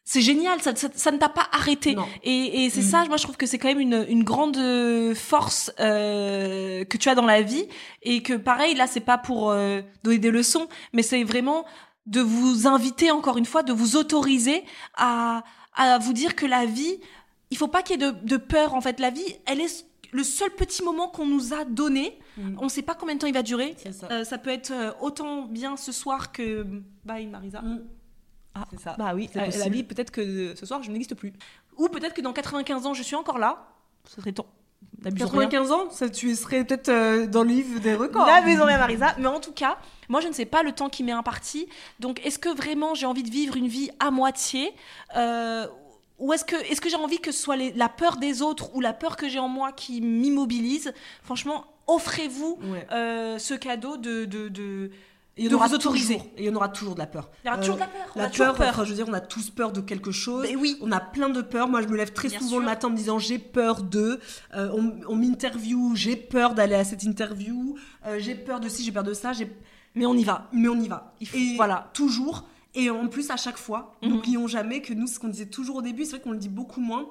[0.03, 0.61] c'est génial.
[0.61, 1.93] Ça, ça, ça ne t'a pas arrêté.
[1.95, 2.07] Non.
[2.23, 2.87] Et, et c'est Mhm.
[2.89, 6.97] ça, moi, je trouve que c'est quand même une, une grande euh, force euh, que
[6.97, 7.65] tu as dans la vie.
[8.01, 11.65] Et que, pareil, là, c'est pas pour euh, donner des leçons, mais c'est vraiment
[12.07, 14.63] de vous inviter, encore une fois, de vous autoriser
[14.95, 15.43] à,
[15.75, 16.99] à vous dire que la vie,
[17.51, 18.99] il faut pas qu'il y ait de, de peur, en fait.
[18.99, 22.19] La vie, elle est le seul petit moment qu'on nous a donné.
[22.37, 22.57] Mhm.
[22.59, 23.75] On sait pas combien de temps il va durer.
[23.91, 24.07] Ça.
[24.11, 26.65] Euh, ça peut être euh, autant bien ce soir que...
[27.05, 27.61] Bye, Marisa.
[27.61, 27.81] Mm.
[28.53, 28.95] Ah, C'est ça.
[28.97, 29.69] Bah oui, la, la possible.
[29.75, 31.31] vie, peut-être que ce soir, je n'existe plus.
[31.77, 33.67] Ou peut-être que dans 95 ans, je suis encore là.
[34.05, 34.47] Ce serait temps.
[35.01, 35.47] n'abusons rien.
[35.47, 38.25] 95 ans, ça, tu serais peut-être euh, dans le livre des records.
[38.25, 39.15] N'abusons rien, Marisa.
[39.19, 39.77] Mais en tout cas,
[40.09, 41.67] moi, je ne sais pas le temps qui m'est imparti.
[42.01, 44.73] Donc, est-ce que vraiment j'ai envie de vivre une vie à moitié
[45.15, 45.65] euh,
[46.21, 48.73] ou est-ce que, est que j'ai envie que ce soit les- la peur des autres
[48.75, 50.93] ou la peur que j'ai en moi qui m'immobilise?
[51.23, 52.87] Franchement, offrez-vous Ouais.
[52.91, 54.91] euh, ce cadeau de, de, de,
[55.37, 55.95] Et il y en aura toujours.
[56.37, 57.29] Il y en aura toujours de la peur.
[57.43, 58.69] Il y aura toujours de la peur, on La peur, peur.
[58.69, 60.45] enfin, je veux dire, on a tous peur de quelque chose.
[60.47, 60.77] Mais oui.
[60.81, 61.67] On a plein de peurs.
[61.67, 62.59] Moi, je me lève très Bien souvent sûr.
[62.59, 64.19] le matin en me disant j'ai peur de.
[64.53, 67.75] Euh, on on m'interview, j'ai peur d'aller à cette interview.
[68.05, 69.31] euh, j'ai peur de ci, j'ai peur de ça.
[69.95, 70.47] Mais on y va.
[70.53, 71.13] Mais on y va.
[71.19, 71.89] Il faut- Et voilà.
[71.93, 72.45] Toujours.
[72.73, 74.09] Et en plus, à chaque fois, Mhm.
[74.09, 76.49] n'oublions jamais que nous, ce qu'on disait toujours au début, c'est vrai qu'on le dit
[76.49, 77.07] beaucoup moins.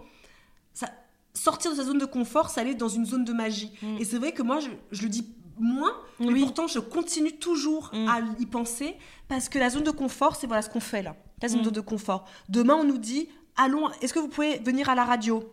[0.72, 0.88] Ça,
[1.34, 3.70] sortir de sa zone de confort, ça allait dans une zone de magie.
[3.98, 5.26] Et c'est vrai que moi, je, je le dis
[5.58, 6.40] moins, mais Oui.
[6.40, 8.08] pourtant, je continue toujours Mm.
[8.08, 8.96] à y penser
[9.28, 11.14] parce que la zone de confort, c'est voilà ce qu'on fait là.
[11.42, 11.70] La zone Mm.
[11.70, 12.24] de confort.
[12.48, 15.52] Demain, on nous dit allons, est-ce que vous pouvez venir à la radio?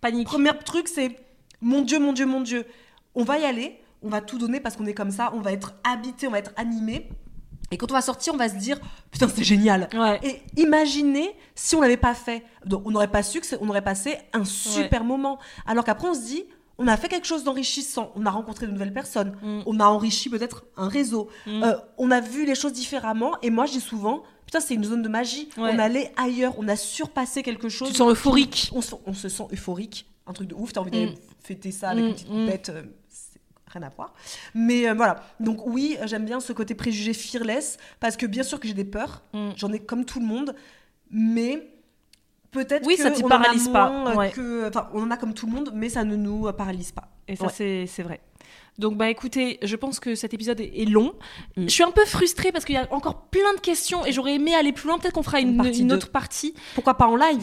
[0.00, 0.26] Panique.
[0.28, 1.16] Premier truc, c'est
[1.60, 2.64] mon Dieu, mon Dieu, mon Dieu.
[3.14, 5.52] On va y aller, on va tout donner parce qu'on est comme ça, on va
[5.52, 7.08] être habité, on va être animé.
[7.70, 8.78] Et quand on va sortir, on va se dire
[9.10, 9.88] putain, c'est génial.
[9.94, 10.18] Ouais.
[10.22, 12.42] Et imaginez si on l'avait pas fait.
[12.64, 15.38] Donc, on n'aurait pas su que on aurait passé un super moment.
[15.66, 16.44] Alors qu'après, on se dit
[16.78, 18.10] on a fait quelque chose d'enrichissant.
[18.16, 19.36] On a rencontré de nouvelles personnes.
[19.42, 19.60] Mm.
[19.66, 21.28] On a enrichi peut-être un réseau.
[21.46, 21.62] Mm.
[21.62, 23.32] Euh, on a vu les choses différemment.
[23.42, 25.48] Et moi, je dis souvent putain, c'est une zone de magie.
[25.56, 25.70] Ouais.
[25.74, 26.54] On allait ailleurs.
[26.58, 27.88] On a surpassé quelque chose.
[27.88, 28.70] Tu te sens euphorique.
[28.74, 30.06] On se, on se sent euphorique.
[30.26, 30.72] Un truc de ouf.
[30.72, 31.14] T'as envie d'aller Mm.
[31.44, 32.68] fêter ça avec Mm, une petite poupette.
[32.70, 32.82] euh,
[33.72, 34.12] rien à voir.
[34.54, 35.22] Mais euh, voilà.
[35.40, 37.78] Donc oui, j'aime bien ce côté préjugé fearless.
[38.00, 39.22] Parce que bien sûr que j'ai des peurs.
[39.32, 39.50] Mm.
[39.56, 40.54] J'en ai comme tout le monde.
[41.10, 41.68] Mais
[42.50, 44.30] peut-être Oui, que ça t'y on en a paralyse pas, ouais.
[44.30, 47.08] que- Enfin, on en a comme tout le monde, mais ça ne nous paralyse pas.
[47.28, 47.84] Et ça, Ouais.
[47.88, 48.20] c'est vrai.
[48.78, 51.12] Donc, bah écoutez, je pense que cet épisode est, est long.
[51.56, 51.64] Mm.
[51.64, 54.34] Je suis un peu frustrée parce qu'il y a encore plein de questions et j'aurais
[54.34, 54.98] aimé aller plus loin.
[54.98, 56.54] Peut-être qu'on fera une, Une une autre partie.
[56.74, 57.42] Pourquoi pas en live?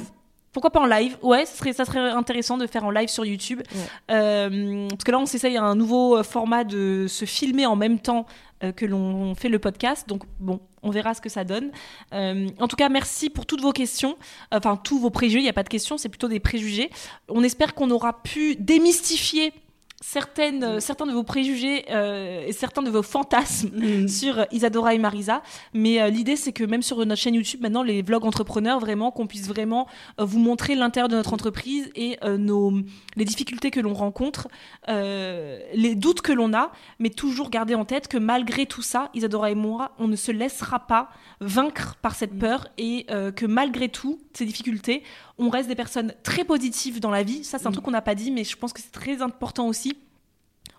[0.57, 1.19] Pourquoi pas en live?
[1.21, 3.61] Ouais, ça serait, ça serait intéressant de faire en live sur YouTube.
[4.09, 7.99] Euh, parce que là, on s'essaye un nouveau euh, format de se filmer en même
[7.99, 8.25] temps
[8.63, 10.09] euh, que l'on fait le podcast.
[10.09, 11.69] Donc, bon, on verra ce que ça donne.
[12.11, 14.17] Euh, en tout cas, merci pour toutes vos questions.
[14.51, 15.41] Enfin, tous vos préjugés.
[15.41, 16.89] Il n'y a pas de questions, c'est plutôt des préjugés.
[17.29, 19.53] On espère qu'on aura pu démystifier
[20.01, 24.93] certaines, euh, certains de vos préjugés euh, et certains de vos fantasmes sur euh, Isadora
[24.93, 25.41] et Marisa.
[25.73, 29.11] Mais euh, l'idée, c'est que même sur notre chaîne YouTube, maintenant, les vlogs entrepreneurs, vraiment,
[29.11, 29.87] qu'on puisse vraiment
[30.19, 32.73] euh, vous montrer l'intérieur de notre entreprise et nos,
[33.15, 34.47] les difficultés que l'on rencontre,
[34.87, 39.51] les doutes que l'on a, mais toujours garder en tête que malgré tout ça, Isadora
[39.51, 44.19] et moi, on ne se laissera pas vaincre par cette peur et que malgré tout,
[44.33, 45.03] ces difficultés,
[45.39, 47.43] on reste des personnes très positives dans la vie.
[47.43, 49.67] Ça, c'est un truc qu'on n'a pas dit, mais je pense que c'est très important
[49.67, 49.97] aussi.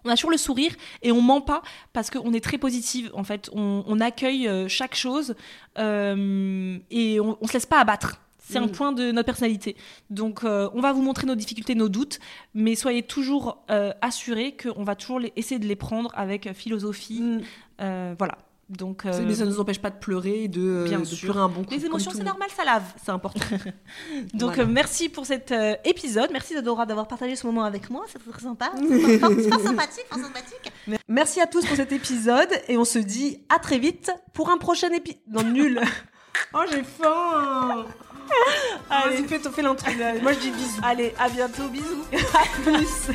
[0.04, 3.10] On a toujours le sourire et on ment pas parce qu'on est très positive.
[3.14, 5.34] En fait, on, on accueille euh, chaque chose
[5.78, 8.20] euh, et on, on se laisse pas abattre.
[8.38, 8.72] C'est un Mm.
[8.72, 9.76] point de notre personnalité.
[10.08, 12.18] Donc, euh, on va vous montrer nos difficultés, nos doutes,
[12.54, 17.20] mais soyez toujours euh, assurés qu'on va toujours les- essayer de les prendre avec philosophie.
[17.20, 17.40] Mm.
[17.82, 18.38] Euh, voilà.
[18.68, 21.30] Donc, euh, Mais ça ne nous empêche pas de pleurer et de, Bien de sûr.
[21.30, 21.70] pleurer un bon coup.
[21.70, 22.82] les émotions, c'est normal, ça lave.
[23.02, 23.40] C'est important.
[24.34, 24.62] Donc Voilà.
[24.64, 26.28] euh, merci pour cet euh, épisode.
[26.32, 28.04] Merci Zadora d'avoir partagé ce moment avec moi.
[28.12, 28.70] C'est très sympa.
[28.76, 30.72] C'est fort, c'est fort sympathique, fort sympathique.
[31.08, 34.58] Merci à tous pour cet épisode et on se dit à très vite pour un
[34.58, 35.20] prochain épisode.
[35.30, 35.80] Non, nul.
[36.54, 37.86] oh, j'ai faim.
[38.90, 39.24] Allez.
[39.26, 39.90] Fais, fais l'intro.
[40.22, 40.80] Moi, je dis bisous.
[40.82, 41.68] Allez, à bientôt.
[41.68, 42.04] Bisous.
[42.64, 43.14] Plus.